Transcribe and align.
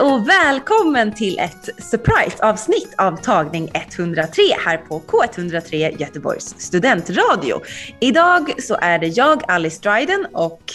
Hej 0.00 0.12
och 0.12 0.28
välkommen 0.28 1.14
till 1.14 1.38
ett 1.38 1.68
surprise-avsnitt 1.78 2.94
av 2.98 3.16
tagning 3.16 3.70
103 3.74 4.42
här 4.64 4.76
på 4.76 5.00
K103 5.00 6.00
Göteborgs 6.00 6.54
studentradio. 6.58 7.60
Idag 8.00 8.62
så 8.62 8.78
är 8.80 8.98
det 8.98 9.06
jag, 9.06 9.42
Alice 9.48 9.80
Dryden 9.82 10.26
och 10.32 10.72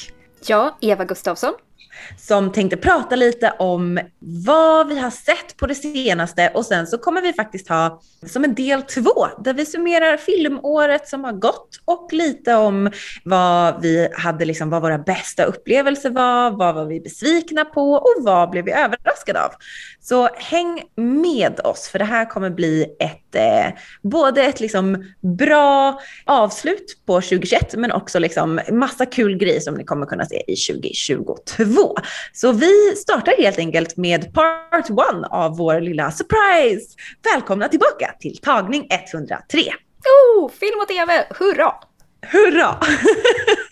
jag 0.47 0.73
Eva 0.81 1.05
Gustafsson 1.05 1.53
som 2.17 2.51
tänkte 2.51 2.77
prata 2.77 3.15
lite 3.15 3.53
om 3.59 3.99
vad 4.19 4.87
vi 4.87 4.99
har 4.99 5.09
sett 5.09 5.57
på 5.57 5.67
det 5.67 5.75
senaste 5.75 6.51
och 6.53 6.65
sen 6.65 6.87
så 6.87 6.97
kommer 6.97 7.21
vi 7.21 7.33
faktiskt 7.33 7.69
ha 7.69 8.01
som 8.25 8.43
en 8.43 8.55
del 8.55 8.81
två 8.81 9.27
där 9.43 9.53
vi 9.53 9.65
summerar 9.65 10.17
filmåret 10.17 11.07
som 11.07 11.23
har 11.23 11.31
gått 11.33 11.69
och 11.85 12.13
lite 12.13 12.55
om 12.55 12.91
vad 13.23 13.81
vi 13.81 14.09
hade, 14.13 14.45
liksom 14.45 14.69
vad 14.69 14.81
våra 14.81 14.97
bästa 14.97 15.43
upplevelser 15.43 16.09
var, 16.09 16.51
vad 16.51 16.75
var 16.75 16.85
vi 16.85 16.99
besvikna 16.99 17.65
på 17.65 17.91
och 17.91 18.15
vad 18.17 18.49
blev 18.49 18.65
vi 18.65 18.71
överraskade 18.71 19.43
av. 19.43 19.51
Så 20.07 20.29
häng 20.35 20.83
med 20.95 21.59
oss 21.59 21.87
för 21.87 21.99
det 21.99 22.05
här 22.05 22.25
kommer 22.25 22.49
bli 22.49 22.95
ett, 22.99 23.35
eh, 23.35 23.79
både 24.01 24.43
ett 24.43 24.59
liksom 24.59 25.05
bra 25.37 25.99
avslut 26.25 26.97
på 27.05 27.21
2021 27.21 27.75
men 27.77 27.91
också 27.91 28.19
liksom 28.19 28.59
massa 28.71 29.05
kul 29.05 29.37
grejer 29.37 29.59
som 29.59 29.75
ni 29.75 29.83
kommer 29.83 30.05
kunna 30.05 30.25
se 30.25 30.43
i 30.47 30.55
2022. 30.55 31.95
Så 32.33 32.51
vi 32.51 32.95
startar 32.95 33.33
helt 33.37 33.59
enkelt 33.59 33.97
med 33.97 34.33
part 34.33 34.89
one 34.89 35.27
av 35.27 35.57
vår 35.57 35.81
lilla 35.81 36.11
surprise. 36.11 36.95
Välkomna 37.33 37.67
tillbaka 37.67 38.15
till 38.19 38.37
tagning 38.37 38.87
103. 38.89 39.59
Oh, 40.37 40.49
film 40.49 40.79
och 40.81 40.87
tv, 40.87 41.25
hurra! 41.29 41.73
Hurra! 42.31 42.79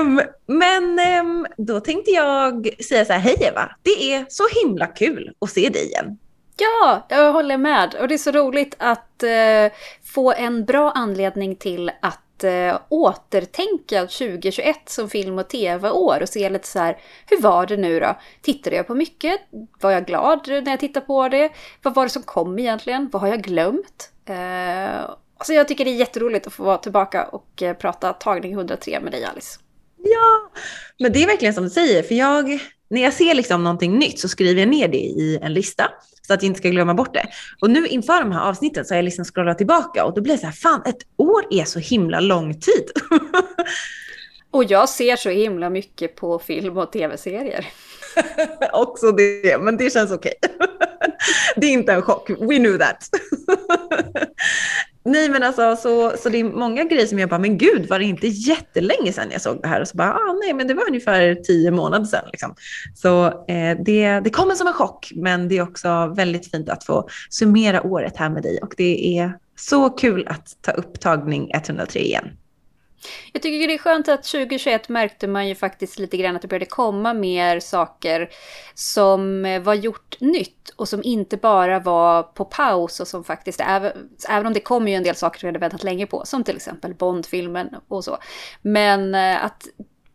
Um, 0.00 0.20
men 0.46 0.98
um, 1.20 1.46
då 1.56 1.80
tänkte 1.80 2.10
jag 2.10 2.82
säga 2.84 3.04
så 3.04 3.12
här, 3.12 3.20
hej 3.20 3.36
Eva, 3.40 3.70
det 3.82 4.12
är 4.12 4.26
så 4.28 4.44
himla 4.62 4.86
kul 4.86 5.34
att 5.40 5.50
se 5.50 5.68
dig 5.68 5.86
igen. 5.86 6.18
Ja, 6.56 7.06
jag 7.08 7.32
håller 7.32 7.56
med. 7.56 7.94
Och 7.94 8.08
det 8.08 8.14
är 8.14 8.18
så 8.18 8.30
roligt 8.30 8.74
att 8.78 9.22
eh, 9.22 9.72
få 10.14 10.32
en 10.32 10.64
bra 10.64 10.90
anledning 10.90 11.56
till 11.56 11.90
att 12.02 12.44
eh, 12.44 12.78
återtänka 12.88 14.00
2021 14.00 14.76
som 14.88 15.10
film 15.10 15.38
och 15.38 15.48
tv-år 15.48 16.22
och 16.22 16.28
se 16.28 16.50
lite 16.50 16.68
så 16.68 16.78
här, 16.78 16.98
hur 17.26 17.42
var 17.42 17.66
det 17.66 17.76
nu 17.76 18.00
då? 18.00 18.16
Tittade 18.42 18.76
jag 18.76 18.86
på 18.86 18.94
mycket? 18.94 19.40
Var 19.80 19.90
jag 19.90 20.06
glad 20.06 20.48
när 20.48 20.70
jag 20.70 20.80
tittade 20.80 21.06
på 21.06 21.28
det? 21.28 21.50
Vad 21.82 21.94
var 21.94 22.02
det 22.02 22.10
som 22.10 22.22
kom 22.22 22.58
egentligen? 22.58 23.08
Vad 23.12 23.22
har 23.22 23.28
jag 23.28 23.42
glömt? 23.42 24.10
Eh, 24.24 25.10
så 25.44 25.52
jag 25.52 25.68
tycker 25.68 25.84
det 25.84 25.90
är 25.90 25.96
jätteroligt 25.96 26.46
att 26.46 26.52
få 26.52 26.62
vara 26.62 26.78
tillbaka 26.78 27.24
och 27.24 27.62
eh, 27.62 27.76
prata 27.76 28.12
tagning 28.12 28.52
103 28.52 29.00
med 29.00 29.12
dig 29.12 29.24
Alice. 29.24 29.58
Ja, 30.10 30.50
men 30.98 31.12
det 31.12 31.22
är 31.22 31.26
verkligen 31.26 31.54
som 31.54 31.64
du 31.64 31.70
säger, 31.70 32.02
för 32.02 32.14
jag, 32.14 32.60
när 32.90 33.02
jag 33.02 33.12
ser 33.12 33.34
liksom 33.34 33.64
någonting 33.64 33.98
nytt 33.98 34.18
så 34.18 34.28
skriver 34.28 34.60
jag 34.60 34.68
ner 34.68 34.88
det 34.88 34.98
i 34.98 35.38
en 35.42 35.54
lista 35.54 35.90
så 36.26 36.34
att 36.34 36.42
jag 36.42 36.48
inte 36.48 36.58
ska 36.58 36.68
glömma 36.68 36.94
bort 36.94 37.14
det. 37.14 37.26
Och 37.60 37.70
nu 37.70 37.86
inför 37.86 38.20
de 38.20 38.32
här 38.32 38.48
avsnitten 38.48 38.84
så 38.84 38.94
har 38.94 38.96
jag 38.96 39.04
liksom 39.04 39.24
scrollat 39.24 39.58
tillbaka 39.58 40.04
och 40.04 40.14
då 40.14 40.20
blir 40.20 40.34
det 40.34 40.40
så 40.40 40.46
här, 40.46 40.52
fan 40.52 40.82
ett 40.86 41.02
år 41.16 41.44
är 41.50 41.64
så 41.64 41.78
himla 41.78 42.20
lång 42.20 42.60
tid. 42.60 42.90
Och 44.50 44.64
jag 44.64 44.88
ser 44.88 45.16
så 45.16 45.30
himla 45.30 45.70
mycket 45.70 46.16
på 46.16 46.38
film 46.38 46.78
och 46.78 46.92
tv-serier. 46.92 47.66
Också 48.72 49.12
det, 49.12 49.58
men 49.60 49.76
det 49.76 49.92
känns 49.92 50.10
okej. 50.10 50.34
det 51.56 51.66
är 51.66 51.70
inte 51.70 51.92
en 51.92 52.02
chock, 52.02 52.30
we 52.30 52.56
knew 52.56 52.78
that. 52.78 53.08
Nej 55.06 55.28
men 55.28 55.42
alltså 55.42 55.76
så, 55.76 56.16
så 56.16 56.28
det 56.28 56.40
är 56.40 56.44
många 56.44 56.84
grejer 56.84 57.06
som 57.06 57.18
jag 57.18 57.28
bara, 57.28 57.38
men 57.38 57.58
gud 57.58 57.88
var 57.88 57.98
det 57.98 58.04
inte 58.04 58.26
jättelänge 58.26 59.12
sedan 59.12 59.28
jag 59.30 59.40
såg 59.40 59.62
det 59.62 59.68
här? 59.68 59.80
Och 59.80 59.88
så 59.88 59.96
bara, 59.96 60.14
ah, 60.14 60.32
nej 60.44 60.54
men 60.54 60.66
det 60.66 60.74
var 60.74 60.88
ungefär 60.88 61.34
tio 61.34 61.70
månader 61.70 62.04
sedan. 62.04 62.24
Liksom. 62.32 62.54
Så 62.94 63.26
eh, 63.26 63.78
det, 63.84 64.20
det 64.20 64.30
kommer 64.30 64.54
som 64.54 64.66
en 64.66 64.72
chock, 64.72 65.12
men 65.14 65.48
det 65.48 65.58
är 65.58 65.62
också 65.62 66.14
väldigt 66.16 66.50
fint 66.50 66.68
att 66.68 66.84
få 66.84 67.08
summera 67.30 67.82
året 67.82 68.16
här 68.16 68.30
med 68.30 68.42
dig. 68.42 68.58
Och 68.62 68.74
det 68.76 69.18
är 69.18 69.32
så 69.56 69.90
kul 69.90 70.26
att 70.28 70.48
ta 70.60 70.72
upp 70.72 71.00
tagning 71.00 71.50
103 71.54 72.00
igen. 72.00 72.28
Jag 73.32 73.42
tycker 73.42 73.68
det 73.68 73.74
är 73.74 73.78
skönt 73.78 74.08
att 74.08 74.24
2021 74.24 74.88
märkte 74.88 75.26
man 75.26 75.48
ju 75.48 75.54
faktiskt 75.54 75.98
lite 75.98 76.16
grann 76.16 76.36
att 76.36 76.42
det 76.42 76.48
började 76.48 76.66
komma 76.66 77.14
mer 77.14 77.60
saker 77.60 78.30
som 78.74 79.44
eh, 79.44 79.62
var 79.62 79.74
gjort 79.74 80.20
nytt 80.20 80.72
och 80.76 80.88
som 80.88 81.02
inte 81.02 81.36
bara 81.36 81.80
var 81.80 82.22
på 82.22 82.44
paus 82.44 83.00
och 83.00 83.08
som 83.08 83.24
faktiskt, 83.24 83.60
även, 83.60 83.92
även 84.28 84.46
om 84.46 84.52
det 84.52 84.60
kommer 84.60 84.90
ju 84.90 84.96
en 84.96 85.02
del 85.02 85.14
saker 85.14 85.40
som 85.40 85.46
vi 85.46 85.48
hade 85.48 85.58
väntat 85.58 85.84
länge 85.84 86.06
på, 86.06 86.22
som 86.24 86.44
till 86.44 86.56
exempel 86.56 86.94
Bondfilmen 86.94 87.68
och 87.88 88.04
så. 88.04 88.18
Men 88.62 89.14
eh, 89.14 89.44
att 89.44 89.66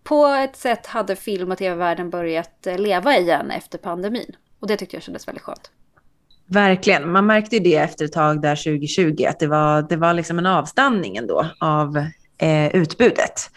på 0.03 0.25
ett 0.25 0.55
sätt 0.55 0.87
hade 0.87 1.15
film 1.15 1.51
och 1.51 1.57
tv-världen 1.57 2.09
börjat 2.09 2.67
eh, 2.67 2.77
leva 2.77 3.17
igen 3.17 3.51
efter 3.51 3.77
pandemin. 3.77 4.35
Och 4.59 4.67
det 4.67 4.77
tyckte 4.77 4.95
jag 4.95 5.03
kändes 5.03 5.27
väldigt 5.27 5.43
skönt. 5.43 5.71
Verkligen, 6.45 7.11
man 7.11 7.25
märkte 7.25 7.55
ju 7.55 7.63
det 7.63 7.75
efter 7.75 8.05
ett 8.05 8.13
tag 8.13 8.41
där 8.41 8.55
2020, 8.55 9.25
att 9.29 9.39
det 9.39 9.47
var, 9.47 9.81
det 9.81 9.95
var 9.95 10.13
liksom 10.13 10.39
en 10.39 10.45
avstanning 10.45 11.17
ändå 11.17 11.45
av 11.59 12.05
eh, 12.41 12.75
utbudet. 12.75 13.49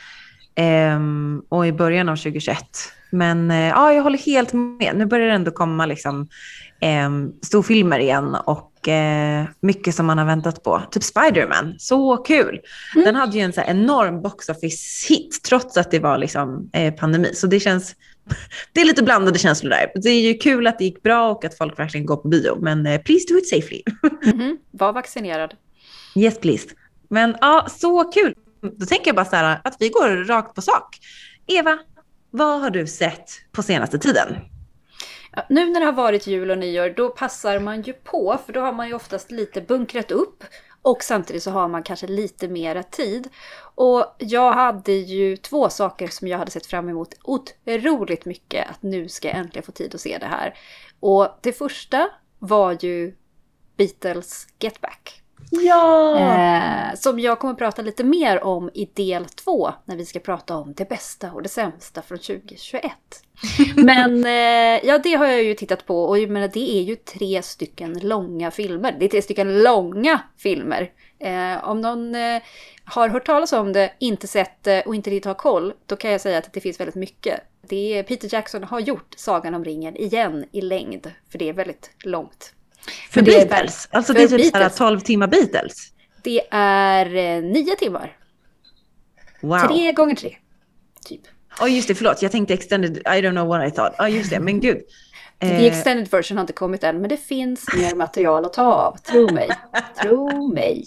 Ehm, 0.55 1.43
och 1.49 1.67
i 1.67 1.73
början 1.73 2.09
av 2.09 2.17
2021. 2.17 2.59
Men 3.11 3.51
eh, 3.51 3.69
ja, 3.69 3.93
jag 3.93 4.03
håller 4.03 4.19
helt 4.19 4.53
med. 4.53 4.93
Nu 4.97 5.07
börjar 5.07 5.27
det 5.27 5.35
ändå 5.35 5.51
komma 5.51 5.87
liksom, 5.87 6.29
eh, 6.81 7.11
storfilmer 7.43 7.99
igen 7.99 8.37
och 8.45 8.89
eh, 8.89 9.45
mycket 9.61 9.95
som 9.95 10.07
man 10.07 10.19
har 10.19 10.25
väntat 10.25 10.63
på. 10.63 10.83
Typ 10.91 11.03
Spider-Man, 11.03 11.75
så 11.79 12.17
kul. 12.17 12.61
Mm. 12.95 13.05
Den 13.05 13.15
hade 13.15 13.37
ju 13.37 13.41
en 13.45 13.53
så 13.53 13.61
enorm 13.61 14.23
box 14.23 14.49
office 14.49 15.09
hit 15.09 15.41
trots 15.49 15.77
att 15.77 15.91
det 15.91 15.99
var 15.99 16.19
liksom, 16.19 16.71
eh, 16.73 16.95
pandemi. 16.95 17.31
Så 17.35 17.47
det 17.47 17.61
känns, 17.61 17.95
det 18.73 18.81
är 18.81 18.85
lite 18.85 19.03
blandade 19.03 19.39
känslor 19.39 19.71
där. 19.71 19.93
Det 19.95 20.11
är 20.11 20.21
ju 20.21 20.35
kul 20.35 20.67
att 20.67 20.79
det 20.79 20.85
gick 20.85 21.03
bra 21.03 21.31
och 21.31 21.45
att 21.45 21.59
folk 21.59 21.79
verkligen 21.79 22.07
går 22.07 22.17
på 22.17 22.29
bio. 22.29 22.59
Men 22.61 22.87
eh, 22.87 23.01
please 23.01 23.25
do 23.29 23.39
it 23.39 23.49
safely. 23.49 23.83
Mhm, 24.33 24.59
Var 24.71 24.93
vaccinerad. 24.93 25.55
Yes 26.17 26.41
please. 26.41 26.69
Men 27.09 27.37
ja, 27.41 27.67
så 27.71 28.05
kul. 28.05 28.35
Då 28.73 28.87
tänker 28.87 29.07
jag 29.07 29.17
bara 29.17 29.25
så 29.25 29.37
här 29.37 29.61
att 29.65 29.77
vi 29.79 29.89
går 29.89 30.25
rakt 30.25 30.55
på 30.55 30.63
sak. 30.63 30.99
Eva, 31.47 31.79
vad 32.31 32.61
har 32.61 32.71
du 32.71 32.87
sett 32.87 33.31
på 33.53 33.63
senaste 33.63 33.99
tiden? 33.99 34.37
Ja, 35.33 35.47
Nu 35.49 35.71
när 35.71 35.81
det 35.81 35.87
har 35.87 35.93
varit 35.93 36.27
jul 36.27 36.51
och 36.51 36.59
nyår, 36.59 36.91
då 36.97 37.09
passar 37.09 37.61
man 37.61 37.83
ju 37.83 37.93
på, 37.93 38.39
för 38.47 38.53
då 38.53 38.61
har 38.61 38.73
man 38.73 38.89
ju 38.89 38.95
oftast 38.95 39.31
lite 39.31 39.61
bunkrat 39.61 40.11
upp. 40.11 40.45
Och 40.83 41.03
samtidigt 41.03 41.43
så 41.43 41.51
har 41.51 41.69
man 41.69 41.83
kanske 41.83 42.07
lite 42.07 42.49
mera 42.49 42.83
tid. 42.83 43.29
Och 43.75 44.17
jag 44.19 44.53
hade 44.53 44.93
ju 44.93 45.37
två 45.37 45.69
saker 45.69 46.09
som 46.09 46.29
jag 46.29 46.39
hade 46.39 46.51
sett 46.51 46.67
fram 46.67 46.89
emot 46.89 47.15
otroligt 47.23 48.25
mycket. 48.25 48.71
Att 48.71 48.83
nu 48.83 49.09
ska 49.09 49.29
jag 49.29 49.37
äntligen 49.37 49.63
få 49.63 49.73
tid 49.73 49.95
att 49.95 50.01
se 50.01 50.19
det 50.19 50.27
här. 50.27 50.55
Och 51.01 51.29
det 51.43 51.53
första 51.53 52.11
var 52.39 52.77
ju 52.81 53.15
Beatles 53.77 54.47
Get 54.59 54.81
Back. 54.81 55.24
Ja! 55.63 56.19
Eh, 56.19 56.95
som 56.95 57.21
jag 57.21 57.39
kommer 57.39 57.53
att 57.53 57.59
prata 57.59 57.83
lite 57.83 58.05
mer 58.05 58.45
om 58.45 58.71
i 58.75 58.91
del 58.95 59.25
två 59.25 59.71
när 59.85 59.97
vi 59.97 60.05
ska 60.05 60.19
prata 60.19 60.57
om 60.57 60.75
det 60.75 60.89
bästa 60.89 61.33
och 61.33 61.43
det 61.43 61.49
sämsta 61.49 62.03
från 62.03 62.19
2021. 62.19 62.93
Men 63.77 64.25
eh, 64.25 64.87
ja, 64.87 64.99
det 64.99 65.15
har 65.15 65.27
jag 65.27 65.43
ju 65.43 65.55
tittat 65.55 65.87
på 65.87 66.05
och 66.05 66.19
jag 66.19 66.31
menar, 66.31 66.49
det 66.49 66.79
är 66.79 66.83
ju 66.83 66.97
tre 66.97 67.43
stycken 67.43 67.99
långa 67.99 68.51
filmer. 68.51 68.97
Det 68.99 69.05
är 69.05 69.09
tre 69.09 69.23
stycken 69.23 69.63
långa 69.63 70.21
filmer. 70.37 70.91
Eh, 71.19 71.69
om 71.69 71.81
någon 71.81 72.15
eh, 72.15 72.43
har 72.85 73.09
hört 73.09 73.27
talas 73.27 73.53
om 73.53 73.73
det, 73.73 73.93
inte 73.99 74.27
sett 74.27 74.63
det 74.63 74.83
och 74.83 74.95
inte 74.95 75.11
riktigt 75.11 75.27
har 75.27 75.35
koll, 75.35 75.73
då 75.87 75.97
kan 75.97 76.11
jag 76.11 76.21
säga 76.21 76.39
att 76.39 76.53
det 76.53 76.61
finns 76.61 76.81
väldigt 76.81 76.95
mycket. 76.95 77.41
Det 77.69 77.99
är 77.99 78.03
Peter 78.03 78.29
Jackson 78.33 78.65
har 78.65 78.81
gjort 78.81 79.15
Sagan 79.17 79.55
om 79.55 79.65
ringen 79.65 79.97
igen 79.97 80.45
i 80.53 80.61
längd, 80.61 81.11
för 81.31 81.39
det 81.39 81.49
är 81.49 81.53
väldigt 81.53 81.91
långt. 82.05 82.55
För 83.11 83.21
är 83.21 83.25
Beatles? 83.25 83.51
väl- 83.51 83.97
Alltså 83.99 84.13
för 84.13 84.21
det 84.21 84.25
är 84.35 84.39
typ 84.39 84.53
Beatles. 84.53 84.77
12 84.77 85.01
timmar 85.01 85.27
Beatles? 85.27 85.93
Det 86.23 86.41
är 86.51 87.07
eh, 87.17 87.43
nio 87.43 87.77
timmar. 87.77 88.17
Wow. 89.41 89.59
Tre 89.59 89.93
gånger 89.93 90.15
tre. 90.15 90.37
Typ. 91.05 91.21
Ja 91.61 91.69
just 91.69 91.89
det, 91.89 91.95
förlåt. 91.95 92.23
Jag 92.23 92.33
tänkte 92.33 92.55
extended, 92.55 92.97
I 92.97 93.01
don't 93.03 93.31
know 93.31 93.47
what 93.49 93.69
I 93.69 93.71
thought. 93.71 93.95
Ja 93.99 94.09
just 94.09 94.31
det, 94.31 94.41
men 94.41 94.61
gud. 94.61 94.79
The 95.41 95.47
Eh, 95.47 95.65
extended 95.65 96.09
version 96.11 96.37
har 96.39 96.43
inte 96.43 96.53
kommit 96.53 96.85
än, 96.85 97.01
men 97.01 97.09
det 97.11 97.17
finns 97.17 97.65
mer 97.77 97.95
material 97.95 98.45
att 98.45 98.53
ta 98.53 98.63
av. 98.75 98.97
Tro 98.97 99.33
mig. 99.33 99.49
Tro 100.03 100.49
mig. 100.53 100.87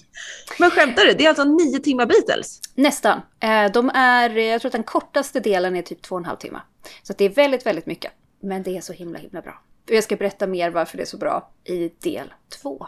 men 0.60 0.72
skämtar 0.72 1.06
du? 1.06 1.14
Det 1.14 1.24
är 1.26 1.30
alltså 1.30 1.44
nio 1.44 1.80
timmar 1.80 2.06
Beatles? 2.06 2.60
Nästan. 2.76 3.22
Eh, 3.40 3.72
De 3.72 3.90
är, 3.90 4.38
eh, 4.38 4.44
jag 4.44 4.62
tror 4.62 4.70
att 4.70 4.74
den 4.74 4.84
kortaste 4.84 5.40
delen 5.40 5.76
är 5.76 5.82
typ 5.82 6.02
två 6.02 6.16
och 6.16 6.20
en 6.22 6.26
halv 6.26 6.38
timme. 6.38 6.60
Så 7.04 7.14
det 7.18 7.26
är 7.26 7.30
väldigt, 7.30 7.66
väldigt 7.66 7.86
mycket. 7.86 8.12
Men 8.42 8.64
det 8.64 8.78
är 8.78 8.82
så 8.82 8.94
himla, 8.94 9.20
himla 9.20 9.42
bra. 9.42 9.62
Jag 9.88 10.04
ska 10.04 10.16
berätta 10.16 10.48
mer 10.48 10.70
varför 10.70 10.98
det 10.98 11.04
är 11.04 11.06
så 11.06 11.18
bra 11.18 11.52
i 11.64 11.92
del 12.00 12.34
två. 12.62 12.88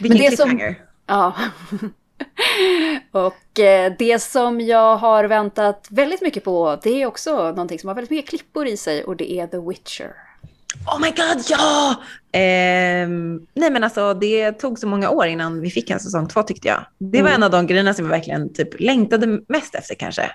Vilken 0.00 0.30
det 0.30 0.36
som- 0.36 0.48
cliffhanger. 0.48 0.84
Ja. 1.06 1.34
Och 3.10 3.60
eh, 3.60 3.92
det 3.98 4.22
som 4.22 4.60
jag 4.60 4.96
har 4.96 5.24
väntat 5.24 5.86
väldigt 5.90 6.22
mycket 6.22 6.44
på, 6.44 6.80
det 6.82 7.02
är 7.02 7.06
också 7.06 7.36
någonting 7.36 7.78
som 7.78 7.88
har 7.88 7.94
väldigt 7.94 8.10
mycket 8.10 8.28
klippor 8.28 8.66
i 8.66 8.76
sig 8.76 9.04
och 9.04 9.16
det 9.16 9.32
är 9.32 9.46
The 9.46 9.58
Witcher. 9.58 10.12
Oh 10.86 11.00
my 11.00 11.10
god, 11.10 11.44
ja! 11.48 11.90
Eh, 12.32 13.08
nej 13.54 13.70
men 13.70 13.84
alltså 13.84 14.14
det 14.14 14.52
tog 14.52 14.78
så 14.78 14.86
många 14.86 15.10
år 15.10 15.26
innan 15.26 15.60
vi 15.60 15.70
fick 15.70 15.90
en 15.90 16.00
säsong 16.00 16.28
två 16.28 16.42
tyckte 16.42 16.68
jag. 16.68 16.86
Det 16.98 17.22
var 17.22 17.28
mm. 17.28 17.34
en 17.34 17.42
av 17.42 17.50
de 17.50 17.66
grejerna 17.66 17.94
som 17.94 18.04
vi 18.04 18.10
verkligen 18.10 18.52
typ 18.52 18.80
längtade 18.80 19.26
mest 19.48 19.74
efter 19.74 19.94
kanske. 19.94 20.30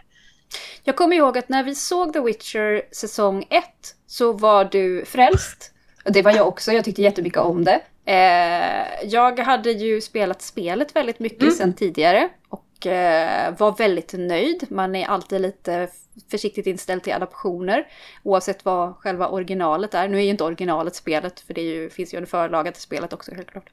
Jag 0.83 0.95
kommer 0.95 1.15
ihåg 1.15 1.37
att 1.37 1.49
när 1.49 1.63
vi 1.63 1.75
såg 1.75 2.13
The 2.13 2.19
Witcher 2.19 2.93
säsong 2.95 3.45
ett 3.49 3.95
så 4.07 4.33
var 4.33 4.65
du 4.65 5.05
frälst. 5.05 5.71
Det 6.09 6.21
var 6.21 6.31
jag 6.31 6.47
också, 6.47 6.71
jag 6.71 6.85
tyckte 6.85 7.01
jättemycket 7.01 7.39
om 7.39 7.63
det. 7.63 7.81
Eh, 8.05 9.05
jag 9.09 9.39
hade 9.39 9.71
ju 9.71 10.01
spelat 10.01 10.41
spelet 10.41 10.95
väldigt 10.95 11.19
mycket 11.19 11.41
mm. 11.41 11.53
sedan 11.53 11.73
tidigare 11.73 12.29
och 12.49 12.87
eh, 12.87 13.53
var 13.57 13.77
väldigt 13.77 14.13
nöjd. 14.13 14.65
Man 14.69 14.95
är 14.95 15.07
alltid 15.07 15.41
lite 15.41 15.87
försiktigt 16.31 16.67
inställd 16.67 17.03
till 17.03 17.13
adaptioner 17.13 17.87
oavsett 18.23 18.65
vad 18.65 18.95
själva 18.95 19.27
originalet 19.27 19.93
är. 19.93 20.07
Nu 20.07 20.17
är 20.17 20.21
ju 20.21 20.29
inte 20.29 20.43
originalet 20.43 20.95
spelet 20.95 21.39
för 21.39 21.53
det 21.53 21.61
ju, 21.61 21.89
finns 21.89 22.13
ju 22.13 22.17
en 22.17 22.27
förlaga 22.27 22.71
till 22.71 22.81
spelet 22.81 23.13
också 23.13 23.35
helt 23.35 23.51
klart. 23.51 23.69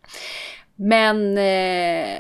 Men 0.76 1.38
eh, 1.38 2.18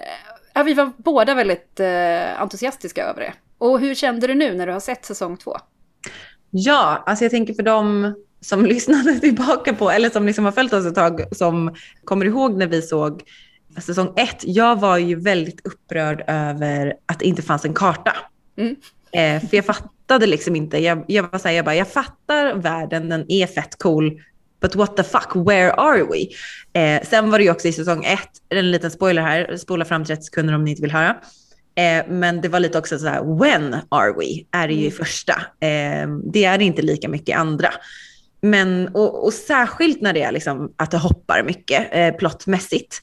ja, 0.54 0.62
vi 0.62 0.74
var 0.74 0.92
båda 0.96 1.34
väldigt 1.34 1.80
eh, 1.80 2.40
entusiastiska 2.40 3.04
över 3.04 3.20
det. 3.20 3.32
Och 3.58 3.80
hur 3.80 3.94
kände 3.94 4.26
du 4.26 4.34
nu 4.34 4.54
när 4.54 4.66
du 4.66 4.72
har 4.72 4.80
sett 4.80 5.04
säsong 5.04 5.36
två? 5.36 5.56
Ja, 6.50 7.02
alltså 7.06 7.24
jag 7.24 7.32
tänker 7.32 7.54
för 7.54 7.62
dem 7.62 8.14
som 8.48 8.66
lyssnade 8.66 9.20
tillbaka 9.20 9.74
på, 9.74 9.90
eller 9.90 10.10
som 10.10 10.26
liksom 10.26 10.44
har 10.44 10.52
följt 10.52 10.72
oss 10.72 10.86
ett 10.86 10.94
tag, 10.94 11.36
som 11.36 11.74
kommer 12.04 12.26
ihåg 12.26 12.56
när 12.56 12.66
vi 12.66 12.82
såg 12.82 13.22
säsong 13.80 14.12
ett. 14.16 14.38
Jag 14.42 14.80
var 14.80 14.98
ju 14.98 15.14
väldigt 15.20 15.66
upprörd 15.66 16.24
över 16.26 16.94
att 17.06 17.18
det 17.18 17.24
inte 17.24 17.42
fanns 17.42 17.64
en 17.64 17.74
karta. 17.74 18.12
Mm. 18.58 18.76
Eh, 19.12 19.48
för 19.48 19.56
jag 19.56 19.64
fattade 19.64 20.26
liksom 20.26 20.56
inte, 20.56 20.78
jag, 20.78 21.04
jag 21.06 21.32
var 21.32 21.38
så 21.38 21.48
här, 21.48 21.54
jag 21.54 21.64
bara, 21.64 21.74
jag 21.74 21.88
fattar 21.88 22.54
världen, 22.54 23.08
den 23.08 23.32
är 23.32 23.46
fett 23.46 23.78
cool, 23.78 24.20
but 24.60 24.74
what 24.74 24.96
the 24.96 25.02
fuck, 25.02 25.48
where 25.48 25.72
are 25.72 26.04
we? 26.04 26.26
Eh, 26.80 27.02
sen 27.02 27.30
var 27.30 27.38
det 27.38 27.44
ju 27.44 27.50
också 27.50 27.68
i 27.68 27.72
säsong 27.72 28.04
ett, 28.04 28.30
en 28.48 28.70
liten 28.70 28.90
spoiler 28.90 29.22
här, 29.22 29.56
spola 29.56 29.84
fram 29.84 30.04
30 30.04 30.22
sekunder 30.22 30.54
om 30.54 30.64
ni 30.64 30.70
inte 30.70 30.82
vill 30.82 30.92
höra. 30.92 31.16
Eh, 31.74 32.04
men 32.08 32.40
det 32.40 32.48
var 32.48 32.60
lite 32.60 32.78
också 32.78 32.98
så 32.98 33.06
här, 33.06 33.38
when 33.38 33.76
are 33.88 34.12
we? 34.12 34.58
Är 34.58 34.68
det 34.68 34.74
ju 34.74 34.80
i 34.80 34.86
mm. 34.86 34.96
första. 34.96 35.32
Eh, 35.60 36.08
det 36.32 36.44
är 36.44 36.62
inte 36.62 36.82
lika 36.82 37.08
mycket 37.08 37.28
i 37.28 37.32
andra. 37.32 37.68
Men, 38.40 38.88
och, 38.88 39.24
och, 39.24 39.32
särskilt 39.32 40.00
när 40.00 40.12
det 40.12 40.22
är 40.22 40.32
liksom 40.32 40.72
att 40.76 40.90
det 40.90 40.98
hoppar 40.98 41.42
mycket 41.42 41.88
eh, 41.92 42.14
plottmässigt 42.14 43.00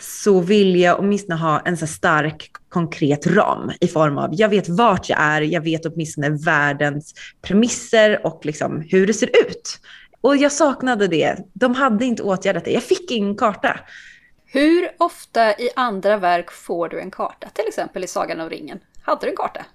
så 0.00 0.40
vill 0.40 0.80
jag 0.80 0.98
åtminstone 1.00 1.34
ha 1.34 1.60
en 1.60 1.76
så 1.76 1.86
stark 1.86 2.50
konkret 2.68 3.26
ram 3.26 3.72
i 3.80 3.88
form 3.88 4.18
av 4.18 4.28
jag 4.32 4.48
vet 4.48 4.68
vart 4.68 5.08
jag 5.08 5.20
är, 5.20 5.40
jag 5.40 5.60
vet 5.60 5.86
åtminstone 5.86 6.30
världens 6.30 7.14
premisser 7.42 8.26
och 8.26 8.46
liksom 8.46 8.84
hur 8.90 9.06
det 9.06 9.14
ser 9.14 9.30
ut. 9.46 9.80
Och 10.20 10.36
jag 10.36 10.52
saknade 10.52 11.08
det. 11.08 11.36
De 11.52 11.74
hade 11.74 12.04
inte 12.04 12.22
åtgärdat 12.22 12.64
det. 12.64 12.70
Jag 12.70 12.82
fick 12.82 13.10
ingen 13.10 13.36
karta. 13.36 13.80
Hur 14.46 14.90
ofta 14.98 15.52
i 15.52 15.70
andra 15.76 16.16
verk 16.16 16.50
får 16.50 16.88
du 16.88 17.00
en 17.00 17.10
karta? 17.10 17.48
Till 17.52 17.64
exempel 17.68 18.04
i 18.04 18.06
Sagan 18.06 18.40
om 18.40 18.50
ringen. 18.50 18.78
Hade 19.02 19.26
du 19.26 19.30
en 19.30 19.36
karta? 19.36 19.66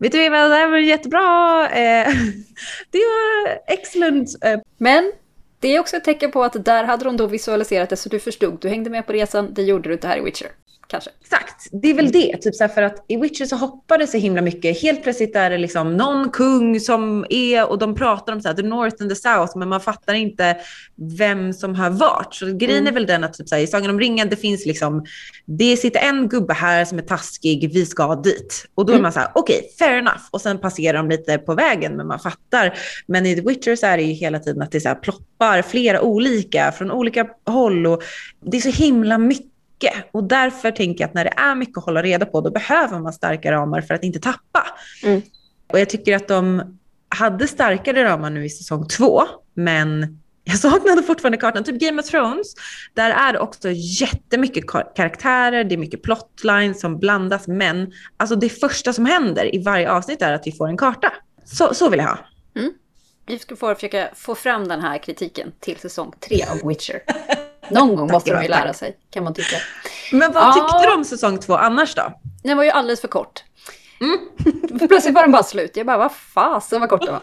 Vet 0.00 0.12
du 0.12 0.28
vad, 0.28 0.50
det 0.50 0.56
här 0.56 0.70
var 0.70 0.78
jättebra. 0.78 1.68
Eh, 1.70 2.08
det 2.90 2.98
var 2.98 3.58
excellent. 3.66 4.44
Eh, 4.44 4.60
Men 4.78 5.12
det 5.60 5.68
är 5.68 5.80
också 5.80 5.96
ett 5.96 6.04
tecken 6.04 6.30
på 6.30 6.44
att 6.44 6.64
där 6.64 6.84
hade 6.84 7.04
de 7.04 7.16
då 7.16 7.26
visualiserat 7.26 7.90
det 7.90 7.96
så 7.96 8.08
du 8.08 8.18
förstod. 8.18 8.58
Du 8.60 8.68
hängde 8.68 8.90
med 8.90 9.06
på 9.06 9.12
resan, 9.12 9.54
det 9.54 9.62
gjorde 9.62 9.88
du 9.88 9.92
inte 9.92 10.08
här 10.08 10.18
i 10.18 10.20
Witcher 10.20 10.48
kanske. 10.90 11.10
Exakt, 11.20 11.68
det 11.72 11.90
är 11.90 11.94
väl 11.94 12.12
det. 12.12 12.36
Typ 12.36 12.54
så 12.54 12.68
för 12.68 12.82
att 12.82 13.04
i 13.08 13.16
Witcher 13.16 13.44
så 13.44 13.56
hoppar 13.56 13.98
det 13.98 14.06
så 14.06 14.18
himla 14.18 14.42
mycket. 14.42 14.82
Helt 14.82 15.02
plötsligt 15.02 15.36
är 15.36 15.50
det 15.50 15.58
liksom 15.58 15.96
någon 15.96 16.30
kung 16.30 16.80
som 16.80 17.26
är 17.30 17.70
och 17.70 17.78
de 17.78 17.94
pratar 17.94 18.32
om 18.32 18.40
så 18.40 18.48
här, 18.48 18.54
the 18.54 18.62
north 18.62 18.96
and 19.00 19.10
the 19.10 19.16
south 19.16 19.58
men 19.58 19.68
man 19.68 19.80
fattar 19.80 20.14
inte 20.14 20.56
vem 21.18 21.52
som 21.52 21.74
har 21.74 21.90
vart. 21.90 22.34
Så 22.34 22.46
grejen 22.46 22.78
mm. 22.78 22.86
är 22.86 22.92
väl 22.92 23.06
den 23.06 23.24
att 23.24 23.34
typ 23.34 23.48
så 23.48 23.54
här, 23.54 23.62
i 23.62 23.66
Sagan 23.66 23.90
om 23.90 24.00
ringen 24.00 24.28
det 24.28 24.36
finns 24.36 24.66
liksom, 24.66 25.04
det 25.44 25.76
sitter 25.76 26.00
en 26.00 26.28
gubbe 26.28 26.54
här 26.54 26.84
som 26.84 26.98
är 26.98 27.02
taskig, 27.02 27.70
vi 27.74 27.86
ska 27.86 28.14
dit. 28.14 28.66
Och 28.74 28.86
då 28.86 28.92
mm. 28.92 29.00
är 29.00 29.02
man 29.02 29.12
så 29.12 29.20
här, 29.20 29.28
okej, 29.34 29.58
okay, 29.58 29.68
fair 29.78 29.98
enough. 29.98 30.22
Och 30.30 30.40
sen 30.40 30.58
passerar 30.58 30.98
de 30.98 31.08
lite 31.08 31.38
på 31.38 31.54
vägen 31.54 31.96
men 31.96 32.06
man 32.06 32.18
fattar. 32.18 32.78
Men 33.06 33.26
i 33.26 33.34
The 33.34 33.40
Witcher 33.40 33.76
så 33.76 33.86
är 33.86 33.96
det 33.96 34.02
ju 34.02 34.12
hela 34.12 34.38
tiden 34.38 34.62
att 34.62 34.72
det 34.72 34.80
så 34.80 34.88
här 34.88 34.96
ploppar 34.96 35.62
flera 35.62 36.00
olika 36.00 36.72
från 36.72 36.90
olika 36.90 37.26
håll 37.46 37.86
och 37.86 38.02
det 38.44 38.56
är 38.56 38.60
så 38.60 38.82
himla 38.82 39.18
mycket 39.18 39.49
mycket. 39.80 40.04
Och 40.12 40.24
därför 40.24 40.70
tänker 40.70 41.04
jag 41.04 41.08
att 41.08 41.14
när 41.14 41.24
det 41.24 41.34
är 41.36 41.54
mycket 41.54 41.78
att 41.78 41.84
hålla 41.84 42.02
reda 42.02 42.26
på, 42.26 42.40
då 42.40 42.50
behöver 42.50 42.98
man 42.98 43.12
starka 43.12 43.52
ramar 43.52 43.80
för 43.80 43.94
att 43.94 44.04
inte 44.04 44.20
tappa. 44.20 44.66
Mm. 45.02 45.22
Och 45.72 45.80
jag 45.80 45.88
tycker 45.88 46.16
att 46.16 46.28
de 46.28 46.62
hade 47.08 47.46
starkare 47.46 48.04
ramar 48.04 48.30
nu 48.30 48.44
i 48.44 48.50
säsong 48.50 48.88
två, 48.88 49.22
men 49.54 50.20
jag 50.44 50.58
saknade 50.58 51.02
fortfarande 51.02 51.38
kartan. 51.38 51.64
Typ 51.64 51.80
Game 51.80 52.02
of 52.02 52.08
Thrones, 52.08 52.54
där 52.94 53.10
är 53.10 53.32
det 53.32 53.38
också 53.38 53.68
jättemycket 54.00 54.64
karaktärer, 54.96 55.64
det 55.64 55.74
är 55.74 55.78
mycket 55.78 56.02
plotlines 56.02 56.80
som 56.80 56.98
blandas, 56.98 57.48
men 57.48 57.92
alltså 58.16 58.36
det 58.36 58.48
första 58.48 58.92
som 58.92 59.06
händer 59.06 59.54
i 59.54 59.62
varje 59.62 59.90
avsnitt 59.90 60.22
är 60.22 60.32
att 60.32 60.46
vi 60.46 60.52
får 60.52 60.68
en 60.68 60.76
karta. 60.76 61.12
Så, 61.44 61.74
så 61.74 61.88
vill 61.88 62.00
jag 62.00 62.06
ha. 62.06 62.18
Mm. 62.56 62.72
Vi 63.26 63.38
ska 63.38 63.56
försöka 63.56 64.10
få 64.14 64.34
fram 64.34 64.68
den 64.68 64.80
här 64.80 64.98
kritiken 64.98 65.52
till 65.60 65.76
säsong 65.76 66.12
tre 66.20 66.44
av 66.50 66.68
Witcher. 66.68 67.02
Någon 67.70 67.96
gång 67.96 68.12
måste 68.12 68.32
de 68.32 68.42
ju 68.42 68.48
lära 68.48 68.72
sig, 68.72 68.96
kan 69.10 69.24
man 69.24 69.34
tycka. 69.34 69.56
Men 70.12 70.32
vad 70.32 70.54
tyckte 70.54 70.86
du 70.86 70.94
om 70.94 71.04
säsong 71.04 71.38
två 71.38 71.54
annars 71.54 71.94
då? 71.94 72.12
Den 72.42 72.56
var 72.56 72.64
ju 72.64 72.70
alldeles 72.70 73.00
för 73.00 73.08
kort. 73.08 73.44
Mm. 74.00 74.18
Plötsligt 74.88 75.14
var 75.14 75.22
den 75.22 75.32
bara 75.32 75.42
slut. 75.42 75.76
Jag 75.76 75.86
bara, 75.86 75.98
vad 75.98 76.12
fasen 76.12 76.80
vad 76.80 76.90
kort 76.90 77.04
den 77.04 77.12
var. 77.12 77.22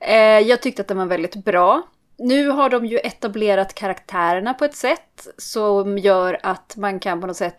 Eh, 0.00 0.40
jag 0.40 0.62
tyckte 0.62 0.82
att 0.82 0.88
den 0.88 0.98
var 0.98 1.06
väldigt 1.06 1.44
bra. 1.44 1.82
Nu 2.18 2.48
har 2.48 2.70
de 2.70 2.86
ju 2.86 2.98
etablerat 2.98 3.74
karaktärerna 3.74 4.54
på 4.54 4.64
ett 4.64 4.76
sätt 4.76 5.26
som 5.38 5.98
gör 5.98 6.40
att 6.42 6.76
man 6.76 7.00
kan 7.00 7.20
på 7.20 7.26
något 7.26 7.36
sätt 7.36 7.56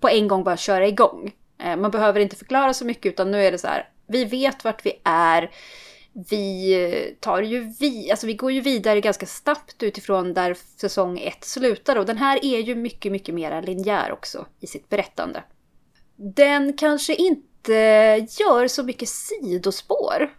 på 0.00 0.08
en 0.08 0.28
gång 0.28 0.44
bara 0.44 0.56
köra 0.56 0.86
igång. 0.86 1.32
Eh, 1.62 1.76
man 1.76 1.90
behöver 1.90 2.20
inte 2.20 2.36
förklara 2.36 2.74
så 2.74 2.84
mycket 2.84 3.06
utan 3.06 3.30
nu 3.30 3.44
är 3.44 3.52
det 3.52 3.58
så 3.58 3.66
här, 3.66 3.88
vi 4.08 4.24
vet 4.24 4.64
vart 4.64 4.86
vi 4.86 4.92
är 5.04 5.50
vi 6.12 6.72
eh, 6.74 7.14
tar 7.20 7.42
ju 7.42 7.72
vi, 7.80 8.10
alltså 8.10 8.26
vi 8.26 8.34
går 8.34 8.52
ju 8.52 8.60
vidare 8.60 9.00
ganska 9.00 9.26
snabbt 9.26 9.82
utifrån 9.82 10.34
där 10.34 10.56
säsong 10.76 11.18
ett 11.18 11.44
slutar 11.44 11.96
och 11.96 12.06
den 12.06 12.16
här 12.16 12.44
är 12.44 12.58
ju 12.58 12.74
mycket, 12.74 13.12
mycket 13.12 13.34
mer 13.34 13.62
linjär 13.62 14.12
också 14.12 14.46
i 14.60 14.66
sitt 14.66 14.88
berättande. 14.88 15.42
Den 16.16 16.72
kanske 16.72 17.14
inte 17.14 17.72
gör 18.40 18.68
så 18.68 18.82
mycket 18.82 19.08
sidospår. 19.08 20.34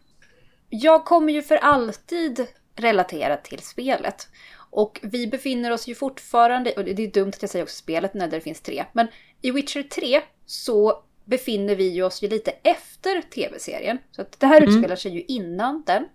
Jag 0.70 1.06
kommer 1.06 1.34
ju 1.34 1.42
för 1.42 1.56
alltid 1.56 2.48
relatera 2.76 3.38
till 3.38 3.60
spelet. 3.60 4.28
Och 4.72 5.00
vi 5.04 5.28
befinner 5.28 5.72
oss 5.72 5.88
ju 5.88 5.96
fortfarande, 5.96 6.72
och 6.72 6.84
det 6.84 7.04
är 7.04 7.12
dumt 7.12 7.30
att 7.30 7.42
jag 7.42 7.52
säger 7.52 7.64
också 7.64 7.76
spelet 7.76 8.14
när 8.14 8.28
det 8.28 8.42
finns 8.42 8.62
tre, 8.62 8.86
men 8.94 9.08
i 9.42 9.52
Witcher 9.52 9.84
3 9.84 10.22
så 10.46 11.04
befinner 11.30 11.76
vi 11.76 12.02
oss 12.02 12.24
ju 12.24 12.28
lite 12.28 12.52
efter 12.52 13.22
tv-serien. 13.22 13.98
Så 14.12 14.22
att 14.22 14.40
det 14.40 14.48
här 14.48 14.62
mm. 14.62 14.70
utspelar 14.70 14.96
sig 14.96 15.12
ju 15.12 15.24
innan 15.28 15.84
den. 15.86 16.06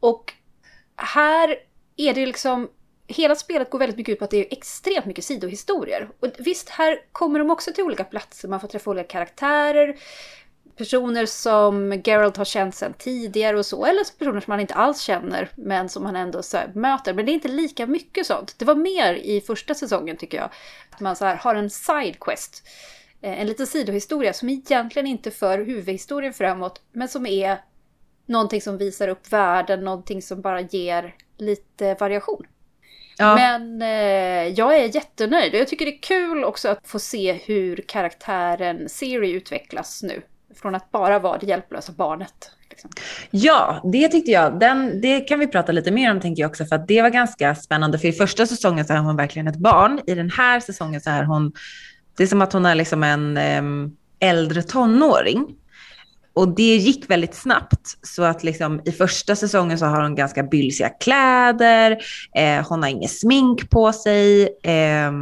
Och 0.00 0.32
här 0.96 1.56
är 1.96 2.14
det 2.14 2.26
liksom 2.26 2.68
hela 3.06 3.34
spelet 3.34 3.70
går 3.70 3.78
väldigt 3.78 3.96
mycket 3.96 4.12
ut 4.12 4.18
på 4.18 4.24
att 4.24 4.30
det 4.30 4.46
är 4.46 4.56
extremt 4.56 5.06
mycket 5.06 5.24
sidohistorier. 5.24 6.08
Och 6.20 6.28
visst, 6.38 6.68
här 6.68 7.00
kommer 7.12 7.38
de 7.38 7.50
också 7.50 7.72
till 7.72 7.84
olika 7.84 8.04
platser, 8.04 8.48
man 8.48 8.60
får 8.60 8.68
träffa 8.68 8.90
olika 8.90 9.08
karaktärer, 9.08 9.96
personer 10.76 11.26
som 11.26 12.02
Geralt 12.04 12.36
har 12.36 12.44
känt 12.44 12.74
sedan 12.74 12.94
tidigare 12.98 13.58
och 13.58 13.66
så, 13.66 13.86
eller 13.86 14.18
personer 14.18 14.40
som 14.40 14.50
man 14.50 14.60
inte 14.60 14.74
alls 14.74 15.00
känner, 15.00 15.48
men 15.54 15.88
som 15.88 16.02
man 16.02 16.16
ändå 16.16 16.42
så 16.42 16.58
möter. 16.74 17.14
Men 17.14 17.26
det 17.26 17.32
är 17.32 17.34
inte 17.34 17.48
lika 17.48 17.86
mycket 17.86 18.26
sånt. 18.26 18.54
Det 18.58 18.64
var 18.64 18.74
mer 18.74 19.14
i 19.14 19.40
första 19.40 19.74
säsongen 19.74 20.16
tycker 20.16 20.38
jag, 20.38 20.50
att 20.90 21.00
man 21.00 21.16
så 21.16 21.24
har 21.24 21.54
en 21.54 21.70
sidequest 21.70 22.68
en 23.20 23.46
liten 23.46 23.66
sidohistoria 23.66 24.32
som 24.32 24.48
egentligen 24.48 25.06
inte 25.06 25.30
för 25.30 25.58
huvudhistorien 25.58 26.32
framåt, 26.32 26.80
men 26.92 27.08
som 27.08 27.26
är 27.26 27.58
någonting 28.26 28.60
som 28.60 28.78
visar 28.78 29.08
upp 29.08 29.32
världen, 29.32 29.84
någonting 29.84 30.22
som 30.22 30.40
bara 30.40 30.60
ger 30.60 31.14
lite 31.38 31.94
variation. 31.94 32.46
Ja. 33.18 33.34
Men 33.34 33.82
eh, 33.82 34.48
jag 34.58 34.76
är 34.76 34.94
jättenöjd 34.94 35.54
och 35.54 35.60
jag 35.60 35.68
tycker 35.68 35.86
det 35.86 35.94
är 35.94 36.02
kul 36.02 36.44
också 36.44 36.68
att 36.68 36.86
få 36.86 36.98
se 36.98 37.32
hur 37.32 37.76
karaktären 37.76 38.88
Siri 38.88 39.30
utvecklas 39.30 40.02
nu. 40.02 40.22
Från 40.54 40.74
att 40.74 40.90
bara 40.90 41.18
vara 41.18 41.38
det 41.38 41.46
hjälplösa 41.46 41.92
barnet. 41.92 42.50
Liksom. 42.70 42.90
Ja, 43.30 43.80
det 43.92 44.08
tyckte 44.08 44.30
jag. 44.30 44.60
Den, 44.60 45.00
det 45.00 45.20
kan 45.20 45.38
vi 45.38 45.46
prata 45.46 45.72
lite 45.72 45.90
mer 45.90 46.10
om 46.10 46.20
tänker 46.20 46.42
jag 46.42 46.48
också 46.48 46.64
för 46.64 46.76
att 46.76 46.88
det 46.88 47.02
var 47.02 47.10
ganska 47.10 47.54
spännande. 47.54 47.98
För 47.98 48.08
i 48.08 48.12
första 48.12 48.46
säsongen 48.46 48.84
så 48.84 48.92
är 48.92 48.98
hon 48.98 49.16
verkligen 49.16 49.48
ett 49.48 49.56
barn. 49.56 50.00
I 50.06 50.14
den 50.14 50.30
här 50.30 50.60
säsongen 50.60 51.00
så 51.00 51.10
är 51.10 51.22
hon 51.22 51.52
det 52.16 52.22
är 52.22 52.26
som 52.26 52.42
att 52.42 52.52
hon 52.52 52.66
är 52.66 52.74
liksom 52.74 53.02
en 53.02 53.38
äldre 54.20 54.62
tonåring. 54.62 55.46
Och 56.32 56.48
det 56.48 56.76
gick 56.76 57.10
väldigt 57.10 57.34
snabbt. 57.34 57.98
Så 58.02 58.22
att 58.22 58.44
liksom, 58.44 58.80
i 58.84 58.92
första 58.92 59.36
säsongen 59.36 59.78
så 59.78 59.86
har 59.86 60.02
hon 60.02 60.14
ganska 60.14 60.42
bylsiga 60.42 60.88
kläder, 60.88 61.98
eh, 62.36 62.68
hon 62.68 62.82
har 62.82 62.90
inget 62.90 63.10
smink 63.10 63.70
på 63.70 63.92
sig. 63.92 64.42
Eh, 64.62 65.12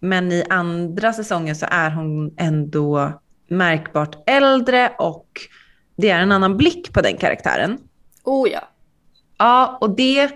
Men 0.00 0.32
i 0.32 0.44
andra 0.50 1.12
säsongen 1.12 1.56
så 1.56 1.66
är 1.70 1.90
hon 1.90 2.34
ändå 2.38 3.20
märkbart 3.48 4.28
äldre 4.28 4.92
och 4.98 5.28
det 5.96 6.10
är 6.10 6.20
en 6.20 6.32
annan 6.32 6.56
blick 6.56 6.92
på 6.92 7.00
den 7.00 7.16
karaktären. 7.16 7.78
Oh 8.24 8.48
ja. 8.50 8.60
Ja, 9.38 9.78
och 9.80 9.96
det, 9.96 10.30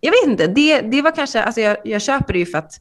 jag 0.00 0.10
vet 0.10 0.30
inte, 0.30 0.46
det, 0.46 0.80
det 0.80 1.02
var 1.02 1.10
kanske, 1.10 1.42
alltså 1.42 1.60
jag, 1.60 1.76
jag 1.84 2.02
köper 2.02 2.32
det 2.32 2.38
ju 2.38 2.46
för 2.46 2.58
att 2.58 2.72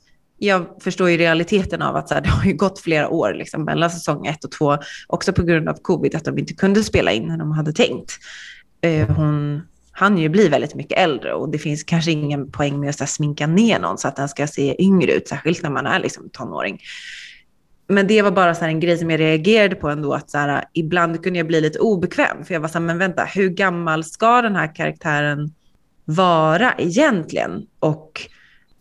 jag 0.44 0.66
förstår 0.84 1.10
ju 1.10 1.18
realiteten 1.18 1.82
av 1.82 1.96
att 1.96 2.08
så 2.08 2.14
här, 2.14 2.22
det 2.26 2.30
har 2.30 2.46
ju 2.46 2.54
gått 2.54 2.80
flera 2.80 3.10
år 3.10 3.34
liksom, 3.34 3.64
mellan 3.64 3.90
säsong 3.90 4.28
ett 4.28 4.44
och 4.44 4.52
två, 4.52 4.78
också 5.08 5.34
på 5.34 5.44
grund 5.44 5.70
av 5.70 5.74
covid, 5.82 6.16
att 6.16 6.26
de 6.26 6.38
inte 6.38 6.54
kunde 6.54 6.84
spela 6.84 7.12
in 7.12 7.28
när 7.28 7.38
de 7.38 7.52
hade 7.52 7.74
tänkt. 7.74 8.12
Eh, 8.82 9.10
hon 9.10 9.62
hann 9.92 10.18
ju 10.18 10.30
bli 10.30 10.48
väldigt 10.48 10.76
mycket 10.76 10.98
äldre 10.98 11.34
och 11.34 11.50
det 11.50 11.58
finns 11.58 11.84
kanske 11.84 12.12
ingen 12.12 12.52
poäng 12.52 12.80
med 12.80 12.90
att 12.90 12.98
så 12.98 13.04
här, 13.04 13.10
sminka 13.10 13.48
ner 13.48 13.80
någon 13.80 13.98
så 13.98 14.08
att 14.08 14.16
den 14.16 14.30
ska 14.30 14.48
se 14.48 14.84
yngre 14.84 15.12
ut, 15.12 15.28
särskilt 15.28 15.64
när 15.64 15.70
man 15.70 15.86
är 15.86 16.00
liksom, 16.00 16.30
tonåring. 16.30 16.80
Men 17.88 18.08
det 18.08 18.22
var 18.22 18.32
bara 18.32 18.56
så 18.56 18.66
en 18.66 18.80
grej 18.80 18.98
som 18.98 19.10
jag 19.10 19.20
reagerade 19.20 19.76
på 19.76 19.90
ändå, 19.90 20.14
att 20.14 20.30
så 20.30 20.38
här, 20.38 20.66
ibland 20.74 21.24
kunde 21.24 21.40
jag 21.40 21.48
bli 21.48 21.62
lite 21.62 21.80
obekväm, 21.80 22.46
för 22.46 22.54
jag 22.54 22.62
var 22.62 22.68
så 22.68 22.74
här, 22.74 22.86
men 22.86 22.98
vänta, 22.98 23.24
hur 23.24 23.50
gammal 23.50 24.04
ska 24.04 24.42
den 24.42 24.56
här 24.56 24.76
karaktären 24.76 25.52
vara 26.06 26.74
egentligen? 26.78 27.66
Och 27.80 28.28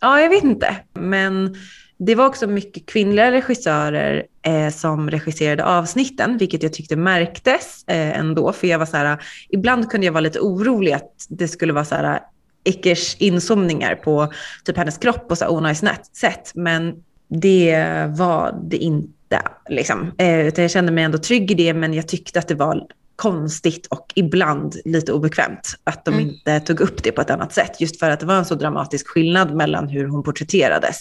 ja, 0.01 0.21
jag 0.21 0.29
vet 0.29 0.45
inte, 0.45 0.77
men 0.95 1.57
det 1.99 2.15
var 2.15 2.27
också 2.27 2.47
mycket 2.47 2.87
kvinnliga 2.87 3.33
regissörer 3.33 4.27
eh, 4.43 4.69
som 4.69 5.11
regisserade 5.11 5.65
avsnitten, 5.65 6.39
vilket 6.39 6.63
jag 6.63 6.73
tyckte 6.73 6.97
märktes 6.97 7.85
eh, 7.87 8.19
ändå, 8.19 8.53
för 8.53 8.67
jag 8.67 8.79
var 8.79 8.87
så 8.87 8.97
här, 8.97 9.19
ibland 9.49 9.91
kunde 9.91 10.07
jag 10.07 10.13
vara 10.13 10.21
lite 10.21 10.41
orolig 10.41 10.93
att 10.93 11.27
det 11.29 11.49
skulle 11.49 11.73
vara 11.73 11.85
så 11.85 11.95
här, 11.95 12.21
Ickers 12.65 13.17
inzoomningar 13.19 13.95
på 13.95 14.33
typ 14.65 14.77
hennes 14.77 14.99
kropp 14.99 15.27
och 15.31 15.39
så 15.39 15.49
onajs 15.49 15.85
sätt, 16.13 16.53
men 16.55 16.95
det 17.29 17.87
var 18.09 18.61
det 18.71 18.77
inte. 18.77 19.43
Liksom. 19.69 20.13
Eh, 20.19 20.47
utan 20.47 20.63
jag 20.63 20.71
kände 20.71 20.93
mig 20.93 21.05
ändå 21.05 21.19
trygg 21.19 21.51
i 21.51 21.55
det, 21.55 21.75
men 21.75 21.95
jag 21.95 22.09
tyckte 22.09 22.39
att 22.39 22.49
det 22.49 22.55
var 22.55 22.87
konstigt 23.21 23.87
och 23.87 24.13
ibland 24.15 24.77
lite 24.85 25.13
obekvämt 25.13 25.75
att 25.85 26.05
de 26.05 26.15
mm. 26.15 26.29
inte 26.29 26.61
tog 26.61 26.81
upp 26.81 27.03
det 27.03 27.13
på 27.13 27.21
ett 27.21 27.31
annat 27.31 27.53
sätt. 27.53 27.81
Just 27.81 27.99
för 27.99 28.11
att 28.11 28.21
det 28.21 28.27
var 28.27 28.35
en 28.35 28.45
så 28.45 28.55
dramatisk 28.55 29.09
skillnad 29.09 29.55
mellan 29.55 29.89
hur 29.89 30.09
hon 30.09 30.23
porträtterades. 30.23 30.97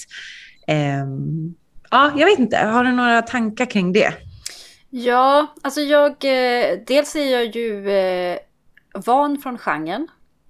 Eh, 0.68 1.06
ja, 1.92 2.12
jag 2.18 2.26
vet 2.26 2.40
inte. 2.40 2.58
Har 2.58 2.84
du 2.84 2.92
några 2.92 3.22
tankar 3.22 3.66
kring 3.66 3.94
det? 3.94 4.14
Ja, 4.90 5.48
alltså 5.62 5.82
jag... 5.82 6.12
Eh, 6.12 6.80
dels 6.88 7.16
är 7.16 7.32
jag 7.32 7.56
ju 7.56 7.90
eh, 7.92 8.38
van 9.06 9.38
från 9.38 9.58
genren. 9.58 10.08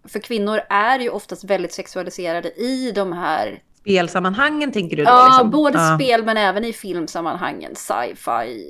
För 0.08 0.20
kvinnor 0.20 0.60
är 0.70 1.00
ju 1.00 1.10
oftast 1.10 1.44
väldigt 1.44 1.74
sexualiserade 1.74 2.50
i 2.50 2.92
de 2.96 3.14
här 3.14 3.62
spelsammanhangen 3.90 4.72
tänker 4.72 4.98
du 4.98 5.04
då? 5.04 5.10
Ja, 5.10 5.26
liksom? 5.28 5.52
både 5.52 5.78
ja. 5.78 5.96
spel 5.96 6.26
men 6.26 6.38
även 6.38 6.66
i 6.66 6.74
filmsammanhangen. 6.74 7.76
Sci-fi, 7.76 8.66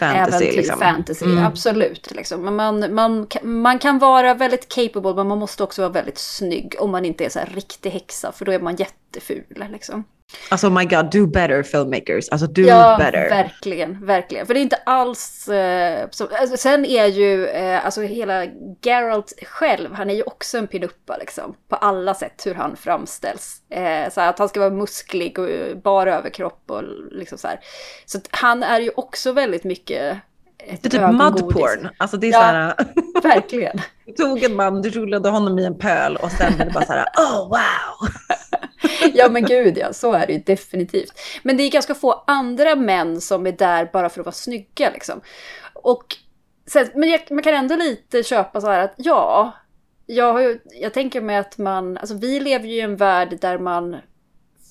fantasy, 0.00 0.44
även 0.44 0.56
liksom. 0.56 0.78
fantasy. 0.78 1.24
Mm. 1.24 1.46
Absolut. 1.46 2.10
Liksom. 2.10 2.44
Men 2.44 2.56
man, 2.56 2.94
man, 2.94 3.26
man 3.42 3.78
kan 3.78 3.98
vara 3.98 4.34
väldigt 4.34 4.68
capable 4.68 5.14
men 5.14 5.26
man 5.26 5.38
måste 5.38 5.62
också 5.62 5.82
vara 5.82 5.92
väldigt 5.92 6.18
snygg 6.18 6.74
om 6.78 6.90
man 6.90 7.04
inte 7.04 7.24
är 7.24 7.28
så 7.28 7.38
här 7.38 7.50
riktig 7.54 7.90
häxa 7.90 8.32
för 8.32 8.44
då 8.44 8.52
är 8.52 8.60
man 8.60 8.76
jätteful. 9.14 9.44
Liksom. 9.72 10.04
Alltså 10.48 10.66
oh 10.66 10.72
my 10.72 10.84
god, 10.84 11.10
do 11.10 11.26
better 11.26 11.62
filmmakers. 11.62 12.28
Alltså 12.28 12.46
do 12.46 12.62
ja, 12.62 12.96
better. 12.98 13.28
verkligen, 13.28 14.06
verkligen. 14.06 14.46
För 14.46 14.54
det 14.54 14.60
är 14.60 14.62
inte 14.62 14.82
alls... 14.86 15.48
Eh, 15.48 16.08
så, 16.10 16.28
alltså, 16.36 16.56
sen 16.56 16.84
är 16.84 17.06
ju 17.06 17.46
eh, 17.46 17.84
alltså 17.84 18.02
hela 18.02 18.46
Geralt 18.82 19.32
själv, 19.42 19.94
han 19.94 20.10
är 20.10 20.14
ju 20.14 20.22
också 20.22 20.58
en 20.58 20.66
pinuppa 20.66 21.16
liksom. 21.16 21.54
På 21.68 21.76
alla 21.76 22.14
sätt 22.14 22.42
hur 22.46 22.54
han 22.54 22.76
framställs. 22.76 23.62
Eh, 23.70 24.10
så 24.10 24.20
att 24.20 24.38
han 24.38 24.48
ska 24.48 24.60
vara 24.60 24.70
musklig 24.70 25.38
och 25.38 25.48
bar 25.82 26.06
överkropp 26.06 26.62
och 26.66 26.82
liksom 27.10 27.38
så 27.38 27.48
här. 27.48 27.60
Så 28.06 28.18
han 28.30 28.62
är 28.62 28.80
ju 28.80 28.90
också 28.96 29.32
väldigt 29.32 29.64
mycket 29.64 30.16
ett 30.66 30.82
det 30.82 30.94
är 30.96 31.08
typ 31.08 31.18
mudporn. 31.18 31.88
Alltså 31.96 32.16
det 32.16 32.26
är 32.26 32.32
ja, 32.32 32.38
så 32.38 32.44
här, 32.44 32.74
verkligen. 33.22 33.80
Du 34.04 34.12
tog 34.12 34.42
en 34.42 34.56
man, 34.56 34.82
du 34.82 34.90
rullade 34.90 35.28
honom 35.28 35.58
i 35.58 35.64
en 35.64 35.78
pöl 35.78 36.16
och 36.16 36.30
sen 36.30 36.60
är 36.60 36.64
det 36.64 36.70
bara 36.70 36.86
så 36.86 36.92
här, 36.92 37.06
oh 37.16 37.48
wow. 37.48 38.08
ja 39.14 39.28
men 39.28 39.44
gud 39.44 39.78
ja, 39.78 39.92
så 39.92 40.12
är 40.12 40.26
det 40.26 40.32
ju 40.32 40.38
definitivt. 40.38 41.12
Men 41.42 41.56
det 41.56 41.62
är 41.62 41.70
ganska 41.70 41.94
få 41.94 42.24
andra 42.26 42.76
män 42.76 43.20
som 43.20 43.46
är 43.46 43.52
där 43.52 43.90
bara 43.92 44.08
för 44.08 44.20
att 44.20 44.26
vara 44.26 44.34
snygga 44.34 44.90
liksom. 44.90 45.20
Och 45.72 46.16
sen, 46.66 46.88
men 46.94 47.10
jag, 47.10 47.20
man 47.30 47.42
kan 47.42 47.54
ändå 47.54 47.76
lite 47.76 48.22
köpa 48.22 48.60
så 48.60 48.66
här 48.66 48.84
att 48.84 48.94
ja, 48.96 49.52
jag, 50.06 50.58
jag 50.64 50.94
tänker 50.94 51.20
mig 51.20 51.36
att 51.36 51.58
man, 51.58 51.98
alltså 51.98 52.14
vi 52.14 52.40
lever 52.40 52.68
ju 52.68 52.76
i 52.76 52.80
en 52.80 52.96
värld 52.96 53.38
där 53.40 53.58
man 53.58 53.96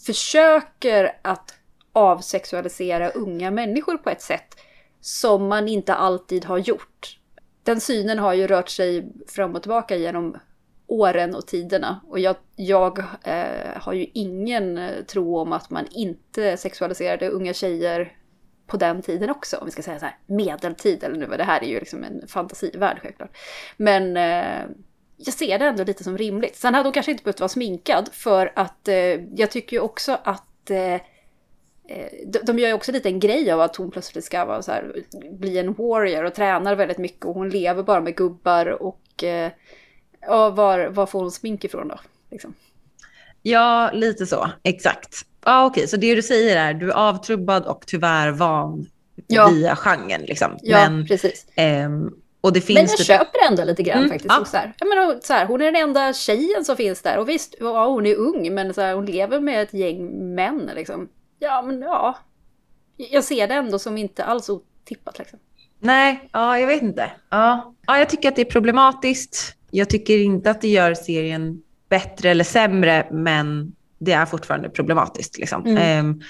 försöker 0.06 1.12
att 1.22 1.54
avsexualisera 1.94 3.10
unga 3.10 3.52
människor 3.52 3.98
på 3.98 4.10
ett 4.10 4.22
sätt 4.22 4.56
som 5.02 5.48
man 5.48 5.68
inte 5.68 5.94
alltid 5.94 6.46
har 6.46 6.58
gjort. 6.58 7.20
Den 7.64 7.82
synen 7.82 8.20
har 8.20 8.34
ju 8.34 8.48
rört 8.48 8.70
sig 8.70 9.12
fram 9.28 9.56
och 9.56 9.62
tillbaka 9.62 9.96
genom 9.96 10.38
åren 10.88 11.36
och 11.36 11.48
tiderna. 11.48 12.02
Och 12.08 12.20
jag, 12.20 12.36
jag 12.56 13.00
eh, 13.24 13.76
har 13.76 13.94
ju 13.94 14.08
ingen 14.14 14.78
eh, 14.78 15.04
tro 15.04 15.38
om 15.38 15.54
att 15.54 15.70
man 15.70 15.86
inte 15.92 16.58
sexualiserade 16.58 17.30
unga 17.30 17.54
tjejer 17.54 18.14
på 18.68 18.78
den 18.78 19.02
tiden 19.02 19.30
också. 19.30 19.58
Om 19.58 19.66
vi 19.66 19.72
ska 19.72 19.82
säga 19.82 20.00
så 20.00 20.06
här 20.06 20.18
medeltid 20.26 21.04
eller 21.04 21.16
nu, 21.16 21.38
det 21.38 21.44
här 21.44 21.64
är 21.64 21.68
ju 21.68 21.80
liksom 21.80 22.04
en 22.04 22.28
fantasivärld 22.28 23.00
självklart. 23.02 23.38
Men 23.78 24.18
eh, 24.18 24.66
jag 25.18 25.34
ser 25.34 25.60
det 25.60 25.66
ändå 25.66 25.84
lite 25.84 26.04
som 26.04 26.18
rimligt. 26.18 26.56
Sen 26.56 26.74
hade 26.74 26.88
hon 26.88 26.94
kanske 26.94 27.12
inte 27.12 27.24
behövt 27.24 27.40
vara 27.40 27.50
sminkad 27.50 28.10
för 28.12 28.54
att 28.56 28.88
eh, 28.88 28.96
jag 29.36 29.52
tycker 29.52 29.78
ju 29.78 29.82
också 29.82 30.18
att 30.24 30.70
eh 30.70 30.96
de, 32.26 32.40
de 32.44 32.60
gör 32.60 32.68
ju 32.68 32.74
också 32.74 32.92
lite 32.92 33.10
en 33.10 33.20
grej 33.20 33.52
av 33.52 33.62
att 33.62 33.76
hon 33.76 33.92
plötsligt 33.92 34.26
ska 34.26 34.46
vara 34.46 34.62
så 34.62 34.72
här, 34.72 35.04
bli 35.32 35.58
en 35.58 35.74
warrior 35.74 36.24
och 36.24 36.36
tränar 36.36 36.76
väldigt 36.76 36.98
mycket 36.98 37.26
och 37.26 37.34
hon 37.34 37.50
lever 37.50 37.84
bara 37.84 38.02
med 38.02 38.16
gubbar 38.16 38.84
och 38.84 39.24
eh, 39.24 39.52
Ja, 40.22 40.50
var, 40.50 40.88
var 40.88 41.06
får 41.06 41.20
hon 41.20 41.32
smink 41.32 41.64
ifrån 41.64 41.88
då? 41.88 42.00
Liksom. 42.32 42.54
Ja, 43.42 43.92
lite 43.94 44.26
så. 44.26 44.50
Exakt. 44.64 45.16
Ja, 45.46 45.66
okej. 45.66 45.88
Så 45.88 45.98
det 45.98 46.16
du 46.16 46.22
säger 46.22 46.58
är 46.58 46.74
du 46.74 46.90
är 46.90 46.96
avtrubbad 46.96 47.66
och 47.66 47.84
tyvärr 47.88 48.32
van 48.32 48.88
ja. 49.28 49.48
via 49.48 49.76
genren. 49.76 50.22
Liksom. 50.22 50.58
Ja, 50.62 50.90
men, 50.90 51.08
precis. 51.08 51.46
Ehm, 51.56 52.14
och 52.42 52.54
det 52.54 52.62
finns 52.62 52.78
men 52.78 52.86
jag 52.86 52.98
det... 52.98 53.04
köper 53.04 53.48
ändå 53.50 53.64
lite 53.64 53.84
grann 53.84 53.98
mm, 53.98 54.10
faktiskt. 54.10 54.36
Ja. 54.40 54.46
Så 54.46 54.58
här. 54.58 54.74
Jag 54.80 54.90
menar, 54.90 55.20
så 55.24 55.34
här, 55.34 55.46
hon 55.46 55.62
är 55.62 55.66
den 55.66 55.76
enda 55.76 56.14
tjejen 56.14 56.66
som 56.66 56.76
finns 56.76 57.02
där. 57.02 57.18
Och 57.18 57.30
visst, 57.30 57.56
ja, 57.60 57.88
hon 57.88 58.06
är 58.06 58.16
ung, 58.16 58.54
men 58.54 58.74
så 58.74 58.82
här, 58.82 58.94
hon 58.94 59.06
lever 59.06 59.40
med 59.40 59.62
ett 59.62 59.74
gäng 59.74 60.36
män. 60.36 60.70
Liksom. 60.76 61.10
Ja, 61.40 61.62
men 61.62 61.82
ja. 61.82 62.18
Jag 62.98 63.24
ser 63.24 63.48
det 63.48 63.54
ändå 63.54 63.80
som 63.80 63.98
inte 63.98 64.24
alls 64.24 64.50
otippat. 64.50 65.20
Liksom. 65.20 65.40
Nej, 65.80 66.30
ja, 66.34 66.60
jag 66.60 66.68
vet 66.68 66.82
inte. 66.82 67.12
Ja. 67.30 67.74
ja, 67.88 67.98
jag 67.98 68.10
tycker 68.10 68.30
att 68.30 68.36
det 68.36 68.42
är 68.42 68.46
problematiskt. 68.46 69.56
Jag 69.72 69.90
tycker 69.90 70.18
inte 70.18 70.52
att 70.52 70.62
det 70.62 70.68
gör 70.68 70.94
serien 70.94 71.62
bättre 71.90 72.30
eller 72.30 72.44
sämre, 72.44 73.08
men 73.12 73.76
det 73.98 74.12
är 74.12 74.26
fortfarande 74.26 74.70
problematiskt 74.70 75.38
liksom, 75.38 75.66
mm. 75.66 76.10
eh, 76.10 76.26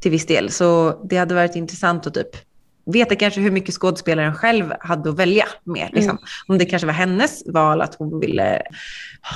till 0.00 0.10
viss 0.10 0.26
del. 0.26 0.50
Så 0.50 1.00
det 1.04 1.16
hade 1.16 1.34
varit 1.34 1.56
intressant 1.56 2.06
att 2.06 2.14
typ 2.14 2.36
veta 2.84 3.16
kanske 3.16 3.40
hur 3.40 3.50
mycket 3.50 3.74
skådespelaren 3.74 4.34
själv 4.34 4.72
hade 4.80 5.10
att 5.10 5.18
välja 5.18 5.44
med. 5.64 5.88
Liksom. 5.92 6.10
Mm. 6.10 6.24
Om 6.46 6.58
det 6.58 6.64
kanske 6.64 6.86
var 6.86 6.94
hennes 6.94 7.42
val 7.46 7.80
att 7.80 7.94
hon 7.94 8.20
ville 8.20 8.62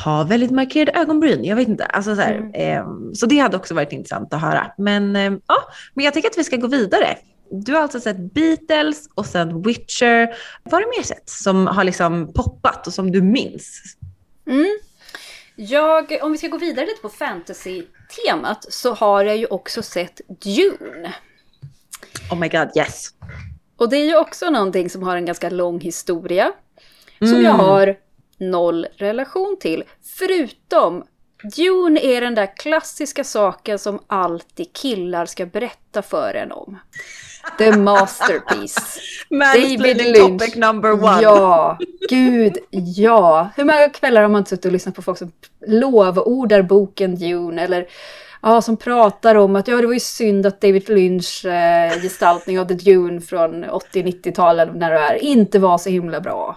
ha 0.04 0.24
väldigt 0.24 0.50
markerade 0.50 1.00
ögonbryn. 1.00 1.44
Jag 1.44 1.56
vet 1.56 1.68
inte. 1.68 1.84
Alltså, 1.84 2.14
så, 2.14 2.20
här, 2.20 2.34
mm. 2.34 2.52
eh, 2.54 2.84
så 3.14 3.26
det 3.26 3.38
hade 3.38 3.56
också 3.56 3.74
varit 3.74 3.92
intressant 3.92 4.34
att 4.34 4.40
höra. 4.40 4.72
Men, 4.78 5.16
eh, 5.16 5.32
ja, 5.46 5.56
men 5.94 6.04
jag 6.04 6.14
tycker 6.14 6.30
att 6.30 6.38
vi 6.38 6.44
ska 6.44 6.56
gå 6.56 6.66
vidare. 6.66 7.18
Du 7.50 7.72
har 7.72 7.80
alltså 7.80 8.00
sett 8.00 8.32
Beatles 8.34 9.08
och 9.14 9.26
sen 9.26 9.62
Witcher. 9.62 10.36
Vad 10.62 10.72
har 10.72 10.80
du 10.80 10.98
mer 10.98 11.02
sett 11.02 11.28
som 11.28 11.66
har 11.66 11.84
liksom 11.84 12.32
poppat 12.32 12.86
och 12.86 12.92
som 12.92 13.12
du 13.12 13.22
minns? 13.22 13.96
Mm. 14.46 14.78
Jag, 15.56 16.18
om 16.22 16.32
vi 16.32 16.38
ska 16.38 16.48
gå 16.48 16.58
vidare 16.58 16.86
lite 16.86 17.02
på 17.02 17.08
fantasy-temat 17.08 18.72
så 18.72 18.94
har 18.94 19.24
jag 19.24 19.36
ju 19.36 19.46
också 19.46 19.82
sett 19.82 20.20
Dune. 20.28 21.14
Oh 22.30 22.38
my 22.38 22.49
god, 22.49 22.68
yes. 22.76 23.09
Och 23.76 23.88
det 23.90 23.97
är 23.97 24.04
ju 24.04 24.16
också 24.16 24.50
någonting 24.50 24.90
som 24.90 25.02
har 25.02 25.16
en 25.16 25.26
ganska 25.26 25.50
lång 25.50 25.80
historia. 25.80 26.52
Som 27.18 27.28
mm. 27.28 27.42
jag 27.42 27.52
har 27.52 27.97
noll 28.38 28.87
relation 28.97 29.56
till. 29.61 29.85
Förutom 30.18 31.04
Dune 31.56 32.00
är 32.00 32.21
den 32.21 32.35
där 32.35 32.56
klassiska 32.56 33.25
saken 33.25 33.78
som 33.78 34.00
alltid 34.06 34.73
killar 34.73 35.26
ska 35.26 35.47
berätta 35.47 36.02
för 36.02 36.35
en 36.35 36.52
om. 36.52 36.78
The 37.59 37.76
masterpiece. 37.76 38.99
David 39.30 39.97
Lynch. 39.97 40.40
topic 40.40 40.56
number 40.56 40.92
one. 40.92 41.23
Ja, 41.23 41.78
gud 42.09 42.59
ja. 42.71 43.50
Hur 43.56 43.64
många 43.64 43.88
kvällar 43.88 44.23
har 44.23 44.28
man 44.28 44.47
suttit 44.47 44.64
och 44.64 44.73
lyssnat 44.73 44.95
på 44.95 45.02
folk 45.02 45.18
som 45.18 45.33
lovordar 45.66 46.62
boken 46.62 47.14
Dune 47.14 47.62
eller 47.62 47.87
ja, 48.42 48.62
som 48.62 48.76
pratar 48.76 49.34
om 49.34 49.56
att 49.56 49.68
ja, 49.68 49.76
det 49.76 49.86
var 49.86 49.94
ju 49.94 50.00
synd 50.00 50.46
att 50.46 50.60
David 50.60 50.88
Lynch 50.88 51.44
eh, 51.44 52.00
gestaltning 52.02 52.60
av 52.60 52.64
The 52.64 52.74
Dune 52.74 53.20
från 53.20 53.64
80-90-talet 53.64 54.74
när 54.74 54.90
det 54.90 54.98
är 54.98 55.14
inte 55.14 55.58
var 55.58 55.78
så 55.78 55.90
himla 55.90 56.20
bra. 56.20 56.56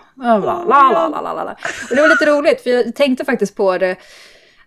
Och 1.89 1.95
det 1.95 2.01
var 2.01 2.09
lite 2.09 2.25
roligt 2.25 2.61
för 2.61 2.69
jag 2.69 2.95
tänkte 2.95 3.25
faktiskt 3.25 3.55
på 3.55 3.77
det 3.77 3.95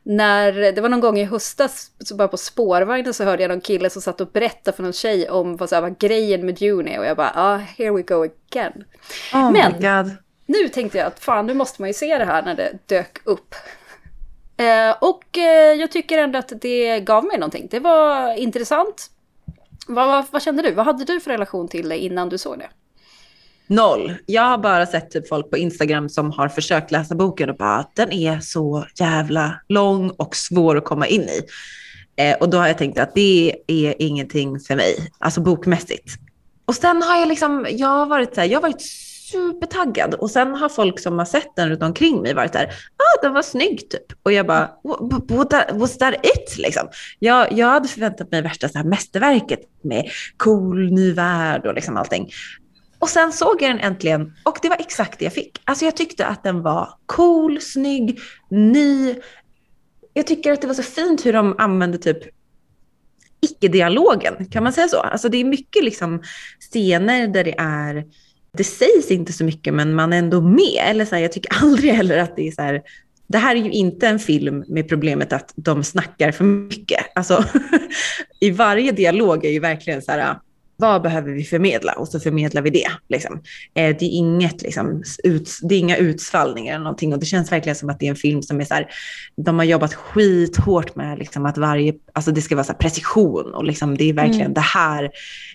när 0.05 0.53
det 0.73 0.81
var 0.81 0.89
någon 0.89 1.01
gång 1.01 1.19
i 1.19 1.25
höstas, 1.25 1.91
så 1.99 2.17
bara 2.17 2.29
på 2.29 2.37
spårvagnen 2.37 3.15
så 3.15 3.25
hörde 3.25 3.43
jag 3.43 3.49
någon 3.49 3.61
kille 3.61 3.91
som 3.91 4.03
satt 4.03 4.21
och 4.21 4.29
berättade 4.29 4.77
för 4.77 4.83
någon 4.83 4.93
tjej 4.93 5.31
om 5.31 5.57
vad, 5.57 5.69
så 5.69 5.75
här, 5.75 5.83
vad 5.83 5.99
grejen 5.99 6.47
med 6.47 6.55
Dune 6.55 6.95
är. 6.95 6.99
Och 6.99 7.07
jag 7.07 7.17
bara, 7.17 7.33
ah, 7.35 7.57
here 7.57 7.91
we 7.91 8.03
go 8.03 8.25
again. 8.25 8.85
Oh 9.35 9.53
Men 9.53 9.73
nu 10.47 10.69
tänkte 10.69 10.99
jag 10.99 11.07
att 11.07 11.21
fan, 11.21 11.47
nu 11.47 11.55
måste 11.55 11.83
man 11.83 11.89
ju 11.89 11.95
se 11.95 12.19
det 12.19 12.25
här 12.25 12.43
när 12.43 12.55
det 12.55 12.79
dök 12.87 13.21
upp. 13.25 13.55
Eh, 14.63 14.97
och 15.01 15.39
eh, 15.39 15.75
jag 15.81 15.91
tycker 15.91 16.19
ändå 16.19 16.39
att 16.39 16.53
det 16.61 17.01
gav 17.01 17.25
mig 17.25 17.39
någonting. 17.39 17.69
Det 17.71 17.81
var 17.81 18.35
intressant. 18.35 19.11
Vad, 19.87 20.07
vad, 20.07 20.25
vad 20.31 20.43
kände 20.43 20.63
du? 20.63 20.73
Vad 20.73 20.87
hade 20.87 21.05
du 21.05 21.21
för 21.21 21.31
relation 21.31 21.69
till 21.69 21.89
det 21.89 21.99
innan 21.99 22.29
du 22.29 22.39
såg 22.39 22.59
det? 22.59 22.69
Noll. 23.67 24.15
Jag 24.27 24.43
har 24.43 24.59
bara 24.59 24.87
sett 24.87 25.11
typ 25.11 25.29
folk 25.29 25.51
på 25.51 25.57
Instagram 25.57 26.09
som 26.09 26.31
har 26.31 26.49
försökt 26.49 26.91
läsa 26.91 27.15
boken 27.15 27.51
och 27.51 27.57
bara 27.57 27.87
den 27.95 28.13
är 28.13 28.41
så 28.41 28.87
jävla 29.01 29.61
lång 29.69 30.11
och 30.11 30.37
svår 30.37 30.77
att 30.77 30.85
komma 30.85 31.07
in 31.07 31.23
i. 31.23 31.43
Eh, 32.17 32.37
och 32.37 32.51
då 32.51 32.59
har 32.59 32.67
jag 32.67 32.79
tänkt 32.79 32.99
att 32.99 33.15
det 33.15 33.57
är 33.67 33.95
ingenting 33.99 34.61
för 34.61 34.77
mig, 34.77 34.95
alltså 35.19 35.41
bokmässigt. 35.41 36.15
Och 36.65 36.75
sen 36.75 37.03
har 37.03 37.17
jag 37.17 37.29
liksom, 37.29 37.67
jag 37.71 37.89
har 37.89 38.07
varit 38.07 38.35
så 38.35 38.41
här, 38.41 38.49
jag 38.49 38.57
har 38.57 38.63
varit 38.63 38.83
supertaggad 39.33 40.15
och 40.15 40.31
sen 40.31 40.55
har 40.55 40.69
folk 40.69 41.01
som 41.01 41.19
har 41.19 41.25
sett 41.25 41.57
den 41.57 41.69
runt 41.69 41.83
omkring 41.83 42.23
mig 42.23 42.35
varit 42.35 42.53
där, 42.53 42.65
ah 42.65 43.23
den 43.23 43.33
var 43.33 43.43
snygg 43.43 43.91
typ. 43.91 44.13
Och 44.23 44.33
jag 44.33 44.47
bara, 44.47 44.71
what's 44.85 45.49
that, 45.49 45.67
was 45.73 45.99
that 45.99 46.15
it 46.15 46.59
liksom? 46.59 46.89
Jag, 47.19 47.53
jag 47.53 47.67
hade 47.67 47.89
förväntat 47.89 48.31
mig 48.31 48.43
värsta 48.43 48.69
så 48.69 48.79
här 48.79 48.85
mästerverket 48.85 49.61
med 49.83 50.11
cool 50.37 50.93
ny 50.93 51.13
värld 51.13 51.67
och 51.67 51.75
liksom 51.75 51.97
allting. 51.97 52.31
Och 52.99 53.09
sen 53.09 53.33
såg 53.33 53.63
jag 53.63 53.71
den 53.71 53.81
äntligen 53.81 54.33
och 54.45 54.59
det 54.63 54.69
var 54.69 54.77
exakt 54.77 55.19
det 55.19 55.25
jag 55.25 55.35
fick. 55.35 55.61
Alltså 55.65 55.85
jag 55.85 55.97
tyckte 55.97 56.27
att 56.27 56.43
den 56.43 56.63
var 56.63 56.89
cool, 57.07 57.61
snygg, 57.61 58.21
ny. 58.51 59.15
Jag 60.13 60.27
tycker 60.27 60.53
att 60.53 60.61
det 60.61 60.67
var 60.67 60.75
så 60.75 60.83
fint 60.83 61.27
hur 61.27 61.33
de 61.33 61.55
använde 61.59 61.99
typ 61.99 62.19
icke-dialogen, 63.43 64.47
kan 64.51 64.63
man 64.63 64.73
säga 64.73 64.89
så? 64.89 65.01
Alltså 65.01 65.29
det 65.29 65.39
är 65.39 65.45
mycket 65.45 65.85
liksom 65.85 66.23
scener 66.61 67.29
där 67.29 67.45
det 67.45 67.55
är, 67.59 68.05
det 68.59 68.65
sägs 68.65 69.11
inte 69.11 69.33
så 69.33 69.45
mycket 69.45 69.75
men 69.75 69.95
man 69.95 70.13
är 70.13 70.19
ändå 70.19 70.41
med. 70.41 70.83
Eller 70.87 71.05
så 71.05 71.15
här, 71.15 71.23
jag 71.23 71.33
tycker 71.33 71.53
aldrig 71.63 71.93
heller 71.93 72.19
att 72.19 72.37
det 72.37 72.49
är 72.49 72.53
så 72.53 72.63
här, 72.63 72.83
det 73.27 73.39
här 73.39 73.57
är 73.57 73.61
ju 73.61 73.71
inte 73.71 74.09
en 74.09 74.19
film 74.19 74.65
med 74.69 74.89
problemet 74.89 75.33
att 75.33 75.53
de 75.57 75.85
snackar 75.85 76.33
för 76.33 76.45
mycket. 76.45 77.07
Alltså 77.15 77.45
i 78.41 78.51
varje 78.51 78.93
dialog 78.93 79.45
är 79.45 79.51
ju 79.51 79.61
verkligen 79.61 80.03
så 80.03 80.13
här, 80.13 80.39
vad 80.77 81.03
behöver 81.03 81.33
vi 81.33 81.45
förmedla? 81.45 81.93
Och 81.93 82.09
så 82.09 82.21
förmedlar 82.21 82.63
vi 82.63 82.71
det. 82.71 82.91
Liksom. 83.09 83.43
Eh, 83.75 83.97
det, 83.99 84.05
är 84.05 84.11
inget, 84.11 84.63
liksom, 84.63 85.03
ut, 85.25 85.51
det 85.63 85.75
är 85.75 85.79
inga 85.79 85.97
utsvallningar 85.97 86.75
eller 86.75 86.85
någonting. 86.85 87.13
Och 87.13 87.21
det 87.21 87.27
känns 87.27 87.53
verkligen 87.53 87.77
som 87.77 87.91
att 87.91 88.01
det 88.01 88.07
är 88.07 88.11
en 88.11 88.17
film 88.17 88.43
som 88.43 88.61
är 88.61 88.65
så 88.65 88.75
här, 88.75 88.87
de 89.37 89.59
har 89.59 89.65
jobbat 89.65 89.95
skithårt 89.95 90.97
med 90.97 91.19
liksom, 91.19 91.47
att 91.47 91.59
varje, 91.59 91.95
alltså 92.13 92.31
det 92.31 92.43
ska 92.43 92.55
vara 92.55 92.65
så 92.65 92.75
precision. 92.75 93.55
Och 93.55 93.65
liksom, 93.65 93.97
det 93.97 94.05
är 94.05 94.13
verkligen 94.13 94.41
mm. 94.41 94.55
det 94.55 94.61
här, 94.61 95.11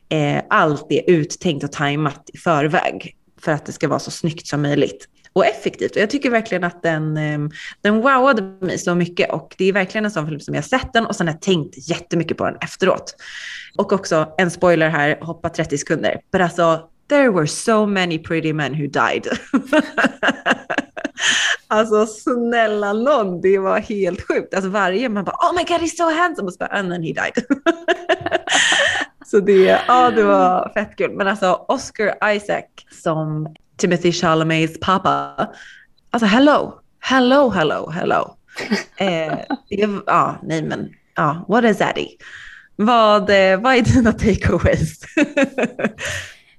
eh, 0.10 0.44
allt 0.50 0.86
är 0.90 1.10
uttänkt 1.10 1.64
och 1.64 1.72
tajmat 1.72 2.30
i 2.34 2.38
förväg. 2.38 3.14
För 3.42 3.52
att 3.52 3.66
det 3.66 3.72
ska 3.72 3.88
vara 3.88 4.00
så 4.00 4.12
snyggt 4.12 4.48
som 4.48 4.62
möjligt 4.62 5.08
och 5.38 5.46
effektivt. 5.46 5.92
Och 5.92 6.02
jag 6.02 6.10
tycker 6.10 6.30
verkligen 6.30 6.64
att 6.64 6.84
den, 6.84 7.18
ehm, 7.18 7.52
den 7.82 8.02
wowade 8.02 8.42
mig 8.42 8.78
så 8.78 8.96
mycket 8.96 9.32
och 9.32 9.56
det 9.58 9.66
är 9.66 9.74
verkligen 9.74 10.06
en 10.06 10.12
sån 10.12 10.28
film 10.28 10.40
som 10.40 10.54
jag 10.54 10.62
har 10.62 10.68
sett 10.68 10.94
den 10.94 11.06
och 11.06 11.16
sen 11.16 11.28
har 11.28 11.34
jag 11.34 11.42
tänkt 11.42 11.90
jättemycket 11.90 12.38
på 12.38 12.46
den 12.46 12.58
efteråt. 12.62 13.16
Och 13.78 13.94
också 13.94 14.34
en 14.38 14.52
spoiler 14.52 14.90
här, 14.90 15.18
hoppa 15.22 15.50
30 15.50 15.78
sekunder. 15.78 16.20
Men 16.32 16.42
alltså, 16.42 16.90
there 17.10 17.30
were 17.30 17.48
so 17.48 17.86
many 17.86 18.20
pretty 18.20 18.54
men 18.54 18.72
who 18.72 18.88
died. 18.88 19.28
alltså 21.68 22.06
snälla 22.06 22.94
någon, 22.94 23.42
det 23.42 23.58
var 23.60 23.80
helt 23.80 24.28
sjukt. 24.28 24.54
Alltså 24.54 24.70
varje 24.70 25.10
man 25.10 25.24
bara, 25.24 25.36
oh 25.36 25.56
my 25.56 25.64
god 25.64 25.82
he's 25.82 25.98
so 25.98 26.04
handsome 26.04 26.46
och 26.46 26.54
så 26.54 26.58
bara, 26.58 26.80
and 26.80 26.92
then 26.92 27.04
he 27.04 27.14
died. 27.14 27.46
så 29.26 29.40
det, 29.40 29.82
ja 29.88 30.12
det 30.12 30.24
var 30.24 30.72
fett 30.74 30.96
kul. 30.98 31.12
Men 31.12 31.28
alltså 31.28 31.66
Oscar 31.68 32.34
Isaac 32.34 32.66
som 33.04 33.56
Timothy 33.78 34.12
Chalamets 34.12 34.80
pappa. 34.80 35.50
Alltså 36.12 36.28
hello, 36.28 36.82
hello, 37.00 37.50
hello, 37.50 37.90
hello. 37.90 38.38
eh, 38.98 39.40
ja, 40.06 40.40
nej 40.44 40.62
men, 40.62 40.90
ja, 41.16 41.46
what 41.48 41.64
is 41.64 41.78
that? 41.78 41.98
Vad, 42.76 43.30
eh, 43.30 43.60
vad 43.60 43.76
är 43.76 43.82
dina 43.82 44.12
takeaways? 44.12 45.02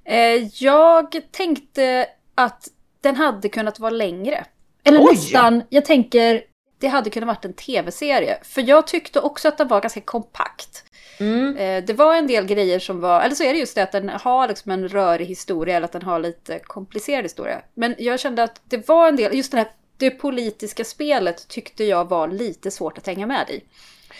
eh, 0.05 0.65
jag 0.65 1.17
tänkte 1.31 2.07
att 2.35 2.69
den 3.01 3.17
hade 3.17 3.49
kunnat 3.49 3.79
vara 3.79 3.91
längre. 3.91 4.45
Eller 4.85 5.01
Oj. 5.01 5.07
nästan, 5.11 5.63
jag 5.69 5.85
tänker, 5.85 6.43
det 6.81 6.89
hade 6.89 7.11
kunnat 7.11 7.27
varit 7.27 7.45
en 7.45 7.53
tv-serie. 7.53 8.39
För 8.43 8.69
jag 8.69 8.87
tyckte 8.87 9.21
också 9.21 9.49
att 9.49 9.59
den 9.59 9.69
var 9.69 9.81
ganska 9.81 10.01
kompakt. 10.01 10.85
Mm. 11.21 11.57
Eh, 11.57 11.85
det 11.85 11.93
var 11.93 12.17
en 12.17 12.27
del 12.27 12.47
grejer 12.47 12.79
som 12.79 13.01
var, 13.01 13.21
eller 13.21 13.35
så 13.35 13.45
är 13.45 13.53
det 13.53 13.59
just 13.59 13.75
det 13.75 13.83
att 13.83 13.93
den 13.93 14.09
har 14.09 14.49
liksom 14.49 14.73
en 14.73 14.89
rörig 14.89 15.27
historia 15.27 15.77
eller 15.77 15.85
att 15.85 15.93
den 15.93 16.03
har 16.03 16.19
lite 16.19 16.59
komplicerad 16.59 17.25
historia. 17.25 17.63
Men 17.75 17.95
jag 17.99 18.21
kände 18.21 18.43
att 18.43 18.61
det 18.65 18.89
var 18.89 19.09
en 19.09 19.17
del, 19.17 19.35
just 19.35 19.53
det 19.53 19.59
här 19.59 19.69
det 19.97 20.11
politiska 20.11 20.85
spelet 20.85 21.49
tyckte 21.49 21.85
jag 21.85 22.09
var 22.09 22.29
lite 22.29 22.71
svårt 22.71 22.99
att 22.99 23.07
hänga 23.07 23.27
med 23.27 23.51
i. 23.51 23.65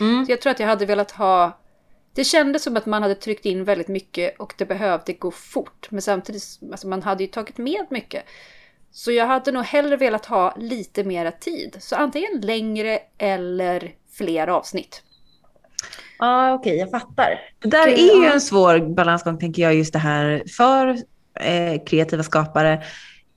Mm. 0.01 0.27
Så 0.27 0.33
jag 0.33 0.41
tror 0.41 0.51
att 0.51 0.61
jag 0.61 0.67
hade 0.67 0.87
velat 0.87 1.11
ha 1.11 1.59
det 2.15 2.25
kändes 2.25 2.63
som 2.63 2.77
att 2.77 2.87
man 2.87 3.03
hade 3.03 3.15
tryckt 3.15 3.47
in 3.47 3.65
väldigt 3.65 3.89
mycket 3.89 4.39
och 4.39 4.55
det 4.59 4.65
behövde 4.65 5.13
gå 5.13 5.31
fort. 5.31 5.91
Men 5.91 6.03
samtidigt, 6.03 6.43
alltså 6.71 6.89
man 6.89 7.03
hade 7.03 7.25
ju 7.25 7.29
tagit 7.29 7.59
med 7.59 7.87
mycket. 7.91 8.25
Så 8.91 9.13
jag 9.13 9.27
hade 9.27 9.53
nog 9.53 9.65
hellre 9.65 9.97
velat 9.97 10.27
ha 10.27 10.55
lite 10.57 11.05
mera 11.05 11.33
tid. 11.33 11.77
Så 11.81 11.97
antingen 11.97 12.41
längre 12.41 12.99
eller 13.19 13.95
fler 14.13 14.47
avsnitt. 14.47 15.03
Ja, 16.19 16.27
ah, 16.27 16.55
okej, 16.55 16.71
okay, 16.71 16.79
jag 16.79 16.91
fattar. 16.91 17.41
Det 17.59 17.69
där 17.69 17.83
okay, 17.83 18.09
är 18.09 18.23
ju 18.23 18.27
en 18.27 18.41
svår 18.41 18.95
balansgång, 18.95 19.39
tänker 19.39 19.63
jag, 19.63 19.75
just 19.75 19.93
det 19.93 19.99
här 19.99 20.43
för 20.57 20.89
eh, 21.41 21.85
kreativa 21.87 22.23
skapare. 22.23 22.83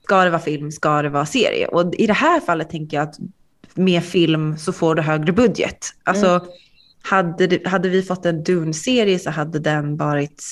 Ska 0.04 0.24
det 0.24 0.30
vara 0.30 0.42
film? 0.42 0.72
Ska 0.72 1.02
det 1.02 1.10
vara 1.10 1.26
serie? 1.26 1.68
Och 1.68 1.96
i 1.96 2.08
det 2.08 2.14
här 2.14 2.40
fallet 2.40 2.70
tänker 2.70 2.98
jag 2.98 3.08
att 3.08 3.16
med 3.74 4.04
film 4.04 4.58
så 4.58 4.74
får 4.74 4.96
du 4.96 5.02
högre 5.02 5.32
budget. 5.32 5.88
Alltså, 6.04 6.28
mm. 6.28 6.42
hade, 7.02 7.60
hade 7.66 7.90
vi 7.90 8.04
fått 8.04 8.26
en 8.26 8.44
Dune-serie 8.44 9.20
så 9.20 9.30
hade 9.30 9.60
den 9.60 9.98
varit 9.98 10.44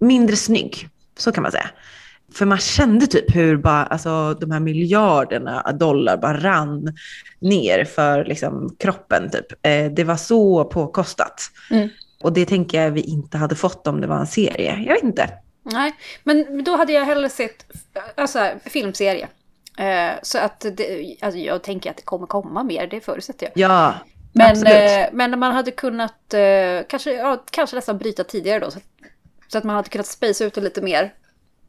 mindre 0.00 0.36
snygg. 0.36 0.88
Så 1.18 1.32
kan 1.32 1.42
man 1.42 1.52
säga. 1.52 1.70
För 2.34 2.46
man 2.46 2.58
kände 2.58 3.06
typ 3.06 3.36
hur 3.36 3.56
bara, 3.56 3.84
alltså, 3.84 4.34
de 4.34 4.50
här 4.50 4.60
miljarderna 4.60 5.72
dollar 5.72 6.16
bara 6.16 6.40
rann 6.40 6.96
ner 7.38 7.84
för 7.84 8.24
liksom, 8.24 8.76
kroppen. 8.78 9.30
Typ. 9.30 9.46
Eh, 9.62 9.92
det 9.92 10.04
var 10.04 10.16
så 10.16 10.64
påkostat. 10.64 11.50
Mm. 11.70 11.88
Och 12.22 12.32
det 12.32 12.46
tänker 12.46 12.82
jag 12.82 12.90
vi 12.90 13.00
inte 13.00 13.38
hade 13.38 13.54
fått 13.54 13.86
om 13.86 14.00
det 14.00 14.06
var 14.06 14.18
en 14.18 14.26
serie. 14.26 14.84
Jag 14.86 14.94
vet 14.94 15.02
inte. 15.02 15.30
Nej, 15.62 15.94
men 16.24 16.64
då 16.64 16.76
hade 16.76 16.92
jag 16.92 17.04
hellre 17.04 17.28
sett 17.28 17.66
alltså, 18.14 18.50
filmserie. 18.64 19.28
Eh, 19.78 20.14
så 20.22 20.38
att 20.38 20.60
det, 20.60 21.16
alltså, 21.20 21.38
jag 21.38 21.62
tänker 21.62 21.90
att 21.90 21.96
det 21.96 22.02
kommer 22.02 22.26
komma 22.26 22.62
mer, 22.62 22.86
det 22.86 23.00
förutsätter 23.00 23.46
jag. 23.46 23.70
Ja, 23.70 23.94
men. 24.32 24.66
Eh, 24.66 25.06
men 25.12 25.38
man 25.38 25.54
hade 25.54 25.70
kunnat 25.70 26.34
eh, 26.34 26.86
kanske, 26.88 27.12
ja, 27.12 27.44
kanske 27.50 27.76
nästan 27.76 27.98
bryta 27.98 28.24
tidigare 28.24 28.58
då. 28.58 28.70
Så, 28.70 28.78
så 29.48 29.58
att 29.58 29.64
man 29.64 29.76
hade 29.76 29.88
kunnat 29.88 30.06
spacea 30.06 30.46
ut 30.46 30.54
det 30.54 30.60
lite 30.60 30.82
mer 30.82 31.12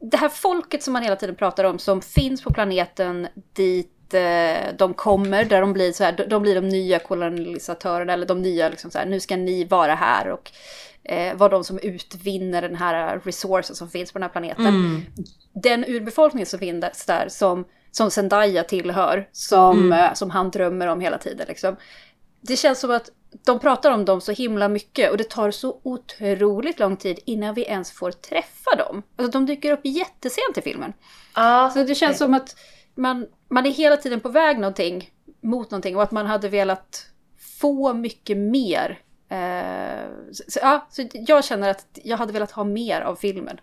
det 0.00 0.16
här 0.16 0.28
folket 0.28 0.82
som 0.82 0.92
man 0.92 1.02
hela 1.02 1.16
tiden 1.16 1.34
pratar 1.34 1.64
om 1.64 1.78
som 1.78 2.02
finns 2.02 2.42
på 2.42 2.52
planeten 2.52 3.28
dit 3.52 4.14
eh, 4.14 4.74
de 4.78 4.94
kommer, 4.94 5.44
där 5.44 5.60
de 5.60 5.72
blir, 5.72 5.92
så 5.92 6.04
här, 6.04 6.26
de 6.28 6.42
blir 6.42 6.54
de 6.54 6.68
nya 6.68 6.98
kolonisatörerna 6.98 8.12
eller 8.12 8.26
de 8.26 8.42
nya, 8.42 8.68
liksom 8.68 8.90
så 8.90 8.98
här, 8.98 9.06
nu 9.06 9.20
ska 9.20 9.36
ni 9.36 9.64
vara 9.64 9.94
här 9.94 10.28
och 10.28 10.50
eh, 11.02 11.36
vara 11.36 11.48
de 11.48 11.64
som 11.64 11.78
utvinner 11.78 12.62
den 12.62 12.74
här 12.74 13.20
resursen 13.24 13.76
som 13.76 13.88
finns 13.88 14.12
på 14.12 14.18
den 14.18 14.22
här 14.22 14.32
planeten. 14.32 14.66
Mm. 14.66 15.02
Den 15.52 15.84
urbefolkning 15.84 16.46
som 16.46 16.58
finns 16.58 17.06
där, 17.06 17.28
som, 17.28 17.64
som 17.90 18.10
Zendaya 18.10 18.64
tillhör, 18.64 19.28
som, 19.32 19.78
mm. 19.78 19.92
eh, 19.92 20.14
som 20.14 20.30
han 20.30 20.50
drömmer 20.50 20.86
om 20.86 21.00
hela 21.00 21.18
tiden. 21.18 21.46
Liksom. 21.48 21.76
Det 22.40 22.56
känns 22.56 22.80
som 22.80 22.90
att 22.90 23.10
de 23.30 23.58
pratar 23.58 23.90
om 23.90 24.04
dem 24.04 24.20
så 24.20 24.32
himla 24.32 24.68
mycket 24.68 25.10
och 25.10 25.16
det 25.16 25.30
tar 25.30 25.50
så 25.50 25.80
otroligt 25.82 26.78
lång 26.78 26.96
tid 26.96 27.18
innan 27.24 27.54
vi 27.54 27.62
ens 27.64 27.92
får 27.92 28.10
träffa 28.10 28.76
dem. 28.76 29.02
Alltså 29.16 29.32
de 29.32 29.46
dyker 29.46 29.72
upp 29.72 29.80
jättesent 29.84 30.58
i 30.58 30.60
filmen. 30.60 30.92
Ah, 31.32 31.70
så 31.70 31.84
det 31.84 31.94
känns 31.94 32.16
okay. 32.16 32.26
som 32.26 32.34
att 32.34 32.56
man, 32.94 33.26
man 33.48 33.66
är 33.66 33.70
hela 33.70 33.96
tiden 33.96 34.20
på 34.20 34.28
väg 34.28 34.58
någonting, 34.58 35.10
mot 35.40 35.70
någonting 35.70 35.96
och 35.96 36.02
att 36.02 36.10
man 36.10 36.26
hade 36.26 36.48
velat 36.48 37.06
få 37.60 37.94
mycket 37.94 38.36
mer. 38.36 38.98
Eh, 39.28 40.08
så, 40.32 40.58
ja, 40.62 40.86
så 40.90 41.08
jag 41.12 41.44
känner 41.44 41.70
att 41.70 41.86
jag 42.04 42.16
hade 42.16 42.32
velat 42.32 42.50
ha 42.50 42.64
mer 42.64 43.00
av 43.00 43.16
filmen. 43.16 43.60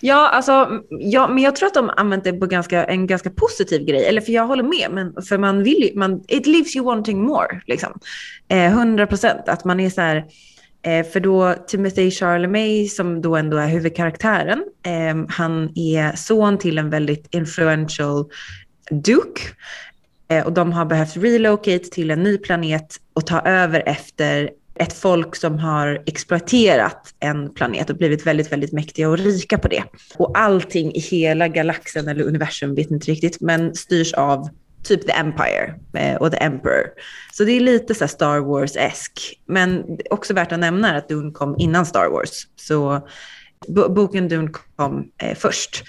Ja, 0.00 0.28
alltså, 0.28 0.82
ja, 0.90 1.28
men 1.28 1.42
jag 1.42 1.56
tror 1.56 1.66
att 1.66 1.74
de 1.74 1.90
använt 1.96 2.24
det 2.24 2.32
på 2.32 2.46
ganska, 2.46 2.84
en 2.84 3.06
ganska 3.06 3.30
positiv 3.30 3.84
grej. 3.84 4.04
Eller 4.04 4.20
för 4.20 4.32
jag 4.32 4.46
håller 4.46 4.62
med, 4.62 4.88
men 4.90 5.22
för 5.22 5.38
man 5.38 5.62
vill 5.62 5.82
ju, 5.82 5.98
man, 5.98 6.24
it 6.28 6.46
leaves 6.46 6.76
you 6.76 6.84
wanting 6.84 7.22
more. 7.22 7.60
Liksom. 7.66 7.98
Eh, 8.48 9.06
procent, 9.06 9.48
att 9.48 9.64
man 9.64 9.80
är 9.80 9.90
så 9.90 10.00
här, 10.00 10.24
eh, 10.82 11.06
för 11.06 11.20
då 11.20 11.54
Timothy 11.68 12.10
Charlemagne 12.10 12.88
som 12.88 13.22
då 13.22 13.36
ändå 13.36 13.56
är 13.56 13.68
huvudkaraktären, 13.68 14.64
eh, 14.86 15.24
han 15.28 15.78
är 15.78 16.16
son 16.16 16.58
till 16.58 16.78
en 16.78 16.90
väldigt 16.90 17.34
influential 17.34 18.24
Duke. 18.90 19.40
Eh, 20.30 20.46
och 20.46 20.52
de 20.52 20.72
har 20.72 20.84
behövt 20.84 21.16
relocate 21.16 21.78
till 21.78 22.10
en 22.10 22.22
ny 22.22 22.38
planet 22.38 22.96
och 23.12 23.26
ta 23.26 23.40
över 23.40 23.82
efter 23.86 24.50
ett 24.80 24.92
folk 24.92 25.36
som 25.36 25.58
har 25.58 26.02
exploaterat 26.06 27.14
en 27.20 27.54
planet 27.54 27.90
och 27.90 27.96
blivit 27.96 28.26
väldigt, 28.26 28.52
väldigt 28.52 28.72
mäktiga 28.72 29.08
och 29.08 29.18
rika 29.18 29.58
på 29.58 29.68
det. 29.68 29.84
Och 30.16 30.38
allting 30.38 30.94
i 30.94 31.00
hela 31.00 31.48
galaxen 31.48 32.08
eller 32.08 32.24
universum, 32.24 32.74
vet 32.74 32.90
inte 32.90 33.10
riktigt, 33.10 33.40
men 33.40 33.74
styrs 33.74 34.12
av 34.12 34.48
typ 34.82 35.06
The 35.06 35.12
Empire 35.12 35.74
eh, 35.94 36.16
och 36.16 36.30
The 36.30 36.36
Emperor. 36.36 36.86
Så 37.32 37.44
det 37.44 37.52
är 37.52 37.60
lite 37.60 37.94
så 37.94 38.08
Star 38.08 38.38
Wars-esk. 38.38 39.40
Men 39.46 39.98
också 40.10 40.34
värt 40.34 40.52
att 40.52 40.58
nämna 40.58 40.96
att 40.96 41.08
Dune 41.08 41.32
kom 41.32 41.56
innan 41.58 41.86
Star 41.86 42.10
Wars. 42.10 42.46
Så 42.56 43.08
boken 43.68 44.28
Dune 44.28 44.50
kom 44.76 45.10
eh, 45.22 45.36
först. 45.36 45.84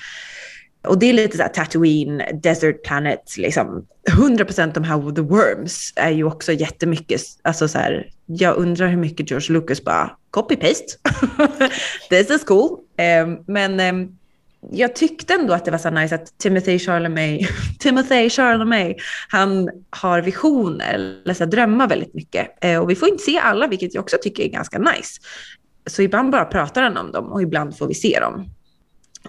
Och 0.88 1.00
det 1.00 1.10
är 1.10 1.13
lite 1.13 1.38
så 1.38 1.44
här 1.44 1.50
Tatooine, 1.50 2.24
Desert 2.44 2.84
Planet, 2.84 3.38
liksom 3.38 3.86
100% 4.10 4.74
de 4.74 4.84
här 4.84 5.15
The 5.15 5.22
Worms 5.22 5.94
är 5.96 6.10
ju 6.10 6.24
också 6.24 6.54
jättemycket, 6.54 7.22
alltså 7.41 7.67
så 7.67 7.78
här, 7.78 8.10
jag 8.26 8.56
undrar 8.56 8.88
hur 8.88 8.98
mycket 8.98 9.32
George 9.32 9.54
Lucas 9.54 9.84
bara 9.84 10.12
copy-paste. 10.32 10.98
This 12.10 12.30
is 12.30 12.44
cool. 12.44 12.80
Um, 13.24 13.44
men 13.48 13.96
um, 13.96 14.17
jag 14.72 14.96
tyckte 14.96 15.34
ändå 15.34 15.54
att 15.54 15.65
det 15.65 15.72
var 15.72 15.78
så 15.78 15.89
nice 15.89 16.15
att 16.15 16.38
Timothy 16.38 16.80
Charlemagne, 16.80 17.48
Timothy 17.80 18.30
Charlemagne, 18.30 18.96
han 19.30 19.70
har 19.89 20.22
visioner, 20.22 20.94
eller 21.24 21.34
så 21.34 21.46
drömmar 21.46 21.88
väldigt 21.88 22.13
mycket. 22.13 22.65
Uh, 22.65 22.78
och 22.78 22.89
vi 22.89 22.96
får 22.96 23.10
inte 23.10 23.24
se 23.24 23.38
alla, 23.38 23.67
vilket 23.67 23.94
jag 23.94 24.02
också 24.02 24.17
tycker 24.22 24.44
är 24.44 24.48
ganska 24.48 24.80
nice. 24.80 25.22
Så 25.86 26.02
ibland 26.02 26.32
bara 26.32 26.46
pratar 26.46 26.84
han 26.84 26.98
om 26.98 27.12
dem 27.12 27.32
och 27.32 27.41
ibland 27.41 27.78
får 27.78 27.88
vi 27.88 27.94
se 27.94 28.20
dem. 28.20 28.50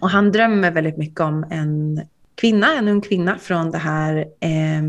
Och 0.00 0.10
han 0.10 0.32
drömmer 0.32 0.70
väldigt 0.70 0.96
mycket 0.96 1.20
om 1.20 1.44
en 1.50 2.00
kvinna, 2.34 2.74
en 2.74 2.88
ung 2.88 3.00
kvinna 3.00 3.38
från 3.38 3.70
det 3.70 3.78
här 3.78 4.16
eh, 4.40 4.82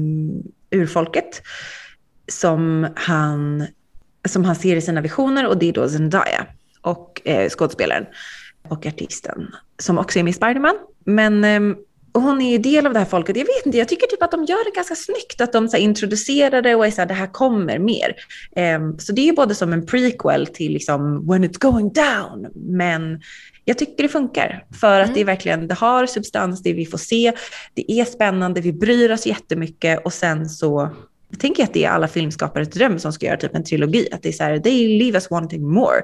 urfolket 0.72 1.42
som 2.28 2.88
han, 2.96 3.68
som 4.28 4.46
han 4.46 4.56
ser 4.56 4.76
i 4.76 4.82
sina 4.82 5.02
visioner 5.02 5.48
och 5.48 5.58
det 5.58 5.70
är 5.70 5.74
då 5.74 5.90
Zendaya 5.90 6.46
och 6.82 7.22
eh, 7.26 7.50
skådespelaren 7.50 8.06
och 8.70 8.86
artisten 8.86 9.48
som 9.80 9.98
också 9.98 10.20
är 10.20 10.24
med 10.24 10.32
i 10.32 10.34
Spiderman. 10.34 10.76
Men 11.06 11.44
eh, 11.44 11.78
hon 12.14 12.42
är 12.42 12.52
ju 12.52 12.58
del 12.58 12.88
av 12.88 12.94
det 12.94 13.00
här 13.00 13.06
folket. 13.06 13.38
Jag 13.38 13.46
vet 13.46 13.66
inte, 13.66 13.78
jag 13.78 13.88
tycker 13.88 14.08
typ 14.08 14.24
att 14.24 14.32
de 14.32 14.46
gör 14.46 14.66
det 14.66 14.76
ganska 14.76 14.96
snyggt. 14.96 15.42
Att 15.42 15.54
de 15.54 15.68
så 15.68 15.78
här, 15.78 15.84
introducerar 15.84 16.62
det 16.62 16.76
och 16.76 16.88
är 16.88 16.92
så 16.92 17.02
här, 17.02 17.08
det 17.08 17.14
här 17.14 17.28
kommer 17.28 17.80
mer. 17.80 18.16
Eh, 18.56 18.80
så 18.98 19.14
det 19.14 19.22
är 19.22 19.26
ju 19.26 19.34
både 19.34 19.56
som 19.56 19.74
en 19.74 19.86
prequel 19.86 20.48
till 20.48 20.74
liksom 20.74 21.28
when 21.28 21.46
it's 21.46 21.60
going 21.60 21.94
down. 21.94 22.48
Men 22.56 23.22
jag 23.66 23.78
tycker 23.78 24.04
det 24.04 24.10
funkar 24.10 24.66
för 24.82 25.00
att 25.00 25.06
mm. 25.06 25.14
det 25.14 25.22
är 25.22 25.26
verkligen, 25.26 25.68
det 25.68 25.74
har 25.74 26.06
substans, 26.06 26.64
det 26.64 26.74
vi 26.74 26.86
får 26.86 26.98
se, 26.98 27.34
det 27.74 27.92
är 27.92 28.06
spännande, 28.06 28.62
vi 28.62 28.74
bryr 28.74 29.12
oss 29.12 29.26
jättemycket 29.26 30.06
och 30.06 30.14
sen 30.14 30.50
så 30.50 30.90
jag 31.30 31.40
tänker 31.40 31.64
att 31.64 31.74
det 31.74 31.86
är 31.86 31.90
alla 31.90 32.08
filmskapares 32.08 32.70
dröm 32.70 33.00
som 33.00 33.14
ska 33.14 33.26
göra 33.26 33.38
typ 33.38 33.56
en 33.56 33.64
trilogi, 33.64 34.08
att 34.12 34.22
det 34.22 34.30
är 34.30 34.34
så 34.34 34.44
här, 34.44 34.60
they 34.60 34.98
leave 34.98 35.18
us 35.18 35.32
wanting 35.32 35.68
more, 35.68 36.02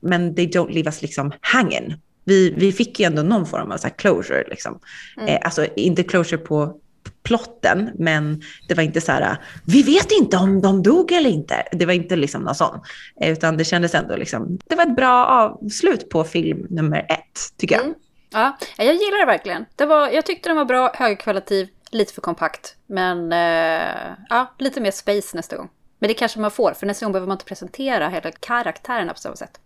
men 0.00 0.34
they 0.34 0.46
don't 0.46 0.72
leave 0.72 0.88
us 0.88 1.02
liksom 1.02 1.32
hanging. 1.40 1.94
Vi, 2.24 2.54
vi 2.56 2.72
fick 2.72 3.00
ju 3.00 3.06
ändå 3.06 3.22
någon 3.22 3.46
form 3.46 3.70
av 3.70 3.76
så 3.76 3.88
closure, 3.90 4.44
liksom. 4.48 4.80
Mm. 5.16 5.28
Eh, 5.28 5.40
alltså 5.42 5.66
inte 5.76 6.02
closure 6.02 6.38
på 6.38 6.80
plotten, 7.26 7.90
men 7.94 8.42
det 8.68 8.74
var 8.74 8.82
inte 8.82 9.00
så 9.00 9.12
här, 9.12 9.36
vi 9.64 9.82
vet 9.82 10.12
inte 10.12 10.36
om 10.36 10.62
de 10.62 10.82
dog 10.82 11.12
eller 11.12 11.30
inte. 11.30 11.62
Det 11.72 11.86
var 11.86 11.92
inte 11.92 12.16
liksom 12.16 12.42
någon 12.42 12.54
sån, 12.54 12.80
utan 13.20 13.56
det 13.56 13.64
kändes 13.64 13.94
ändå 13.94 14.16
liksom, 14.16 14.58
det 14.66 14.74
var 14.74 14.82
ett 14.82 14.96
bra 14.96 15.26
avslut 15.26 16.08
på 16.08 16.24
film 16.24 16.66
nummer 16.70 16.98
ett, 16.98 17.58
tycker 17.58 17.74
jag. 17.74 17.84
Mm. 17.84 17.96
Ja, 18.32 18.56
jag 18.76 18.86
gillar 18.86 19.20
det 19.20 19.26
verkligen. 19.26 19.64
Det 19.76 19.86
var, 19.86 20.08
jag 20.08 20.26
tyckte 20.26 20.48
den 20.48 20.56
var 20.56 20.64
bra, 20.64 20.92
högkvalitativ, 20.94 21.68
lite 21.90 22.14
för 22.14 22.20
kompakt, 22.20 22.76
men 22.86 23.32
eh, 23.32 24.14
ja, 24.28 24.54
lite 24.58 24.80
mer 24.80 24.90
space 24.90 25.36
nästa 25.36 25.56
gång. 25.56 25.68
Men 25.98 26.08
det 26.08 26.14
kanske 26.14 26.40
man 26.40 26.50
får, 26.50 26.72
för 26.72 26.86
nästa 26.86 27.06
gång 27.06 27.12
behöver 27.12 27.28
man 27.28 27.34
inte 27.34 27.44
presentera 27.44 28.08
hela 28.08 28.30
karaktärerna 28.30 29.12
på 29.12 29.18
samma 29.18 29.36
sätt. 29.36 29.60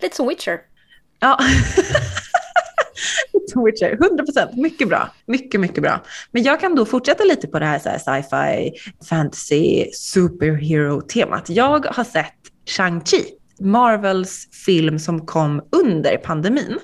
Lite 0.00 0.16
som 0.16 0.28
Witcher. 0.28 0.60
Ja. 1.20 1.38
Witcher, 3.64 3.92
100 4.04 4.24
procent. 4.24 4.56
Mycket 4.56 4.88
bra. 4.88 5.10
Mycket, 5.26 5.60
mycket 5.60 5.82
bra. 5.82 6.02
Men 6.30 6.42
jag 6.42 6.60
kan 6.60 6.74
då 6.74 6.84
fortsätta 6.84 7.24
lite 7.24 7.46
på 7.46 7.58
det 7.58 7.66
här, 7.66 7.80
här 7.84 7.98
sci-fi, 7.98 8.72
fantasy, 9.08 9.90
superhero-temat. 9.92 11.48
Jag 11.48 11.86
har 11.86 12.04
sett 12.04 12.34
Shang-Chi, 12.66 13.24
Marvels 13.60 14.48
film 14.66 14.98
som 14.98 15.26
kom 15.26 15.62
under 15.72 16.16
pandemin. 16.16 16.78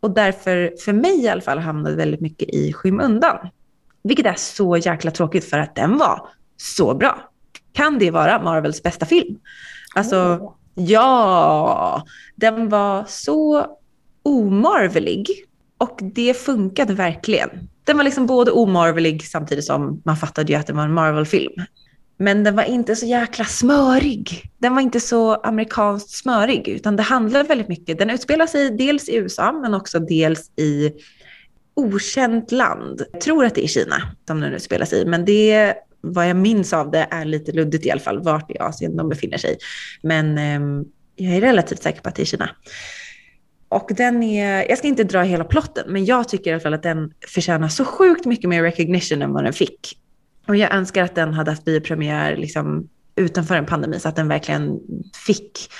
Och 0.00 0.14
därför, 0.14 0.74
för 0.84 0.92
mig 0.92 1.24
i 1.24 1.28
alla 1.28 1.40
fall, 1.40 1.58
hamnade 1.58 1.96
väldigt 1.96 2.20
mycket 2.20 2.48
i 2.48 2.72
skymundan. 2.72 3.36
Vilket 4.02 4.26
är 4.26 4.34
så 4.34 4.76
jäkla 4.76 5.10
tråkigt 5.10 5.50
för 5.50 5.58
att 5.58 5.74
den 5.74 5.98
var 5.98 6.28
så 6.56 6.94
bra. 6.94 7.30
Kan 7.72 7.98
det 7.98 8.10
vara 8.10 8.42
Marvels 8.42 8.82
bästa 8.82 9.06
film? 9.06 9.38
Alltså, 9.94 10.16
oh. 10.16 10.54
ja, 10.74 12.02
den 12.36 12.68
var 12.68 13.04
så 13.08 13.66
omarvelig 14.24 15.26
och 15.78 15.98
det 16.02 16.34
funkade 16.34 16.94
verkligen. 16.94 17.50
Den 17.84 17.96
var 17.96 18.04
liksom 18.04 18.26
både 18.26 18.50
omarvelig 18.50 19.26
samtidigt 19.26 19.64
som 19.64 20.02
man 20.04 20.16
fattade 20.16 20.52
ju 20.52 20.58
att 20.58 20.66
det 20.66 20.72
var 20.72 20.84
en 20.84 20.92
Marvel-film. 20.92 21.52
Men 22.16 22.44
den 22.44 22.56
var 22.56 22.62
inte 22.62 22.96
så 22.96 23.06
jäkla 23.06 23.44
smörig. 23.44 24.50
Den 24.58 24.74
var 24.74 24.80
inte 24.80 25.00
så 25.00 25.34
amerikanskt 25.34 26.10
smörig, 26.10 26.68
utan 26.68 26.96
det 26.96 27.02
handlade 27.02 27.48
väldigt 27.48 27.68
mycket. 27.68 27.98
Den 27.98 28.10
utspelar 28.10 28.46
sig 28.46 28.70
dels 28.70 29.08
i 29.08 29.16
USA, 29.16 29.52
men 29.52 29.74
också 29.74 29.98
dels 29.98 30.50
i 30.56 30.92
okänt 31.74 32.52
land. 32.52 33.02
Jag 33.12 33.20
tror 33.20 33.44
att 33.44 33.54
det 33.54 33.64
är 33.64 33.68
Kina 33.68 33.96
som 34.26 34.40
den 34.40 34.52
utspelar 34.52 34.86
sig 34.86 35.02
i, 35.02 35.04
men 35.04 35.24
det 35.24 35.74
vad 36.00 36.28
jag 36.28 36.36
minns 36.36 36.72
av 36.72 36.90
det 36.90 37.08
är 37.10 37.24
lite 37.24 37.52
luddigt 37.52 37.86
i 37.86 37.90
alla 37.90 38.00
fall, 38.00 38.22
vart 38.22 38.50
i 38.50 38.58
Asien 38.58 38.96
de 38.96 39.08
befinner 39.08 39.38
sig. 39.38 39.58
Men 40.02 40.38
eh, 40.38 40.84
jag 41.16 41.36
är 41.36 41.40
relativt 41.40 41.82
säker 41.82 42.00
på 42.00 42.08
att 42.08 42.14
det 42.14 42.22
är 42.22 42.26
Kina. 42.26 42.50
Och 43.74 43.90
den 43.96 44.22
är, 44.22 44.68
jag 44.68 44.78
ska 44.78 44.88
inte 44.88 45.04
dra 45.04 45.22
hela 45.22 45.44
plotten, 45.44 45.84
men 45.88 46.04
jag 46.04 46.28
tycker 46.28 46.50
i 46.50 46.52
alla 46.52 46.60
fall 46.60 46.74
att 46.74 46.82
den 46.82 47.12
förtjänar 47.28 47.68
så 47.68 47.84
sjukt 47.84 48.24
mycket 48.24 48.50
mer 48.50 48.62
recognition 48.62 49.22
än 49.22 49.32
vad 49.32 49.44
den 49.44 49.52
fick. 49.52 49.98
Och 50.46 50.56
jag 50.56 50.74
önskar 50.74 51.04
att 51.04 51.14
den 51.14 51.34
hade 51.34 51.50
haft 51.50 51.64
biopremiär 51.64 52.36
liksom 52.36 52.88
utanför 53.16 53.54
en 53.54 53.66
pandemi 53.66 54.00
så 54.00 54.08
att 54.08 54.16
den 54.16 54.28
verkligen 54.28 54.80
fick 55.26 55.72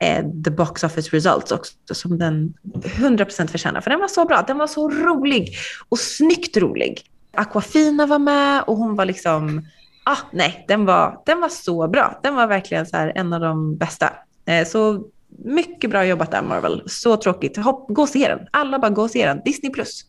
eh, 0.00 0.24
the 0.44 0.50
box 0.50 0.84
office 0.84 1.16
results 1.16 1.52
också 1.52 1.74
som 1.94 2.18
den 2.18 2.54
100% 2.64 3.46
förtjänar. 3.46 3.80
För 3.80 3.90
den 3.90 4.00
var 4.00 4.08
så 4.08 4.24
bra, 4.24 4.44
den 4.46 4.58
var 4.58 4.66
så 4.66 4.90
rolig 4.90 5.54
och 5.88 5.98
snyggt 5.98 6.56
rolig. 6.56 7.02
Aquafina 7.34 8.06
var 8.06 8.18
med 8.18 8.62
och 8.66 8.76
hon 8.76 8.96
var 8.96 9.04
liksom, 9.04 9.62
ah 10.04 10.18
nej, 10.32 10.64
den 10.68 10.84
var, 10.84 11.22
den 11.26 11.40
var 11.40 11.48
så 11.48 11.88
bra. 11.88 12.20
Den 12.22 12.34
var 12.34 12.46
verkligen 12.46 12.86
så 12.86 12.96
här 12.96 13.12
en 13.14 13.32
av 13.32 13.40
de 13.40 13.76
bästa. 13.76 14.12
Eh, 14.46 14.66
så 14.66 15.04
mycket 15.38 15.90
bra 15.90 16.06
jobbat 16.06 16.30
där 16.30 16.42
Marvel. 16.42 16.82
Så 16.86 17.16
tråkigt. 17.16 17.56
Hopp, 17.56 17.86
gå 17.88 18.02
och 18.02 18.08
se 18.08 18.28
den. 18.28 18.46
Alla 18.50 18.78
bara 18.78 18.90
gå 18.90 19.02
och 19.02 19.10
se 19.10 19.26
den. 19.26 19.40
Disney+. 19.44 19.72
Plus. 19.72 20.04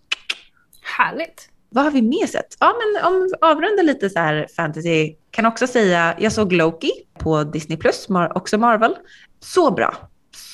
Härligt. 0.98 1.50
Vad 1.70 1.84
har 1.84 1.92
vi 1.92 2.02
mer 2.02 2.28
sett? 2.28 2.58
Ja, 2.60 2.74
men 2.74 3.06
om 3.06 3.24
vi 3.24 3.30
avrundar 3.42 3.84
lite 3.84 4.10
så 4.10 4.20
här 4.20 4.48
fantasy. 4.56 5.16
Kan 5.32 5.46
också 5.46 5.68
säga, 5.68 6.16
jag 6.20 6.32
såg 6.32 6.54
Loki 6.54 6.92
på 7.20 7.44
Disney+, 7.44 7.78
Plus, 7.78 8.08
också 8.36 8.58
Marvel. 8.58 8.96
Så 9.40 9.72
bra. 9.72 9.96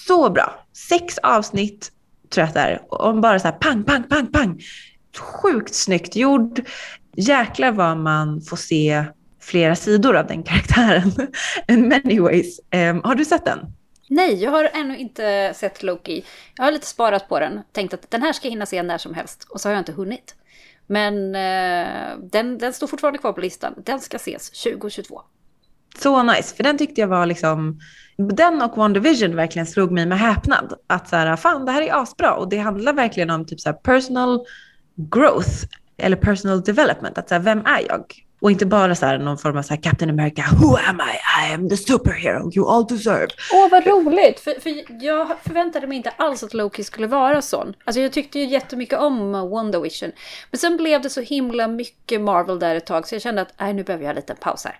Så 0.08 0.29
bra. 0.29 0.65
Sex 0.89 1.17
avsnitt 1.17 1.91
tror 2.29 2.41
jag 2.41 2.47
att 2.47 2.53
det 2.53 2.60
är. 2.60 2.82
Om 2.89 3.21
bara 3.21 3.39
så 3.39 3.47
här 3.47 3.55
pang, 3.55 3.84
pang, 3.84 4.03
pang, 4.03 4.27
pang. 4.27 4.60
Sjukt 5.17 5.75
snyggt 5.75 6.15
gjord. 6.15 6.62
Jäklar 7.15 7.71
vad 7.71 7.97
man 7.97 8.41
får 8.41 8.58
se 8.58 9.05
flera 9.41 9.75
sidor 9.75 10.15
av 10.15 10.27
den 10.27 10.43
karaktären. 10.43 11.12
In 11.67 11.88
many 11.88 12.19
ways. 12.19 12.60
Um, 12.75 13.01
har 13.03 13.15
du 13.15 13.25
sett 13.25 13.45
den? 13.45 13.60
Nej, 14.11 14.43
jag 14.43 14.51
har 14.51 14.69
ännu 14.73 14.97
inte 14.97 15.53
sett 15.55 15.83
Loki. 15.83 16.25
Jag 16.55 16.63
har 16.63 16.71
lite 16.71 16.85
sparat 16.85 17.29
på 17.29 17.39
den. 17.39 17.61
Tänkt 17.71 17.93
att 17.93 18.11
den 18.11 18.21
här 18.21 18.33
ska 18.33 18.47
jag 18.47 18.51
hinna 18.51 18.65
se 18.65 18.83
när 18.83 18.97
som 18.97 19.13
helst. 19.13 19.47
Och 19.49 19.61
så 19.61 19.69
har 19.69 19.73
jag 19.73 19.81
inte 19.81 19.91
hunnit. 19.91 20.35
Men 20.87 21.35
eh, 21.35 22.17
den, 22.31 22.57
den 22.57 22.73
står 22.73 22.87
fortfarande 22.87 23.19
kvar 23.19 23.33
på 23.33 23.41
listan. 23.41 23.73
Den 23.85 23.99
ska 23.99 24.17
ses 24.17 24.49
2022. 24.49 25.21
Så 25.99 26.23
nice, 26.23 26.55
för 26.55 26.63
den 26.63 26.77
tyckte 26.77 27.01
jag 27.01 27.07
var 27.07 27.25
liksom... 27.25 27.79
Den 28.17 28.61
och 28.61 28.77
One 28.77 28.93
Division 28.93 29.35
verkligen 29.35 29.65
slog 29.65 29.91
mig 29.91 30.05
med 30.05 30.19
häpnad. 30.19 30.73
Att 30.87 31.09
så 31.09 31.15
här, 31.15 31.35
fan 31.35 31.65
det 31.65 31.71
här 31.71 31.81
är 31.81 32.01
asbra. 32.01 32.33
Och 32.33 32.49
det 32.49 32.57
handlar 32.57 32.93
verkligen 32.93 33.29
om 33.29 33.45
typ 33.45 33.59
så 33.59 33.69
här, 33.69 33.77
personal 33.77 34.45
growth. 34.95 35.65
Eller 35.97 36.17
personal 36.17 36.61
development. 36.61 37.17
Att 37.17 37.29
så 37.29 37.35
här, 37.35 37.41
vem 37.41 37.59
är 37.65 37.81
jag? 37.87 38.28
Och 38.41 38.52
inte 38.52 38.65
bara 38.65 38.95
så 38.95 39.06
här 39.06 39.17
någon 39.17 39.38
form 39.38 39.58
av 39.58 39.62
så 39.62 39.73
här 39.73 39.82
Captain 39.82 40.10
America, 40.12 40.43
who 40.62 40.78
am 40.89 41.02
I? 41.02 41.47
I 41.49 41.54
am 41.54 41.69
the 41.69 41.78
superhero 41.78 42.52
you 42.56 42.69
all 42.69 42.88
deserve. 42.88 43.28
Åh, 43.54 43.69
vad 43.71 43.88
roligt! 43.88 44.39
För, 44.39 44.62
för 44.62 45.04
jag 45.06 45.28
förväntade 45.43 45.88
mig 45.88 45.97
inte 45.97 46.10
alls 46.10 46.43
att 46.43 46.54
Loki 46.54 46.84
skulle 46.84 47.08
vara 47.08 47.41
sån. 47.41 47.73
Alltså 47.84 48.02
jag 48.02 48.12
tyckte 48.12 48.39
ju 48.39 48.45
jättemycket 48.45 48.99
om 48.99 49.32
Wonder 49.32 49.80
Vision. 49.80 50.12
Men 50.52 50.60
sen 50.60 50.78
blev 50.78 51.02
det 51.02 51.10
så 51.10 51.21
himla 51.21 51.67
mycket 51.67 52.21
Marvel 52.21 52.60
där 52.60 52.75
ett 52.75 52.86
tag 52.86 53.08
så 53.08 53.15
jag 53.15 53.21
kände 53.21 53.41
att 53.41 53.54
nej, 53.60 53.73
nu 53.73 53.84
behöver 53.84 54.06
jag 54.06 54.10
en 54.10 54.15
liten 54.15 54.36
paus 54.36 54.65
här. 54.65 54.80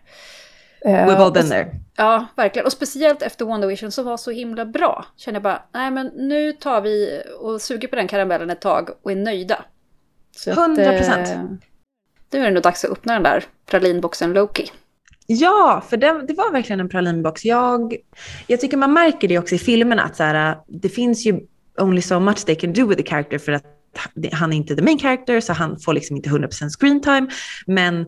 We've 0.86 1.15
all 1.15 1.32
been 1.32 1.50
there. 1.50 1.76
Ja, 1.95 2.26
verkligen. 2.36 2.65
Och 2.65 2.72
speciellt 2.72 3.22
efter 3.22 3.45
Wonder 3.45 3.67
Vision 3.67 3.91
som 3.91 4.06
var 4.06 4.17
så 4.17 4.32
himla 4.32 4.65
bra. 4.65 5.06
Kände 5.17 5.36
jag 5.36 5.43
bara, 5.43 5.63
nej 5.74 5.91
men 5.91 6.08
nu 6.08 6.54
tar 6.54 6.82
vi 6.82 7.24
och 7.39 7.62
suger 7.62 7.88
på 7.88 7.95
den 7.95 8.08
karamellen 8.08 8.50
ett 8.50 8.62
tag 8.62 8.89
och 9.04 9.12
är 9.12 9.15
nöjda. 9.15 9.65
Så 10.36 10.52
100 10.52 10.98
procent. 10.98 11.30
Nu 12.31 12.39
är 12.39 12.43
det 12.43 12.51
nog 12.51 12.63
dags 12.63 12.85
att 12.85 12.91
öppna 12.91 13.13
den 13.13 13.23
där 13.23 13.43
pralinboxen 13.65 14.33
Loki. 14.33 14.71
Ja, 15.27 15.83
för 15.89 15.97
det, 15.97 16.25
det 16.27 16.33
var 16.33 16.51
verkligen 16.51 16.79
en 16.79 16.89
pralinbox. 16.89 17.45
Jag, 17.45 17.95
jag 18.47 18.61
tycker 18.61 18.77
man 18.77 18.93
märker 18.93 19.27
det 19.27 19.39
också 19.39 19.55
i 19.55 19.57
filmerna, 19.57 20.03
att 20.03 20.15
så 20.15 20.23
här, 20.23 20.57
det 20.67 20.89
finns 20.89 21.25
ju 21.25 21.39
only 21.77 22.01
so 22.01 22.19
much 22.19 22.45
they 22.45 22.55
can 22.55 22.73
do 22.73 22.87
with 22.87 23.01
the 23.01 23.09
character 23.09 23.37
för 23.37 23.51
att 23.51 23.63
han 24.31 24.53
är 24.53 24.57
inte 24.57 24.75
the 24.75 24.81
main 24.81 24.99
character, 24.99 25.41
så 25.41 25.53
han 25.53 25.79
får 25.79 25.93
liksom 25.93 26.15
inte 26.15 26.29
100% 26.29 26.69
screen 26.79 27.01
time. 27.01 27.27
Men 27.67 28.05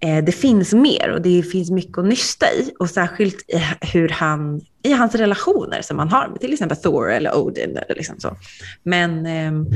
eh, 0.00 0.24
det 0.24 0.32
finns 0.32 0.72
mer 0.72 1.10
och 1.10 1.22
det 1.22 1.42
finns 1.42 1.70
mycket 1.70 1.98
att 1.98 2.04
nysta 2.04 2.46
i. 2.46 2.72
Och 2.78 2.90
särskilt 2.90 3.50
i 3.50 3.62
hur 3.80 4.08
han, 4.08 4.60
i 4.82 4.92
hans 4.92 5.14
relationer 5.14 5.82
som 5.82 5.98
han 5.98 6.08
har 6.08 6.28
med 6.28 6.40
till 6.40 6.52
exempel 6.52 6.76
Thor 6.76 7.12
eller 7.12 7.36
Odin. 7.36 7.70
Eller 7.76 7.94
liksom 7.94 8.20
så. 8.20 8.36
Men 8.82 9.26
ehm, 9.26 9.66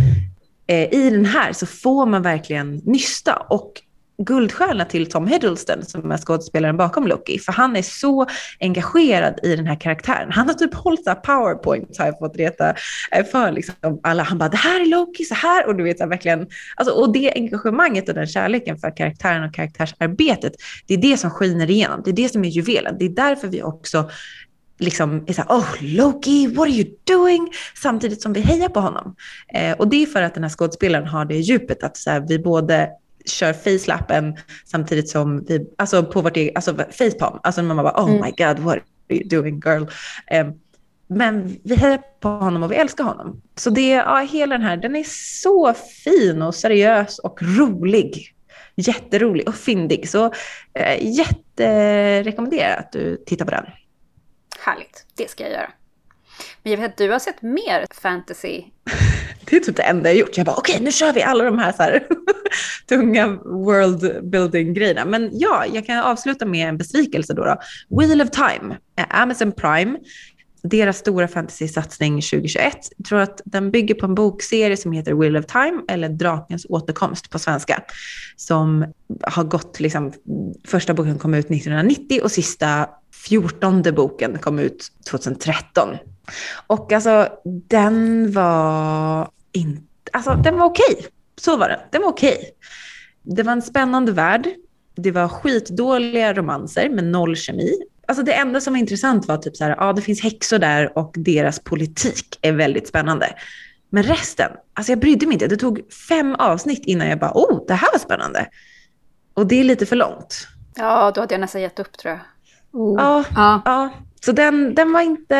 eh, 0.66 0.94
i 0.94 1.10
den 1.10 1.24
här 1.24 1.52
så 1.52 1.66
får 1.66 2.06
man 2.06 2.22
verkligen 2.22 2.76
nysta. 2.84 3.36
Och 3.36 3.72
guldstjärna 4.18 4.84
till 4.84 5.10
Tom 5.10 5.26
Hiddleston 5.26 5.82
som 5.82 6.10
är 6.10 6.16
skådespelaren 6.18 6.76
bakom 6.76 7.06
Loki. 7.06 7.38
För 7.38 7.52
han 7.52 7.76
är 7.76 7.82
så 7.82 8.26
engagerad 8.60 9.40
i 9.42 9.56
den 9.56 9.66
här 9.66 9.80
karaktären. 9.80 10.32
Han 10.32 10.46
har 10.46 10.54
typ 10.54 10.74
hållit 10.74 11.04
så 11.04 11.14
powerpoint 11.14 11.98
har 11.98 12.06
jag 12.06 12.18
fått 12.18 12.36
reta 12.36 12.74
eh, 13.10 13.24
för 13.24 13.52
liksom 13.52 13.74
alla. 14.02 14.22
Han 14.22 14.38
bara, 14.38 14.48
det 14.48 14.56
här 14.56 14.80
är 14.80 14.86
Loki, 14.86 15.24
så 15.24 15.34
här. 15.34 15.66
Och 15.66 15.76
du 15.76 15.84
vet, 15.84 15.98
så 15.98 16.06
verkligen, 16.06 16.46
alltså, 16.76 16.94
och 16.94 17.12
det 17.12 17.32
engagemanget 17.34 18.08
och 18.08 18.14
den 18.14 18.26
kärleken 18.26 18.78
för 18.78 18.96
karaktären 18.96 19.44
och 19.44 19.54
karaktärsarbetet, 19.54 20.52
det 20.86 20.94
är 20.94 20.98
det 20.98 21.16
som 21.16 21.30
skiner 21.30 21.70
igenom. 21.70 22.02
Det 22.04 22.10
är 22.10 22.14
det 22.14 22.28
som 22.28 22.44
är 22.44 22.48
juvelen. 22.48 22.96
Det 22.98 23.04
är 23.04 23.08
därför 23.08 23.48
vi 23.48 23.62
också 23.62 24.10
liksom 24.78 25.24
är 25.26 25.32
så 25.32 25.42
här, 25.42 25.48
oh 25.48 25.74
Loki, 25.80 26.46
what 26.46 26.68
are 26.68 26.74
you 26.74 26.88
doing? 27.04 27.52
Samtidigt 27.82 28.22
som 28.22 28.32
vi 28.32 28.40
hejar 28.40 28.68
på 28.68 28.80
honom. 28.80 29.16
Eh, 29.54 29.76
och 29.76 29.88
det 29.88 30.02
är 30.02 30.06
för 30.06 30.22
att 30.22 30.34
den 30.34 30.42
här 30.42 30.50
skådespelaren 30.50 31.06
har 31.06 31.24
det 31.24 31.36
djupet, 31.36 31.82
att 31.82 31.96
så 31.96 32.10
här, 32.10 32.24
vi 32.28 32.38
både 32.38 32.90
kör 33.24 33.52
facelappen 33.52 34.36
samtidigt 34.64 35.08
som 35.08 35.44
vi, 35.44 35.66
alltså 35.78 36.02
på 36.02 36.20
vårt 36.20 36.36
eget, 36.36 36.56
alltså 36.56 36.76
facepalm, 36.90 37.38
alltså 37.42 37.62
man 37.62 37.76
bara 37.76 38.04
oh 38.04 38.10
mm. 38.10 38.22
my 38.22 38.30
god 38.30 38.58
what 38.58 38.74
are 38.74 38.82
you 39.08 39.28
doing 39.28 39.60
girl? 39.64 39.82
Um, 40.40 40.60
men 41.06 41.60
vi 41.64 41.74
hejar 41.74 42.02
på 42.20 42.28
honom 42.28 42.62
och 42.62 42.72
vi 42.72 42.76
älskar 42.76 43.04
honom. 43.04 43.42
Så 43.56 43.70
det, 43.70 43.88
ja, 43.88 44.18
hela 44.18 44.58
den 44.58 44.66
här, 44.66 44.76
den 44.76 44.96
är 44.96 45.04
så 45.42 45.74
fin 46.04 46.42
och 46.42 46.54
seriös 46.54 47.18
och 47.18 47.38
rolig. 47.42 48.30
Jätterolig 48.76 49.48
och 49.48 49.54
fyndig. 49.54 50.08
Så 50.08 50.32
eh, 50.72 51.16
jätterekommenderar 51.16 52.76
att 52.76 52.92
du 52.92 53.16
tittar 53.26 53.44
på 53.44 53.50
den. 53.50 53.64
Härligt, 54.58 55.06
det 55.16 55.30
ska 55.30 55.42
jag 55.44 55.52
göra. 55.52 55.70
Men 56.62 56.72
jag 56.72 56.80
vet 56.80 56.90
att 56.90 56.96
du 56.96 57.10
har 57.10 57.18
sett 57.18 57.42
mer 57.42 57.86
fantasy. 58.02 58.62
det 59.44 59.56
är 59.56 59.60
typ 59.60 59.76
det 59.76 59.82
enda 59.82 60.10
jag 60.10 60.18
gjort. 60.18 60.36
Jag 60.36 60.46
bara, 60.46 60.56
okej, 60.56 60.72
okay, 60.72 60.84
nu 60.84 60.92
kör 60.92 61.12
vi 61.12 61.22
alla 61.22 61.44
de 61.44 61.58
här, 61.58 61.72
så 61.72 61.82
här 61.82 62.06
tunga 62.88 63.28
world 63.44 64.30
building 64.30 64.74
grejerna. 64.74 65.04
Men 65.04 65.30
ja, 65.32 65.64
jag 65.72 65.86
kan 65.86 65.98
avsluta 65.98 66.46
med 66.46 66.68
en 66.68 66.78
besvikelse 66.78 67.34
då. 67.34 67.44
då. 67.44 67.56
Wheel 68.00 68.22
of 68.22 68.30
Time, 68.30 68.76
eh, 68.98 69.20
Amazon 69.22 69.52
Prime, 69.52 69.98
deras 70.62 70.98
stora 70.98 71.26
fantasy-satsning 71.26 72.14
2021. 72.22 72.76
Jag 72.96 73.06
tror 73.06 73.18
att 73.20 73.40
den 73.44 73.70
bygger 73.70 73.94
på 73.94 74.06
en 74.06 74.14
bokserie 74.14 74.76
som 74.76 74.92
heter 74.92 75.14
Wheel 75.14 75.36
of 75.36 75.46
Time, 75.46 75.82
eller 75.88 76.08
Drakens 76.08 76.66
återkomst 76.68 77.30
på 77.30 77.38
svenska, 77.38 77.82
som 78.36 78.92
har 79.22 79.44
gått, 79.44 79.80
liksom, 79.80 80.12
första 80.66 80.94
boken 80.94 81.18
kom 81.18 81.34
ut 81.34 81.50
1990 81.50 82.20
och 82.22 82.30
sista 82.30 82.88
fjortonde 83.12 83.92
boken 83.92 84.38
kom 84.38 84.58
ut 84.58 84.88
2013. 85.10 85.88
Och 86.66 86.92
alltså 86.92 87.28
den 87.44 88.32
var 88.32 89.28
inte, 89.52 89.82
alltså 90.12 90.34
den 90.34 90.58
var 90.58 90.66
okej. 90.66 90.94
Okay. 90.98 91.10
Så 91.36 91.56
var 91.56 91.68
det. 91.68 91.80
Den 91.90 92.02
var 92.02 92.08
okej. 92.08 92.34
Okay. 92.34 92.50
Det 93.22 93.42
var 93.42 93.52
en 93.52 93.62
spännande 93.62 94.12
värld. 94.12 94.48
Det 94.96 95.10
var 95.10 95.28
skitdåliga 95.28 96.34
romanser 96.34 96.88
med 96.88 97.04
noll 97.04 97.36
kemi. 97.36 97.72
Alltså 98.08 98.24
det 98.24 98.32
enda 98.32 98.60
som 98.60 98.72
var 98.72 98.78
intressant 98.78 99.28
var 99.28 99.36
typ 99.36 99.56
så 99.56 99.64
här, 99.64 99.76
ja 99.78 99.92
det 99.92 100.02
finns 100.02 100.22
häxor 100.22 100.58
där 100.58 100.98
och 100.98 101.14
deras 101.16 101.58
politik 101.58 102.38
är 102.42 102.52
väldigt 102.52 102.88
spännande. 102.88 103.34
Men 103.90 104.02
resten, 104.02 104.50
alltså 104.74 104.92
jag 104.92 104.98
brydde 104.98 105.26
mig 105.26 105.32
inte. 105.32 105.46
Det 105.46 105.56
tog 105.56 105.92
fem 106.08 106.34
avsnitt 106.34 106.84
innan 106.84 107.08
jag 107.08 107.18
bara, 107.18 107.32
oh, 107.34 107.66
det 107.66 107.74
här 107.74 107.88
var 107.92 107.98
spännande. 107.98 108.46
Och 109.34 109.46
det 109.46 109.60
är 109.60 109.64
lite 109.64 109.86
för 109.86 109.96
långt. 109.96 110.48
Ja, 110.74 111.12
då 111.14 111.20
hade 111.20 111.34
jag 111.34 111.40
nästan 111.40 111.60
gett 111.60 111.78
upp 111.78 111.98
tror 111.98 112.12
jag. 112.12 112.20
Oh. 112.80 112.94
Ja, 112.98 113.24
ja. 113.34 113.62
ja. 113.64 113.90
Så 114.24 114.32
den, 114.32 114.74
den 114.74 114.92
var 114.92 115.00
inte, 115.00 115.36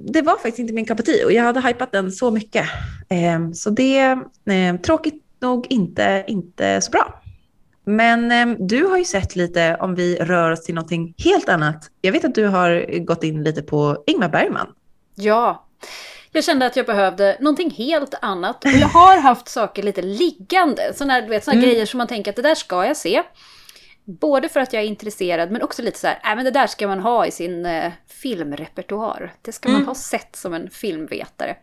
det 0.00 0.22
var 0.22 0.32
faktiskt 0.32 0.58
inte 0.58 0.72
min 0.72 0.86
cup 0.86 1.00
och 1.24 1.32
jag 1.32 1.44
hade 1.44 1.60
hypat 1.60 1.92
den 1.92 2.12
så 2.12 2.30
mycket. 2.30 2.66
Eh, 3.08 3.50
så 3.54 3.70
det, 3.70 3.98
eh, 4.50 4.76
tråkigt 4.82 5.24
nog 5.40 5.66
inte, 5.70 6.24
inte 6.26 6.80
så 6.80 6.90
bra. 6.90 7.22
Men 7.84 8.32
eh, 8.32 8.56
du 8.58 8.84
har 8.84 8.98
ju 8.98 9.04
sett 9.04 9.36
lite 9.36 9.76
om 9.80 9.94
vi 9.94 10.16
rör 10.16 10.50
oss 10.50 10.64
till 10.64 10.74
någonting 10.74 11.14
helt 11.24 11.48
annat. 11.48 11.90
Jag 12.00 12.12
vet 12.12 12.24
att 12.24 12.34
du 12.34 12.46
har 12.46 12.98
gått 12.98 13.24
in 13.24 13.42
lite 13.42 13.62
på 13.62 14.04
Ingmar 14.06 14.28
Bergman. 14.28 14.66
Ja, 15.14 15.66
jag 16.32 16.44
kände 16.44 16.66
att 16.66 16.76
jag 16.76 16.86
behövde 16.86 17.36
någonting 17.40 17.70
helt 17.70 18.14
annat. 18.22 18.64
Och 18.64 18.70
jag 18.70 18.88
har 18.88 19.20
haft 19.20 19.48
saker 19.48 19.82
lite 19.82 20.02
liggande. 20.02 20.92
Sådana, 20.94 21.20
du 21.20 21.26
vet, 21.26 21.44
sådana 21.44 21.60
mm. 21.60 21.70
grejer 21.70 21.86
som 21.86 21.98
man 21.98 22.06
tänker 22.06 22.30
att 22.30 22.36
det 22.36 22.42
där 22.42 22.54
ska 22.54 22.86
jag 22.86 22.96
se. 22.96 23.22
Både 24.04 24.48
för 24.48 24.60
att 24.60 24.72
jag 24.72 24.82
är 24.82 24.86
intresserad 24.86 25.50
men 25.50 25.62
också 25.62 25.82
lite 25.82 25.98
så 25.98 26.06
här, 26.06 26.20
äh, 26.24 26.36
men 26.36 26.44
det 26.44 26.50
där 26.50 26.66
ska 26.66 26.88
man 26.88 27.00
ha 27.00 27.26
i 27.26 27.30
sin 27.30 27.66
eh, 27.66 27.92
filmrepertoar. 28.06 29.32
Det 29.42 29.52
ska 29.52 29.68
mm. 29.68 29.80
man 29.80 29.88
ha 29.88 29.94
sett 29.94 30.36
som 30.36 30.54
en 30.54 30.70
filmvetare. 30.70 31.56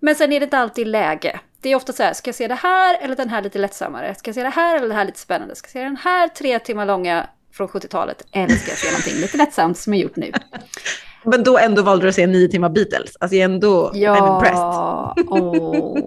Men 0.00 0.14
sen 0.14 0.32
är 0.32 0.40
det 0.40 0.44
inte 0.44 0.58
alltid 0.58 0.86
läge. 0.86 1.40
Det 1.60 1.68
är 1.68 1.76
ofta 1.76 1.92
så 1.92 2.02
här, 2.02 2.12
ska 2.12 2.28
jag 2.28 2.34
se 2.34 2.48
det 2.48 2.54
här 2.54 2.98
eller 3.00 3.16
den 3.16 3.28
här 3.28 3.42
lite 3.42 3.58
lättsammare? 3.58 4.14
Ska 4.14 4.28
jag 4.28 4.34
se 4.34 4.42
det 4.42 4.48
här 4.48 4.76
eller 4.76 4.88
det 4.88 4.94
här 4.94 5.04
lite 5.04 5.18
spännande? 5.18 5.56
Ska 5.56 5.66
jag 5.66 5.72
se 5.72 5.82
den 5.82 5.96
här 5.96 6.28
tre 6.28 6.58
timmar 6.58 6.86
långa 6.86 7.26
från 7.52 7.68
70-talet? 7.68 8.26
Eller 8.32 8.54
ska 8.54 8.70
jag 8.70 8.78
se 8.78 8.90
någonting 8.90 9.14
lite 9.14 9.36
lättsamt 9.36 9.78
som 9.78 9.94
jag 9.94 10.02
gjort 10.02 10.16
nu? 10.16 10.32
Men 11.24 11.44
då 11.44 11.58
ändå 11.58 11.82
valde 11.82 12.04
du 12.04 12.08
att 12.08 12.14
se 12.14 12.26
nio 12.26 12.48
timmar 12.48 12.68
Beatles. 12.68 13.16
Alltså 13.20 13.36
jag 13.36 13.40
är 13.40 13.54
ändå 13.54 13.90
ja, 13.94 14.14
I'm 14.14 14.34
impressed. 14.34 15.28
Oh. 15.32 15.98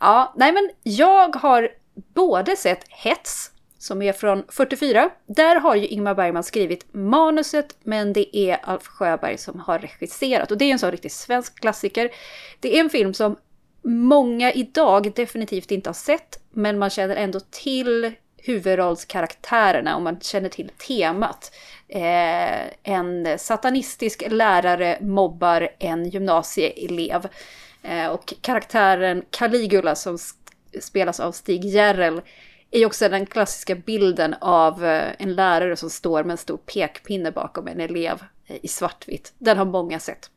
ja, 0.00 0.32
nej 0.36 0.52
men 0.52 0.70
jag 0.82 1.36
har 1.36 1.68
både 2.14 2.56
sett 2.56 2.84
Hets 2.88 3.50
som 3.82 4.02
är 4.02 4.12
från 4.12 4.44
44. 4.48 5.10
Där 5.26 5.60
har 5.60 5.74
ju 5.74 5.86
Ingmar 5.86 6.14
Bergman 6.14 6.44
skrivit 6.44 6.86
manuset, 6.92 7.76
men 7.82 8.12
det 8.12 8.36
är 8.36 8.58
Alf 8.62 8.86
Sjöberg 8.86 9.38
som 9.38 9.60
har 9.60 9.78
regisserat. 9.78 10.50
Och 10.50 10.58
det 10.58 10.64
är 10.64 10.72
en 10.72 10.78
sån 10.78 10.90
riktigt 10.90 11.12
svensk 11.12 11.60
klassiker. 11.60 12.10
Det 12.60 12.76
är 12.76 12.80
en 12.80 12.90
film 12.90 13.14
som 13.14 13.36
många 13.82 14.52
idag 14.52 15.12
definitivt 15.14 15.70
inte 15.70 15.88
har 15.88 15.94
sett, 15.94 16.38
men 16.50 16.78
man 16.78 16.90
känner 16.90 17.16
ändå 17.16 17.40
till 17.40 18.12
huvudrollskaraktärerna 18.36 19.96
och 19.96 20.02
man 20.02 20.20
känner 20.20 20.48
till 20.48 20.68
temat. 20.68 21.54
Eh, 21.88 22.66
en 22.82 23.38
satanistisk 23.38 24.22
lärare 24.28 24.98
mobbar 25.00 25.68
en 25.78 26.08
gymnasieelev. 26.08 27.28
Eh, 27.82 28.06
och 28.06 28.34
karaktären 28.40 29.24
Caligula 29.30 29.94
som 29.94 30.18
spelas 30.80 31.20
av 31.20 31.32
Stig 31.32 31.64
Järrel 31.64 32.20
är 32.72 32.86
också 32.86 33.08
den 33.08 33.26
klassiska 33.26 33.74
bilden 33.74 34.34
av 34.40 34.84
eh, 34.84 35.12
en 35.18 35.34
lärare 35.34 35.76
som 35.76 35.90
står 35.90 36.24
med 36.24 36.32
en 36.32 36.38
stor 36.38 36.56
pekpinne 36.56 37.32
bakom 37.32 37.68
en 37.68 37.80
elev 37.80 38.22
eh, 38.46 38.56
i 38.62 38.68
svartvitt. 38.68 39.32
Den 39.38 39.58
har 39.58 39.64
många 39.64 39.98
sett. 39.98 40.30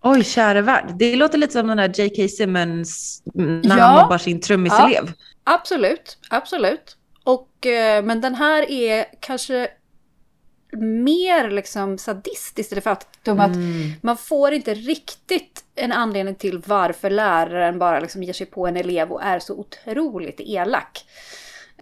Oj, 0.00 0.24
käre 0.24 0.60
värld. 0.60 0.94
Det 0.98 1.16
låter 1.16 1.38
lite 1.38 1.52
som 1.52 1.66
den 1.66 1.76
där 1.76 1.92
J.K. 2.00 2.28
Simmons 2.28 3.22
mm, 3.34 3.60
när 3.60 3.78
ja, 3.78 3.84
han 3.84 4.02
mobbar 4.02 4.18
sin 4.18 4.40
trummiselev. 4.40 5.04
Ja, 5.06 5.12
absolut, 5.44 6.18
absolut. 6.30 6.96
Och, 7.24 7.66
eh, 7.66 8.04
men 8.04 8.20
den 8.20 8.34
här 8.34 8.70
är 8.70 9.06
kanske 9.20 9.68
mer 10.80 11.50
liksom 11.50 11.98
sadistiskt. 11.98 12.74
Det 12.74 12.80
faktum 12.80 13.40
att 13.40 13.54
mm. 13.54 13.92
man 14.02 14.16
får 14.16 14.52
inte 14.52 14.74
riktigt 14.74 15.64
en 15.74 15.92
anledning 15.92 16.34
till 16.34 16.62
varför 16.66 17.10
läraren 17.10 17.78
bara 17.78 18.00
liksom 18.00 18.22
ger 18.22 18.32
sig 18.32 18.46
på 18.46 18.66
en 18.66 18.76
elev 18.76 19.12
och 19.12 19.22
är 19.22 19.38
så 19.38 19.54
otroligt 19.54 20.40
elak. 20.40 21.04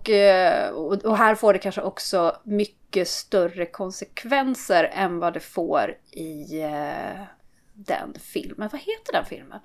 Eh, 0.09 0.69
och, 0.69 1.05
och 1.05 1.17
här 1.19 1.35
får 1.35 1.53
det 1.53 1.59
kanske 1.59 1.81
också 1.81 2.37
mycket 2.45 3.09
större 3.09 3.67
konsekvenser 3.67 4.91
än 4.95 5.19
vad 5.19 5.33
det 5.33 5.41
får 5.41 5.97
i 6.11 6.63
uh, 6.63 7.25
den 7.73 8.15
filmen. 8.21 8.69
Vad 8.73 8.81
heter 8.81 9.13
den 9.13 9.25
filmen? 9.25 9.61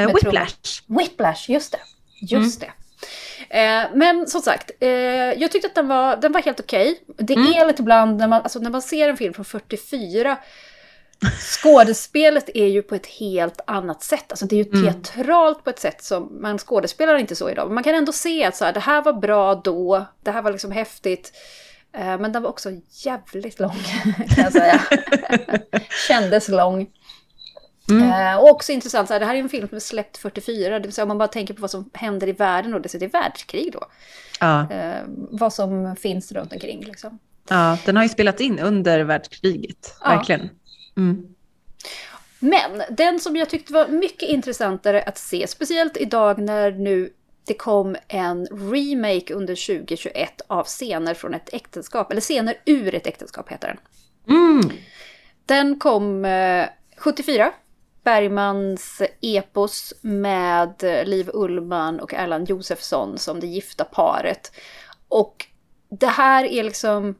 Uh, 0.00 0.14
Whiplash. 0.14 0.82
Whiplash, 0.86 1.50
just 1.50 1.72
det. 1.72 1.80
Just 2.20 2.62
mm. 2.62 2.70
det. 2.70 2.86
Eh, 3.48 3.84
men 3.94 4.26
som 4.26 4.40
sagt, 4.40 4.70
eh, 4.80 4.90
jag 4.90 5.52
tyckte 5.52 5.68
att 5.68 5.74
den 5.74 5.88
var, 5.88 6.16
den 6.16 6.32
var 6.32 6.42
helt 6.42 6.60
okej. 6.60 7.00
Okay. 7.08 7.26
Det 7.26 7.34
mm. 7.34 7.52
är 7.52 7.66
lite 7.66 7.82
ibland 7.82 8.16
när 8.16 8.28
man, 8.28 8.42
alltså 8.42 8.58
när 8.58 8.70
man 8.70 8.82
ser 8.82 9.08
en 9.08 9.16
film 9.16 9.34
från 9.34 9.44
44 9.44 10.36
Skådespelet 11.40 12.50
är 12.54 12.66
ju 12.66 12.82
på 12.82 12.94
ett 12.94 13.06
helt 13.06 13.60
annat 13.66 14.02
sätt. 14.02 14.24
Alltså 14.28 14.46
det 14.46 14.60
är 14.60 14.64
ju 14.64 14.70
mm. 14.70 15.02
teatralt 15.02 15.64
på 15.64 15.70
ett 15.70 15.78
sätt 15.78 16.04
som 16.04 16.38
man 16.40 16.58
skådespelar 16.58 17.16
inte 17.16 17.36
så 17.36 17.50
idag. 17.50 17.66
Men 17.66 17.74
man 17.74 17.84
kan 17.84 17.94
ändå 17.94 18.12
se 18.12 18.44
att 18.44 18.56
så 18.56 18.64
här, 18.64 18.72
det 18.72 18.80
här 18.80 19.02
var 19.02 19.12
bra 19.12 19.54
då, 19.54 20.06
det 20.22 20.30
här 20.30 20.42
var 20.42 20.50
liksom 20.50 20.72
häftigt. 20.72 21.32
Eh, 21.92 22.18
men 22.18 22.32
den 22.32 22.42
var 22.42 22.50
också 22.50 22.70
jävligt 22.90 23.60
lång, 23.60 23.76
kan 24.28 24.44
jag 24.44 24.52
säga. 24.52 24.82
Kändes 26.08 26.48
lång. 26.48 26.86
Mm. 27.90 28.12
Eh, 28.12 28.36
och 28.36 28.50
också 28.50 28.72
intressant, 28.72 29.08
så 29.08 29.14
här, 29.14 29.20
det 29.20 29.26
här 29.26 29.34
är 29.34 29.38
en 29.38 29.48
film 29.48 29.68
som 29.68 29.76
är 29.76 29.80
släppt 29.80 30.16
44, 30.16 30.78
det 30.78 30.86
vill 30.86 30.92
säga 30.92 31.02
om 31.02 31.08
man 31.08 31.18
bara 31.18 31.28
tänker 31.28 31.54
på 31.54 31.60
vad 31.60 31.70
som 31.70 31.90
händer 31.92 32.28
i 32.28 32.32
världen 32.32 32.74
och 32.74 32.80
det 32.80 32.94
är 32.94 33.08
världskrig 33.08 33.72
då. 33.72 33.84
Ja. 34.40 34.70
Eh, 34.70 35.02
vad 35.30 35.52
som 35.52 35.96
finns 35.96 36.32
runt 36.32 36.52
omkring 36.52 36.84
liksom. 36.84 37.18
Ja, 37.48 37.78
den 37.84 37.96
har 37.96 38.02
ju 38.02 38.08
spelats 38.08 38.40
in 38.40 38.58
under 38.58 39.00
världskriget, 39.00 39.96
ja. 40.00 40.08
verkligen. 40.08 40.50
Mm. 40.96 41.34
Men 42.38 42.82
den 42.90 43.20
som 43.20 43.36
jag 43.36 43.48
tyckte 43.48 43.72
var 43.72 43.88
mycket 43.88 44.28
intressantare 44.28 45.02
att 45.02 45.18
se, 45.18 45.46
speciellt 45.46 45.96
idag 45.96 46.38
när 46.38 46.70
nu 46.72 47.10
det 47.46 47.54
kom 47.54 47.96
en 48.08 48.46
remake 48.46 49.34
under 49.34 49.76
2021 49.76 50.40
av 50.46 50.64
scener 50.64 51.14
från 51.14 51.34
ett 51.34 51.54
äktenskap, 51.54 52.10
eller 52.10 52.20
scener 52.20 52.54
ur 52.64 52.94
ett 52.94 53.06
äktenskap 53.06 53.48
heter 53.48 53.68
den. 53.68 53.78
Mm. 54.36 54.70
Den 55.46 55.78
kom 55.78 56.24
eh, 56.24 56.66
74. 56.96 57.52
Bergmans 58.04 59.02
epos 59.20 59.94
med 60.00 60.82
Liv 61.04 61.30
Ullman 61.34 62.00
och 62.00 62.14
Erland 62.14 62.48
Josefsson 62.48 63.18
som 63.18 63.40
det 63.40 63.46
gifta 63.46 63.84
paret. 63.84 64.52
Och 65.08 65.46
det 65.88 66.06
här 66.06 66.44
är 66.44 66.64
liksom, 66.64 67.14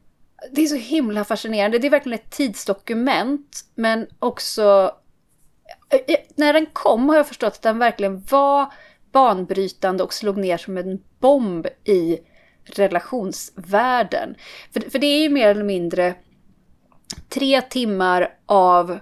det 0.51 0.61
är 0.61 0.67
så 0.67 0.75
himla 0.75 1.23
fascinerande. 1.23 1.79
Det 1.79 1.87
är 1.87 1.91
verkligen 1.91 2.19
ett 2.19 2.31
tidsdokument, 2.31 3.65
men 3.75 4.07
också... 4.19 4.91
Eh, 5.89 5.99
eh, 6.07 6.19
när 6.35 6.53
den 6.53 6.65
kom 6.65 7.09
har 7.09 7.15
jag 7.15 7.27
förstått 7.27 7.53
att 7.53 7.61
den 7.61 7.79
verkligen 7.79 8.23
var 8.29 8.73
banbrytande 9.11 10.03
och 10.03 10.13
slog 10.13 10.37
ner 10.37 10.57
som 10.57 10.77
en 10.77 11.03
bomb 11.19 11.67
i 11.83 12.19
relationsvärlden. 12.65 14.35
För, 14.73 14.79
för 14.89 14.99
det 14.99 15.07
är 15.07 15.21
ju 15.21 15.29
mer 15.29 15.47
eller 15.47 15.63
mindre 15.63 16.15
tre 17.29 17.61
timmar 17.61 18.33
av 18.45 18.99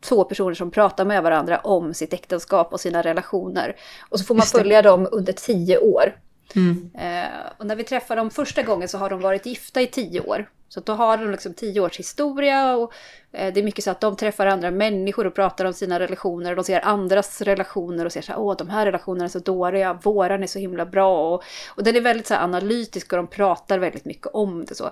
två 0.00 0.24
personer 0.24 0.54
som 0.54 0.70
pratar 0.70 1.04
med 1.04 1.22
varandra 1.22 1.58
om 1.58 1.94
sitt 1.94 2.12
äktenskap 2.12 2.72
och 2.72 2.80
sina 2.80 3.02
relationer. 3.02 3.76
Och 4.08 4.18
så 4.18 4.24
får 4.24 4.34
man 4.34 4.46
följa 4.46 4.82
dem 4.82 5.08
under 5.12 5.32
tio 5.32 5.78
år. 5.78 6.16
Mm. 6.56 6.90
Eh, 6.94 7.52
och 7.58 7.66
när 7.66 7.76
vi 7.76 7.84
träffar 7.84 8.16
dem 8.16 8.30
första 8.30 8.62
gången 8.62 8.88
så 8.88 8.98
har 8.98 9.10
de 9.10 9.20
varit 9.20 9.46
gifta 9.46 9.80
i 9.80 9.86
tio 9.86 10.20
år. 10.20 10.50
Så 10.68 10.80
då 10.80 10.92
har 10.92 11.16
de 11.16 11.30
liksom 11.30 11.54
tio 11.54 11.80
års 11.80 11.98
historia 11.98 12.76
och 12.76 12.92
eh, 13.32 13.52
det 13.52 13.60
är 13.60 13.64
mycket 13.64 13.84
så 13.84 13.90
att 13.90 14.00
de 14.00 14.16
träffar 14.16 14.46
andra 14.46 14.70
människor 14.70 15.26
och 15.26 15.34
pratar 15.34 15.64
om 15.64 15.72
sina 15.72 16.00
relationer. 16.00 16.50
Och 16.50 16.56
de 16.56 16.64
ser 16.64 16.84
andras 16.84 17.40
relationer 17.42 18.04
och 18.04 18.12
ser 18.12 18.22
så 18.22 18.32
här, 18.32 18.40
åh 18.40 18.56
de 18.56 18.68
här 18.68 18.86
relationerna 18.86 19.24
är 19.24 19.28
så 19.28 19.38
dåliga, 19.38 19.92
våran 19.92 20.42
är 20.42 20.46
så 20.46 20.58
himla 20.58 20.86
bra. 20.86 21.34
Och, 21.34 21.42
och 21.68 21.84
den 21.84 21.96
är 21.96 22.00
väldigt 22.00 22.26
så 22.26 22.34
analytisk 22.34 23.12
och 23.12 23.16
de 23.16 23.26
pratar 23.26 23.78
väldigt 23.78 24.04
mycket 24.04 24.26
om 24.26 24.64
det 24.64 24.74
så. 24.74 24.90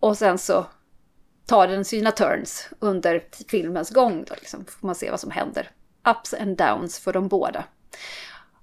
Och 0.00 0.18
sen 0.18 0.38
så 0.38 0.66
tar 1.46 1.68
den 1.68 1.84
sina 1.84 2.10
turns 2.12 2.68
under 2.78 3.24
filmens 3.48 3.90
gång. 3.90 4.24
Då 4.28 4.34
liksom, 4.34 4.64
får 4.64 4.86
man 4.86 4.94
se 4.94 5.10
vad 5.10 5.20
som 5.20 5.30
händer. 5.30 5.70
Ups 6.10 6.34
and 6.34 6.56
downs 6.56 6.98
för 6.98 7.12
de 7.12 7.28
båda. 7.28 7.64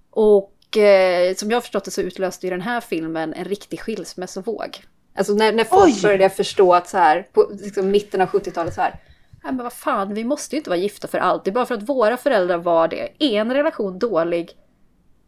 Och 0.10 0.57
eh, 0.78 1.36
som 1.36 1.52
jag 1.52 1.64
förstått 1.64 1.86
det 1.86 1.92
så 1.92 2.02
utlöste 2.02 2.46
ju 2.46 2.50
den 2.50 2.62
här 2.62 2.82
filmen 2.82 3.34
en 3.34 3.46
riktig 3.46 3.80
skilsmässovåg. 3.80 4.78
Alltså 5.18 5.34
när, 5.34 5.54
när 5.54 5.64
folk 5.64 5.96
Oj. 5.96 6.02
började 6.02 6.30
förstå 6.30 6.74
att 6.74 6.90
så 6.90 6.98
här, 6.98 7.28
på 7.34 7.52
liksom, 7.62 7.92
mitten 7.92 8.22
av 8.22 8.28
70-talet 8.28 8.74
så 8.74 8.82
här, 8.82 9.00
Nej, 9.44 9.54
men 9.54 9.64
vad 9.64 9.74
fan, 9.74 10.14
vi 10.14 10.24
måste 10.24 10.56
ju 10.56 10.58
inte 10.58 10.70
vara 10.70 10.80
gifta 10.80 11.08
för 11.08 11.18
alltid. 11.18 11.54
Bara 11.54 11.66
för 11.66 11.76
att 11.76 11.90
våra 11.90 12.18
föräldrar 12.18 12.58
var 12.58 12.88
det. 12.88 13.10
Är 13.20 13.42
en 13.42 13.54
relation 13.54 14.00
dålig, 14.00 14.52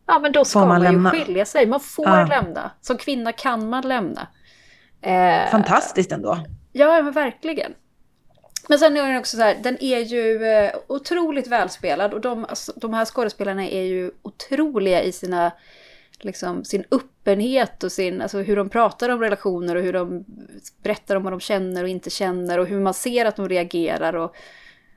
ja 0.07 0.19
men 0.19 0.31
då 0.31 0.45
ska 0.45 0.65
man, 0.65 1.01
man 1.01 1.13
ju 1.15 1.19
skilja 1.19 1.45
sig. 1.45 1.65
Man 1.65 1.79
får 1.79 2.07
ja. 2.07 2.25
lämna. 2.25 2.71
Som 2.81 2.97
kvinna 2.97 3.31
kan 3.31 3.69
man 3.69 3.87
lämna. 3.87 4.27
Eh, 5.01 5.51
Fantastiskt 5.51 6.11
ändå. 6.11 6.37
Ja, 6.71 7.01
men 7.01 7.13
verkligen. 7.13 7.73
Men 8.69 8.79
sen 8.79 8.97
är 8.97 9.07
den 9.07 9.17
också 9.17 9.37
så 9.37 9.43
här, 9.43 9.57
den 9.63 9.83
är 9.83 9.99
ju 9.99 10.45
eh, 10.45 10.71
otroligt 10.87 11.47
välspelad 11.47 12.13
och 12.13 12.21
de, 12.21 12.45
alltså, 12.45 12.73
de 12.75 12.93
här 12.93 13.05
skådespelarna 13.05 13.69
är 13.69 13.81
ju 13.81 14.11
otroliga 14.21 15.03
i 15.03 15.11
sina, 15.11 15.51
liksom, 16.19 16.63
sin 16.63 16.83
öppenhet 16.91 17.83
och 17.83 17.91
sin, 17.91 18.21
alltså 18.21 18.37
hur 18.37 18.55
de 18.55 18.69
pratar 18.69 19.09
om 19.09 19.21
relationer 19.21 19.75
och 19.75 19.81
hur 19.81 19.93
de 19.93 20.25
berättar 20.83 21.15
om 21.15 21.23
vad 21.23 21.33
de 21.33 21.39
känner 21.39 21.83
och 21.83 21.89
inte 21.89 22.09
känner 22.09 22.57
och 22.57 22.67
hur 22.67 22.79
man 22.79 22.93
ser 22.93 23.25
att 23.25 23.35
de 23.35 23.49
reagerar 23.49 24.15
och 24.15 24.35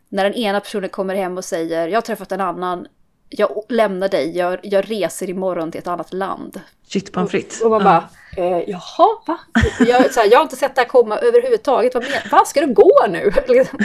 när 0.09 0.25
den 0.25 0.35
ena 0.35 0.61
personen 0.61 0.91
kommer 0.91 1.15
hem 1.15 1.39
och 1.39 1.45
säger 1.45 1.89
jag 1.89 1.97
har 1.97 2.03
träffat 2.03 2.33
en 2.33 2.41
annan, 2.41 2.87
jag 3.29 3.65
lämnar 3.69 4.09
dig, 4.09 4.37
jag, 4.37 4.61
jag 4.63 4.91
reser 4.91 5.31
imorgon 5.31 5.71
till 5.71 5.79
ett 5.79 5.87
annat 5.87 6.13
land. 6.13 6.61
Shit 6.89 7.13
pommes 7.13 7.31
frites. 7.31 7.61
Och, 7.61 7.67
och 7.67 7.71
man 7.71 7.85
bara, 7.85 8.09
eh, 8.37 8.71
jaha, 8.71 9.09
va? 9.27 9.39
Jag, 9.79 9.99
här, 9.99 10.31
jag 10.31 10.39
har 10.39 10.43
inte 10.43 10.57
sett 10.57 10.75
det 10.75 10.81
här 10.81 10.89
komma 10.89 11.19
överhuvudtaget. 11.19 11.95
Vad, 11.95 12.05
vad 12.31 12.49
ska 12.49 12.61
det 12.61 12.73
gå 12.73 13.07
nu? 13.09 13.33
Liksom. 13.49 13.79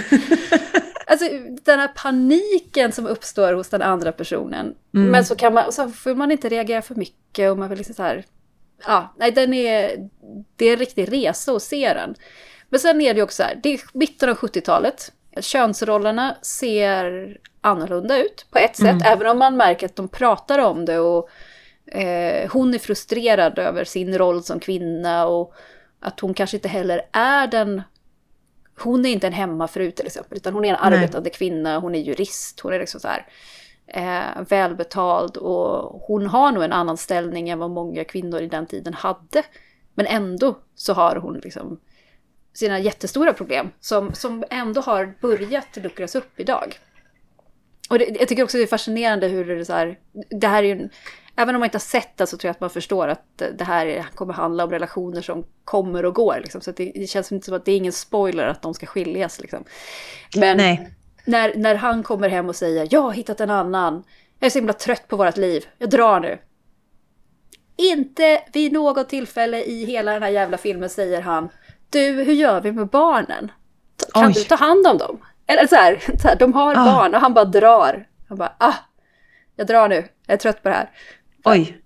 alltså 1.07 1.25
den 1.63 1.79
här 1.79 1.88
paniken 1.88 2.91
som 2.91 3.07
uppstår 3.07 3.53
hos 3.53 3.69
den 3.69 3.81
andra 3.81 4.12
personen. 4.12 4.75
Mm. 4.93 5.07
Men 5.12 5.25
så, 5.25 5.36
kan 5.36 5.53
man, 5.53 5.71
så 5.71 5.89
får 5.89 6.15
man 6.15 6.31
inte 6.31 6.49
reagera 6.49 6.81
för 6.81 6.95
mycket 6.95 7.51
och 7.51 7.57
man 7.57 7.69
vill 7.69 7.77
liksom 7.77 7.95
så 7.95 8.03
här, 8.03 8.25
ja, 8.86 9.13
nej 9.17 9.31
den 9.31 9.53
är, 9.53 10.10
det 10.55 10.65
är 10.65 10.73
en 10.73 10.79
riktig 10.79 11.13
resa 11.13 11.51
att 11.51 11.63
se 11.63 11.93
den. 11.93 12.15
Men 12.69 12.79
sen 12.79 13.01
är 13.01 13.13
det 13.13 13.21
också 13.21 13.36
så 13.36 13.43
här, 13.43 13.60
det 13.63 13.73
är 13.73 13.81
mitten 13.93 14.29
av 14.29 14.38
70-talet. 14.38 15.12
Könsrollerna 15.39 16.36
ser 16.41 17.38
annorlunda 17.62 18.17
ut 18.17 18.45
på 18.51 18.57
ett 18.60 18.75
sätt, 18.75 18.86
mm. 18.86 19.01
även 19.05 19.27
om 19.27 19.39
man 19.39 19.57
märker 19.57 19.86
att 19.86 19.95
de 19.95 20.07
pratar 20.07 20.60
om 20.60 20.86
det 20.86 20.99
och 20.99 21.29
eh, 21.91 22.52
hon 22.52 22.73
är 22.73 22.80
frustrerad 22.80 23.60
över 23.60 23.84
sin 23.84 24.17
roll 24.17 24.43
som 24.43 24.60
kvinna 24.60 25.28
och 25.28 25.54
att 26.00 26.19
hon 26.19 26.34
kanske 26.34 26.58
inte 26.58 26.67
heller 26.67 27.02
är 27.12 27.47
den 27.47 27.82
hon 28.80 29.06
är 29.06 29.10
inte 29.10 29.28
en 29.28 29.34
hemmafru 29.34 29.91
till 29.91 30.06
exempel, 30.06 30.38
utan 30.38 30.54
hon 30.54 30.65
är 30.65 30.69
en 30.69 30.76
arbetande 30.76 31.30
Nej. 31.30 31.38
kvinna, 31.38 31.80
hon 31.80 31.95
är 31.95 32.00
jurist, 32.00 32.60
hon 32.60 32.73
är 32.73 32.80
liksom 32.80 33.00
så 33.00 33.08
här 33.08 33.28
eh, 33.88 34.41
välbetald 34.50 35.38
och 35.38 36.02
hon 36.08 36.28
har 36.28 36.52
nog 36.52 36.63
en 36.63 36.73
annan 36.73 36.97
ställning 36.97 37.50
än 37.50 37.60
vad 37.60 37.69
många 37.69 38.04
kvinnor 38.04 38.41
i 38.41 38.47
den 38.47 38.65
tiden 38.65 38.93
hade. 38.93 39.43
Men 39.93 40.06
ändå 40.06 40.58
så 40.76 40.93
har 40.93 41.15
hon 41.15 41.39
liksom 41.39 41.80
sina 42.54 42.80
jättestora 42.80 43.34
problem 43.34 43.69
som, 43.80 44.13
som 44.13 44.43
ändå 44.50 44.82
har 44.82 45.13
börjat 45.21 45.78
luckras 45.78 46.15
upp 46.15 46.39
idag. 46.39 46.80
Och 47.89 48.00
det, 48.00 48.17
jag 48.19 48.28
tycker 48.28 48.43
också 48.43 48.58
det 48.58 48.63
är 48.63 48.67
fascinerande 48.67 49.28
hur 49.28 49.45
det 49.45 49.60
är 49.60 49.63
så 49.63 49.73
här, 49.73 50.00
det 50.30 50.47
här 50.47 50.63
är 50.63 50.67
ju 50.67 50.71
en, 50.71 50.89
även 51.38 51.56
om 51.56 51.60
man 51.60 51.65
inte 51.65 51.76
har 51.76 51.80
sett 51.80 52.17
det 52.17 52.28
så 52.28 52.38
tror 52.38 52.47
jag 52.47 52.52
att 52.52 52.62
man 52.62 52.69
förstår 52.69 53.08
att 53.08 53.41
det 53.58 53.63
här 53.63 54.06
kommer 54.15 54.34
handla 54.34 54.63
om 54.63 54.71
relationer 54.71 55.21
som 55.21 55.43
kommer 55.63 56.06
och 56.06 56.15
går. 56.15 56.39
Liksom. 56.41 56.62
Så 56.62 56.71
det, 56.71 56.91
det, 56.95 57.08
känns 57.08 57.32
inte 57.32 57.45
som 57.45 57.56
att 57.56 57.65
det 57.65 57.71
är 57.71 57.78
ingen 57.78 57.93
spoiler 57.93 58.47
att 58.47 58.62
de 58.62 58.73
ska 58.73 58.86
skiljas. 58.86 59.39
Liksom. 59.41 59.63
Men 60.36 60.58
Nej. 60.58 60.93
När, 61.26 61.56
när 61.56 61.76
han 61.76 62.04
kommer 62.04 62.30
hem 62.30 62.50
och 62.50 62.56
säger 62.56 62.88
jag 62.91 63.02
har 63.02 63.12
hittat 63.12 63.41
en 63.41 63.50
annan, 63.50 64.04
jag 64.39 64.45
är 64.45 64.50
så 64.50 64.60
himla 64.60 64.73
trött 64.73 65.08
på 65.08 65.15
vårt 65.15 65.38
liv, 65.38 65.65
jag 65.78 65.89
drar 65.89 66.19
nu. 66.19 66.39
Inte 67.78 68.43
vid 68.54 68.73
något 68.73 69.10
tillfälle 69.10 69.63
i 69.63 69.86
hela 69.86 70.13
den 70.13 70.23
här 70.23 70.30
jävla 70.30 70.58
filmen 70.58 70.89
säger 70.89 71.21
han 71.21 71.50
du, 71.89 72.23
hur 72.23 72.34
gör 72.34 72.62
vi 72.62 72.71
med 72.71 72.88
barnen? 72.88 73.52
Kan 74.13 74.28
Oj. 74.28 74.34
du 74.34 74.43
ta 74.43 74.56
hand 74.56 74.88
om 74.88 74.97
dem? 74.97 75.19
Eller 75.47 75.67
så 75.67 75.76
här, 75.76 76.00
så 76.21 76.28
här 76.28 76.36
de 76.36 76.54
har 76.54 76.71
ah. 76.71 76.86
barn 76.86 77.15
och 77.15 77.21
han 77.21 77.34
bara 77.34 77.45
drar. 77.45 78.08
Han 78.30 78.38
bara, 78.38 78.54
ah, 78.58 78.76
jag 79.56 79.67
drar 79.67 79.89
nu, 79.89 79.95
jag 80.26 80.34
är 80.34 80.38
trött 80.38 80.63
på 80.63 80.69
det 80.69 80.76
här. 80.76 80.89
Oj. 81.47 81.81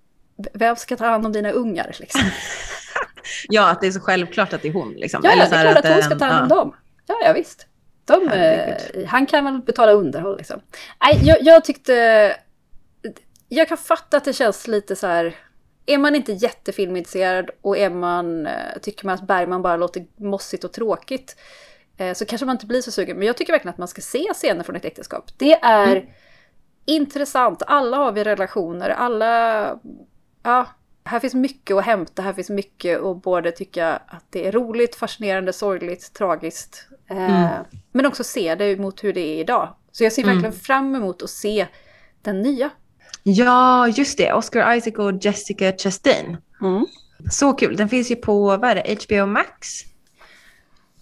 Vem 0.54 0.76
ska 0.76 0.96
ta 0.96 1.06
hand 1.06 1.26
om 1.26 1.32
dina 1.32 1.50
ungar 1.50 1.96
liksom? 2.00 2.20
ja, 3.48 3.70
att 3.70 3.80
det 3.80 3.86
är 3.86 3.90
så 3.90 4.00
självklart 4.00 4.52
att 4.52 4.62
det 4.62 4.68
är 4.68 4.72
hon. 4.72 4.92
Liksom. 4.92 5.20
Ja, 5.24 5.32
Eller 5.32 5.44
så 5.44 5.50
det 5.50 5.56
är 5.56 5.72
klart 5.72 5.76
att, 5.76 5.84
att 5.84 5.92
hon 5.92 6.02
ska 6.02 6.18
ta 6.18 6.24
hand 6.24 6.52
om 6.52 6.58
ja. 6.58 6.64
dem. 6.64 6.74
Ja, 7.06 7.14
ja 7.24 7.32
visst. 7.32 7.66
De, 8.04 8.28
eh, 8.28 9.06
han 9.06 9.26
kan 9.26 9.44
väl 9.44 9.60
betala 9.60 9.92
underhåll 9.92 10.36
liksom. 10.36 10.60
Nej, 11.04 11.20
jag, 11.22 11.36
jag 11.40 11.64
tyckte... 11.64 12.36
Jag 13.48 13.68
kan 13.68 13.78
fatta 13.78 14.16
att 14.16 14.24
det 14.24 14.32
känns 14.32 14.66
lite 14.66 14.96
så 14.96 15.06
här... 15.06 15.36
Är 15.86 15.98
man 15.98 16.14
inte 16.14 16.32
jättefilmintresserad 16.32 17.50
och 17.60 17.78
är 17.78 17.90
man, 17.90 18.46
eh, 18.46 18.78
tycker 18.82 19.06
man 19.06 19.14
att 19.14 19.26
Bergman 19.26 19.62
bara 19.62 19.76
låter 19.76 20.06
mossigt 20.16 20.64
och 20.64 20.72
tråkigt 20.72 21.36
eh, 21.96 22.14
så 22.14 22.24
kanske 22.24 22.46
man 22.46 22.56
inte 22.56 22.66
blir 22.66 22.80
så 22.80 22.90
sugen. 22.90 23.18
Men 23.18 23.26
jag 23.26 23.36
tycker 23.36 23.52
verkligen 23.52 23.72
att 23.72 23.78
man 23.78 23.88
ska 23.88 24.00
se 24.00 24.26
scener 24.34 24.62
från 24.62 24.76
ett 24.76 24.84
äktenskap. 24.84 25.30
Det 25.38 25.54
är 25.54 25.96
mm 25.96 26.06
intressant. 26.84 27.62
Alla 27.66 27.96
har 27.96 28.12
vi 28.12 28.24
relationer, 28.24 28.90
alla... 28.90 29.78
Ja, 30.42 30.66
här 31.04 31.20
finns 31.20 31.34
mycket 31.34 31.76
att 31.76 31.84
hämta, 31.84 32.22
här 32.22 32.32
finns 32.32 32.50
mycket 32.50 33.02
att 33.02 33.22
både 33.22 33.52
tycka 33.52 34.00
att 34.06 34.24
det 34.30 34.46
är 34.46 34.52
roligt, 34.52 34.94
fascinerande, 34.94 35.52
sorgligt, 35.52 36.12
tragiskt. 36.14 36.88
Eh, 37.10 37.46
mm. 37.46 37.64
Men 37.92 38.06
också 38.06 38.24
se 38.24 38.54
det 38.54 38.76
mot 38.76 39.04
hur 39.04 39.12
det 39.12 39.20
är 39.20 39.40
idag. 39.40 39.74
Så 39.92 40.04
jag 40.04 40.12
ser 40.12 40.22
mm. 40.22 40.34
verkligen 40.34 40.60
fram 40.60 40.94
emot 40.94 41.22
att 41.22 41.30
se 41.30 41.66
den 42.22 42.42
nya. 42.42 42.70
Ja, 43.22 43.88
just 43.88 44.18
det. 44.18 44.32
Oscar 44.32 44.74
Isaac 44.74 44.92
och 44.92 45.24
Jessica 45.24 45.72
Chastain. 45.72 46.36
Mm. 46.60 46.86
Så 47.30 47.52
kul. 47.52 47.76
Den 47.76 47.88
finns 47.88 48.10
ju 48.10 48.16
på, 48.16 48.56
vad 48.56 48.64
är 48.64 48.74
det, 48.74 49.04
HBO 49.04 49.26
Max? 49.26 49.68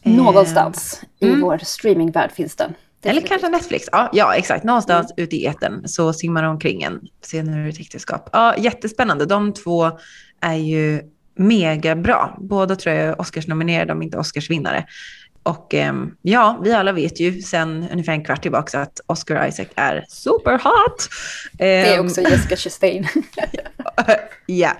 Någonstans 0.03 1.03
eh, 1.03 1.29
i 1.29 1.31
mm. 1.31 1.41
vår 1.41 1.59
streamingvärld 1.59 2.33
finns 2.33 2.57
den. 2.57 2.75
Eller 3.05 3.21
kanske 3.21 3.49
Netflix. 3.49 3.89
Ja, 3.93 4.11
ja 4.13 4.35
exakt. 4.35 4.65
Någonstans 4.65 5.13
mm. 5.17 5.25
ute 5.25 5.37
i 5.37 5.45
eten 5.45 5.89
så 5.89 6.13
simmar 6.13 6.43
de 6.43 6.49
omkring 6.49 6.83
en 6.83 7.01
scener 7.23 7.59
ur 7.59 7.69
ett 7.69 7.81
äktenskap. 7.81 8.31
Ja, 8.33 8.57
jättespännande. 8.57 9.27
De 9.27 9.53
två 9.53 9.91
är 10.41 10.55
ju 10.55 11.03
mega 11.35 11.97
bra. 11.97 12.37
Båda 12.41 12.77
tror 12.77 12.95
jag 12.95 13.05
är 13.05 13.21
Oscarsnominerade, 13.21 13.93
om 13.93 14.03
inte 14.03 14.19
Oscarsvinnare. 14.19 14.87
Och 15.43 15.75
um, 15.75 16.17
ja, 16.23 16.61
vi 16.65 16.73
alla 16.73 16.93
vet 16.93 17.21
ju 17.21 17.43
sen 17.43 17.89
ungefär 17.93 18.13
en 18.13 18.25
kvart 18.25 18.43
tillbaka 18.43 18.81
att 18.81 19.01
Oscar 19.07 19.47
Isaac 19.47 19.67
är 19.75 20.05
superhot. 20.09 21.09
Det 21.53 21.95
är 21.95 22.01
också 22.01 22.21
Jessica 22.21 22.57
Chastain. 22.57 23.09
ja, 24.47 24.73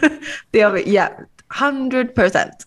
det 0.50 0.60
har 0.60 0.70
vi, 0.70 0.94
ja, 0.94 1.08
100 1.60 2.04
procent. 2.04 2.66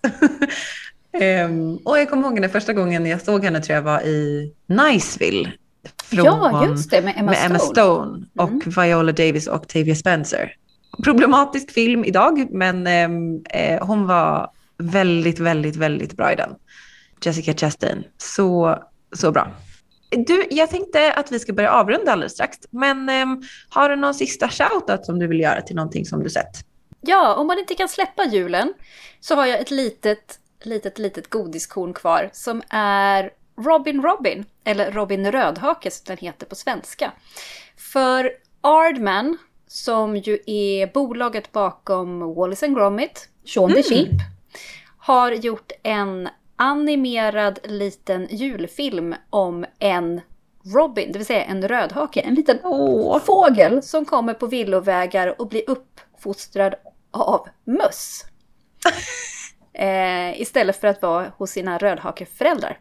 Um, 1.21 1.77
och 1.77 1.99
jag 1.99 2.09
kommer 2.09 2.27
ihåg 2.27 2.41
den 2.41 2.49
första 2.49 2.73
gången 2.73 3.05
jag 3.05 3.21
såg 3.21 3.43
henne 3.43 3.61
tror 3.61 3.75
jag 3.75 3.81
var 3.81 4.01
i 4.01 4.53
Niceville. 4.65 5.51
Från, 6.03 6.25
ja, 6.25 6.67
just 6.67 6.91
det, 6.91 7.01
med 7.01 7.13
Emma 7.17 7.31
med 7.31 7.37
Stone. 7.37 7.45
Emma 7.45 7.59
Stone 7.59 8.25
och 8.37 8.49
mm. 8.49 8.61
Viola 8.77 9.11
Davis 9.11 9.47
och 9.47 9.55
Octavia 9.55 9.95
Spencer. 9.95 10.51
Problematisk 11.03 11.71
film 11.71 12.05
idag, 12.05 12.47
men 12.51 12.87
eh, 13.49 13.85
hon 13.85 14.07
var 14.07 14.49
väldigt, 14.77 15.39
väldigt, 15.39 15.75
väldigt 15.75 16.17
bra 16.17 16.33
i 16.33 16.35
den. 16.35 16.49
Jessica 17.21 17.53
Chastain. 17.53 18.03
Så, 18.17 18.79
så 19.15 19.31
bra. 19.31 19.51
Du, 20.09 20.47
jag 20.49 20.69
tänkte 20.69 21.13
att 21.13 21.31
vi 21.31 21.39
ska 21.39 21.53
börja 21.53 21.71
avrunda 21.71 22.11
alldeles 22.11 22.33
strax, 22.33 22.57
men 22.69 23.09
eh, 23.09 23.25
har 23.69 23.89
du 23.89 23.95
någon 23.95 24.13
sista 24.13 24.49
shoutout 24.49 25.05
som 25.05 25.19
du 25.19 25.27
vill 25.27 25.39
göra 25.39 25.61
till 25.61 25.75
någonting 25.75 26.05
som 26.05 26.23
du 26.23 26.29
sett? 26.29 26.65
Ja, 27.01 27.35
om 27.35 27.47
man 27.47 27.59
inte 27.59 27.73
kan 27.75 27.89
släppa 27.89 28.25
julen 28.25 28.73
så 29.19 29.35
har 29.35 29.45
jag 29.45 29.59
ett 29.59 29.71
litet, 29.71 30.39
litet, 30.65 30.99
litet 30.99 31.29
godiskorn 31.29 31.93
kvar 31.93 32.29
som 32.33 32.61
är 32.69 33.31
Robin 33.57 34.01
Robin, 34.01 34.45
eller 34.63 34.91
Robin 34.91 35.31
Rödhake 35.31 35.91
som 35.91 36.03
den 36.07 36.17
heter 36.17 36.45
på 36.45 36.55
svenska. 36.55 37.11
För 37.77 38.31
Ardman, 38.61 39.37
som 39.67 40.17
ju 40.17 40.39
är 40.45 40.93
bolaget 40.93 41.51
bakom 41.51 42.33
Wallis 42.35 42.63
and 42.63 42.75
Gromit, 42.75 43.29
Sean 43.45 43.71
mm. 43.71 43.83
the 43.83 43.89
Sheep, 43.89 44.19
har 44.97 45.31
gjort 45.31 45.71
en 45.83 46.29
animerad 46.55 47.59
liten 47.63 48.27
julfilm 48.31 49.15
om 49.29 49.65
en 49.79 50.21
Robin, 50.75 51.11
det 51.11 51.19
vill 51.19 51.25
säga 51.25 51.43
en 51.43 51.67
rödhake, 51.67 52.21
en 52.21 52.35
liten 52.35 52.57
oh. 52.63 53.19
fågel 53.19 53.83
som 53.83 54.05
kommer 54.05 54.33
på 54.33 54.47
villovägar 54.47 55.41
och 55.41 55.47
blir 55.47 55.63
uppfostrad 55.69 56.75
av 57.11 57.47
möss. 57.63 58.25
eh, 59.79 60.41
istället 60.41 60.81
för 60.81 60.87
att 60.87 61.01
vara 61.01 61.31
hos 61.37 61.51
sina 61.51 61.77
rödhakeföräldrar. 61.77 62.79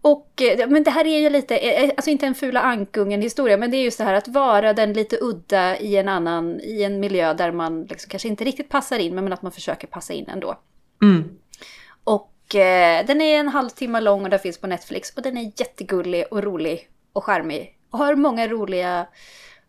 Och, 0.00 0.42
eh, 0.42 0.68
men 0.68 0.82
det 0.82 0.90
här 0.90 1.06
är 1.06 1.18
ju 1.18 1.30
lite, 1.30 1.56
eh, 1.56 1.84
eh, 1.84 1.90
alltså 1.96 2.10
inte 2.10 2.26
en 2.26 2.34
fula 2.34 2.60
ankungen 2.60 3.22
historia, 3.22 3.56
men 3.56 3.70
det 3.70 3.76
är 3.76 3.84
just 3.84 3.98
det 3.98 4.04
här 4.04 4.14
att 4.14 4.28
vara 4.28 4.72
den 4.72 4.92
lite 4.92 5.18
udda 5.20 5.78
i 5.78 5.96
en 5.96 6.08
annan, 6.08 6.60
i 6.60 6.82
en 6.82 7.00
miljö 7.00 7.34
där 7.34 7.52
man 7.52 7.84
liksom 7.84 8.10
kanske 8.10 8.28
inte 8.28 8.44
riktigt 8.44 8.68
passar 8.68 8.98
in, 8.98 9.14
men 9.14 9.32
att 9.32 9.42
man 9.42 9.52
försöker 9.52 9.86
passa 9.86 10.12
in 10.12 10.28
ändå. 10.28 10.58
Mm. 11.02 11.38
Och 12.04 12.54
eh, 12.54 13.06
den 13.06 13.20
är 13.20 13.40
en 13.40 13.48
halvtimme 13.48 14.00
lång 14.00 14.24
och 14.24 14.30
den 14.30 14.38
finns 14.38 14.58
på 14.58 14.66
Netflix 14.66 15.10
och 15.16 15.22
den 15.22 15.36
är 15.36 15.52
jättegullig 15.56 16.24
och 16.30 16.42
rolig 16.42 16.88
och 17.12 17.24
charmig. 17.24 17.78
Och 17.90 17.98
har 17.98 18.14
många 18.14 18.48
roliga 18.48 19.06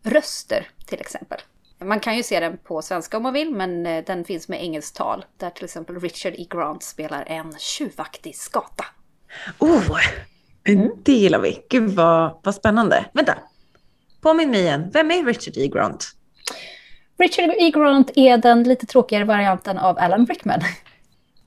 röster 0.03 0.67
till 0.86 1.01
exempel. 1.01 1.39
Man 1.86 2.00
kan 2.00 2.18
ju 2.18 2.24
se 2.24 2.40
den 2.40 2.58
på 2.58 2.82
svenska 2.82 3.18
om 3.18 3.24
man 3.24 3.34
vill, 3.34 3.52
men 3.52 3.84
den 3.84 4.26
finns 4.26 4.48
med 4.48 4.64
engelskt 4.64 4.96
tal. 4.96 5.26
Där 5.38 5.50
till 5.50 5.66
exempel 5.66 6.00
Richard 6.00 6.34
E. 6.38 6.48
Grant 6.50 6.84
spelar 6.84 7.24
en 7.28 7.54
tjuvaktig 7.60 8.36
skata. 8.36 8.86
Oh, 9.60 10.00
mm. 10.68 10.92
det 11.04 11.12
gillar 11.12 11.40
vi. 11.40 11.66
Gud 11.70 11.90
vad, 11.90 12.40
vad 12.44 12.56
spännande. 12.56 13.06
Vänta, 13.14 13.38
påminn 14.22 14.52
mig 14.52 14.60
igen. 14.60 14.90
Vem 14.94 15.12
är 15.12 15.26
Richard 15.26 15.58
E. 15.58 15.68
Grant? 15.68 16.12
Richard 17.18 17.50
E. 17.50 17.72
Grant 17.72 18.12
är 18.16 18.38
den 18.38 18.64
lite 18.64 18.86
tråkigare 18.86 19.24
varianten 19.24 19.78
av 19.78 19.98
Alan 20.00 20.26
Rickman. 20.26 20.60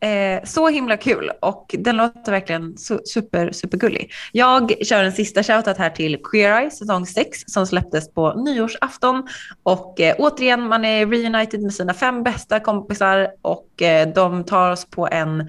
Eh, 0.02 0.44
så 0.44 0.68
himla 0.68 0.96
kul 0.96 1.30
och 1.40 1.74
den 1.78 1.96
låter 1.96 2.32
verkligen 2.32 2.76
super, 3.04 3.52
supergullig. 3.52 4.12
Jag 4.32 4.86
kör 4.86 5.04
en 5.04 5.12
sista 5.12 5.42
shoutout 5.42 5.78
här 5.78 5.90
till 5.90 6.22
Queer 6.22 6.60
Eye 6.60 6.70
säsong 6.70 7.06
6 7.06 7.38
som 7.46 7.66
släpptes 7.66 8.14
på 8.14 8.34
nyårsafton. 8.34 9.28
Och 9.62 10.00
eh, 10.00 10.14
återigen, 10.18 10.68
man 10.68 10.84
är 10.84 11.06
reunited 11.06 11.62
med 11.62 11.74
sina 11.74 11.94
fem 11.94 12.22
bästa 12.22 12.60
kompisar 12.60 13.28
och 13.42 13.82
eh, 13.82 14.08
de 14.08 14.44
tar 14.44 14.70
oss 14.70 14.90
på 14.90 15.08
en 15.08 15.48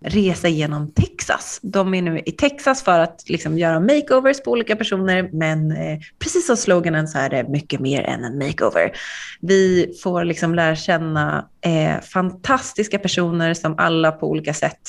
resa 0.00 0.48
genom 0.48 0.92
Texas. 0.92 1.60
De 1.62 1.94
är 1.94 2.02
nu 2.02 2.22
i 2.26 2.32
Texas 2.32 2.82
för 2.82 2.98
att 2.98 3.24
liksom 3.28 3.58
göra 3.58 3.80
makeovers 3.80 4.42
på 4.42 4.50
olika 4.50 4.76
personer, 4.76 5.30
men 5.32 5.72
eh, 5.72 5.98
precis 6.18 6.46
som 6.46 6.56
sloganen 6.56 7.08
så 7.08 7.18
är 7.18 7.30
det 7.30 7.48
mycket 7.48 7.80
mer 7.80 8.02
än 8.02 8.24
en 8.24 8.38
makeover. 8.38 8.92
Vi 9.40 9.94
får 10.02 10.24
liksom 10.24 10.54
lära 10.54 10.76
känna 10.76 11.48
eh, 11.60 12.00
fantastiska 12.00 12.98
personer 12.98 13.54
som 13.54 13.74
alla 13.78 14.12
på 14.12 14.30
olika 14.30 14.54
sätt 14.54 14.80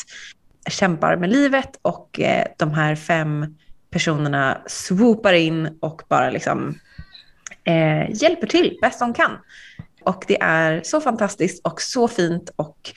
kämpar 0.70 1.16
med 1.16 1.30
livet 1.30 1.70
och 1.82 2.20
eh, 2.20 2.46
de 2.58 2.72
här 2.72 2.96
fem 2.96 3.56
personerna 3.92 4.62
swoopar 4.68 5.34
in 5.34 5.78
och 5.82 6.02
bara 6.10 6.30
liksom 6.30 6.80
eh, 7.64 8.22
hjälper 8.22 8.48
till 8.48 8.78
bäst 8.82 9.00
de 9.00 9.14
kan. 9.14 9.32
Och 10.04 10.24
det 10.28 10.42
är 10.42 10.82
så 10.84 11.02
fantastiskt 11.02 11.66
och 11.66 11.82
så 11.82 12.08
fint 12.08 12.52
och 12.56 12.92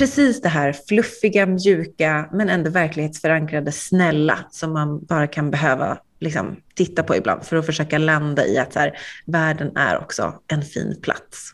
precis 0.00 0.40
det 0.40 0.48
här 0.48 0.72
fluffiga, 0.88 1.46
mjuka, 1.46 2.28
men 2.32 2.48
ändå 2.48 2.70
verklighetsförankrade, 2.70 3.72
snälla 3.72 4.38
som 4.50 4.72
man 4.72 5.04
bara 5.04 5.26
kan 5.26 5.50
behöva 5.50 5.98
liksom, 6.20 6.56
titta 6.74 7.02
på 7.02 7.16
ibland 7.16 7.44
för 7.44 7.56
att 7.56 7.66
försöka 7.66 7.98
landa 7.98 8.46
i 8.46 8.58
att 8.58 8.72
så 8.72 8.78
här, 8.78 8.98
världen 9.26 9.76
är 9.76 9.98
också 9.98 10.34
en 10.46 10.62
fin 10.62 11.00
plats. 11.02 11.52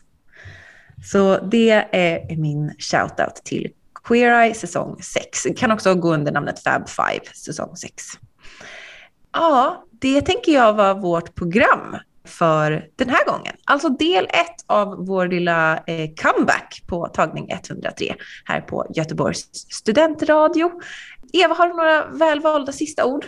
Så 1.11 1.37
det 1.37 1.71
är 1.91 2.37
min 2.37 2.75
shoutout 2.79 3.35
till 3.45 3.71
Queer 4.03 4.43
Eye 4.43 4.53
säsong 4.53 5.01
6. 5.01 5.47
Kan 5.57 5.71
också 5.71 5.95
gå 5.95 6.13
under 6.13 6.31
namnet 6.31 6.63
Fab 6.63 6.89
5 6.89 7.05
säsong 7.45 7.75
6. 7.75 8.03
Ja, 9.33 9.85
det 9.91 10.21
tänker 10.21 10.51
jag 10.51 10.73
var 10.73 10.95
vårt 10.95 11.35
program 11.35 11.97
för 12.27 12.89
den 12.95 13.09
här 13.09 13.25
gången. 13.25 13.55
Alltså 13.65 13.89
del 13.89 14.25
ett 14.25 14.65
av 14.67 15.05
vår 15.05 15.27
lilla 15.27 15.77
eh, 15.77 16.09
comeback 16.21 16.83
på 16.87 17.07
tagning 17.07 17.51
103 17.51 18.15
här 18.45 18.61
på 18.61 18.85
Göteborgs 18.95 19.49
studentradio. 19.53 20.71
Eva, 21.33 21.55
har 21.55 21.67
du 21.67 21.73
några 21.73 22.05
välvalda 22.05 22.71
sista 22.71 23.05
ord? 23.05 23.25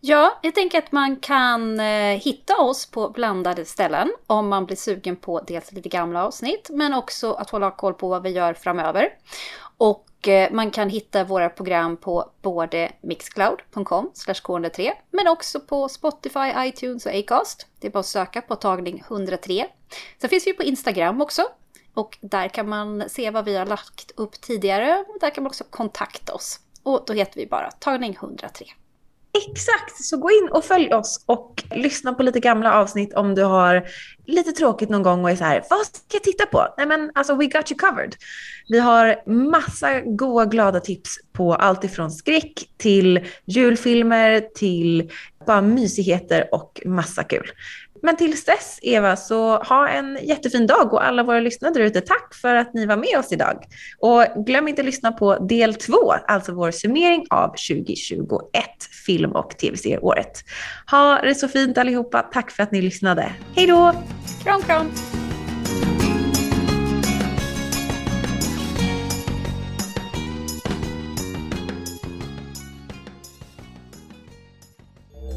Ja, 0.00 0.38
jag 0.42 0.54
tänker 0.54 0.78
att 0.78 0.92
man 0.92 1.16
kan 1.16 1.80
eh, 1.80 2.18
hitta 2.18 2.56
oss 2.56 2.90
på 2.90 3.10
blandade 3.10 3.64
ställen 3.64 4.08
om 4.26 4.48
man 4.48 4.66
blir 4.66 4.76
sugen 4.76 5.16
på 5.16 5.40
dels 5.40 5.72
lite 5.72 5.88
gamla 5.88 6.26
avsnitt 6.26 6.70
men 6.72 6.94
också 6.94 7.32
att 7.32 7.50
hålla 7.50 7.70
koll 7.70 7.94
på 7.94 8.08
vad 8.08 8.22
vi 8.22 8.30
gör 8.30 8.54
framöver. 8.54 9.08
Och 9.82 10.28
eh, 10.28 10.52
man 10.52 10.70
kan 10.70 10.88
hitta 10.88 11.24
våra 11.24 11.48
program 11.48 11.96
på 11.96 12.30
både 12.42 12.92
mixcloud.com 13.00 14.10
k103 14.14 14.92
men 15.10 15.28
också 15.28 15.60
på 15.60 15.88
Spotify, 15.88 16.52
iTunes 16.56 17.06
och 17.06 17.12
Acast. 17.12 17.66
Det 17.80 17.86
är 17.86 17.90
bara 17.90 17.98
att 17.98 18.06
söka 18.06 18.42
på 18.42 18.56
tagning 18.56 19.04
103. 19.08 19.66
Sen 20.20 20.30
finns 20.30 20.46
vi 20.46 20.52
på 20.52 20.62
Instagram 20.62 21.20
också. 21.20 21.42
Och 21.94 22.18
där 22.20 22.48
kan 22.48 22.68
man 22.68 23.04
se 23.08 23.30
vad 23.30 23.44
vi 23.44 23.56
har 23.56 23.66
lagt 23.66 24.10
upp 24.16 24.40
tidigare. 24.40 25.04
Och 25.08 25.16
där 25.20 25.30
kan 25.30 25.44
man 25.44 25.50
också 25.50 25.64
kontakta 25.70 26.34
oss. 26.34 26.60
Och 26.82 27.02
då 27.06 27.12
heter 27.12 27.40
vi 27.40 27.46
bara 27.46 27.70
tagning 27.70 28.12
103. 28.12 28.66
Exakt, 29.34 30.04
så 30.04 30.16
gå 30.16 30.30
in 30.30 30.48
och 30.52 30.64
följ 30.64 30.94
oss 30.94 31.24
och 31.26 31.64
lyssna 31.74 32.14
på 32.14 32.22
lite 32.22 32.40
gamla 32.40 32.74
avsnitt 32.74 33.14
om 33.14 33.34
du 33.34 33.42
har 33.42 33.86
lite 34.26 34.52
tråkigt 34.52 34.88
någon 34.88 35.02
gång 35.02 35.24
och 35.24 35.30
är 35.30 35.36
så 35.36 35.44
här, 35.44 35.64
vad 35.70 35.86
ska 35.86 35.96
jag 36.12 36.22
titta 36.22 36.46
på? 36.46 36.74
Nej 36.76 36.86
men 36.86 37.10
alltså 37.14 37.34
we 37.34 37.46
got 37.46 37.70
you 37.70 37.78
covered. 37.78 38.14
Vi 38.68 38.78
har 38.78 39.30
massa 39.30 40.00
goa 40.00 40.44
glada 40.44 40.80
tips 40.80 41.18
på 41.32 41.54
allt 41.54 41.84
ifrån 41.84 42.10
skräck 42.10 42.52
till 42.76 43.26
julfilmer 43.44 44.40
till 44.54 45.10
bara 45.46 45.62
mysigheter 45.62 46.54
och 46.54 46.82
massa 46.84 47.24
kul. 47.24 47.50
Men 48.02 48.16
tills 48.16 48.44
dess, 48.44 48.78
Eva, 48.82 49.16
så 49.16 49.56
ha 49.56 49.88
en 49.88 50.18
jättefin 50.22 50.66
dag 50.66 50.92
och 50.92 51.04
alla 51.04 51.22
våra 51.22 51.40
lyssnare 51.40 51.72
där 51.72 51.80
ute, 51.80 52.00
tack 52.00 52.34
för 52.34 52.54
att 52.54 52.74
ni 52.74 52.86
var 52.86 52.96
med 52.96 53.18
oss 53.18 53.32
idag. 53.32 53.64
Och 53.98 54.24
glöm 54.46 54.68
inte 54.68 54.82
att 54.82 54.86
lyssna 54.86 55.12
på 55.12 55.38
del 55.38 55.74
två, 55.74 56.12
alltså 56.28 56.52
vår 56.52 56.70
summering 56.70 57.26
av 57.30 57.48
2021 57.48 58.40
film 59.06 59.32
och 59.32 59.50
tv-serieåret. 59.50 60.44
Ha 60.90 61.20
det 61.22 61.34
så 61.34 61.48
fint 61.48 61.78
allihopa. 61.78 62.22
Tack 62.22 62.50
för 62.50 62.62
att 62.62 62.72
ni 62.72 62.82
lyssnade. 62.82 63.32
Hej 63.56 63.66
då! 63.66 63.92
Kram, 64.44 64.62
kram! 64.62 64.90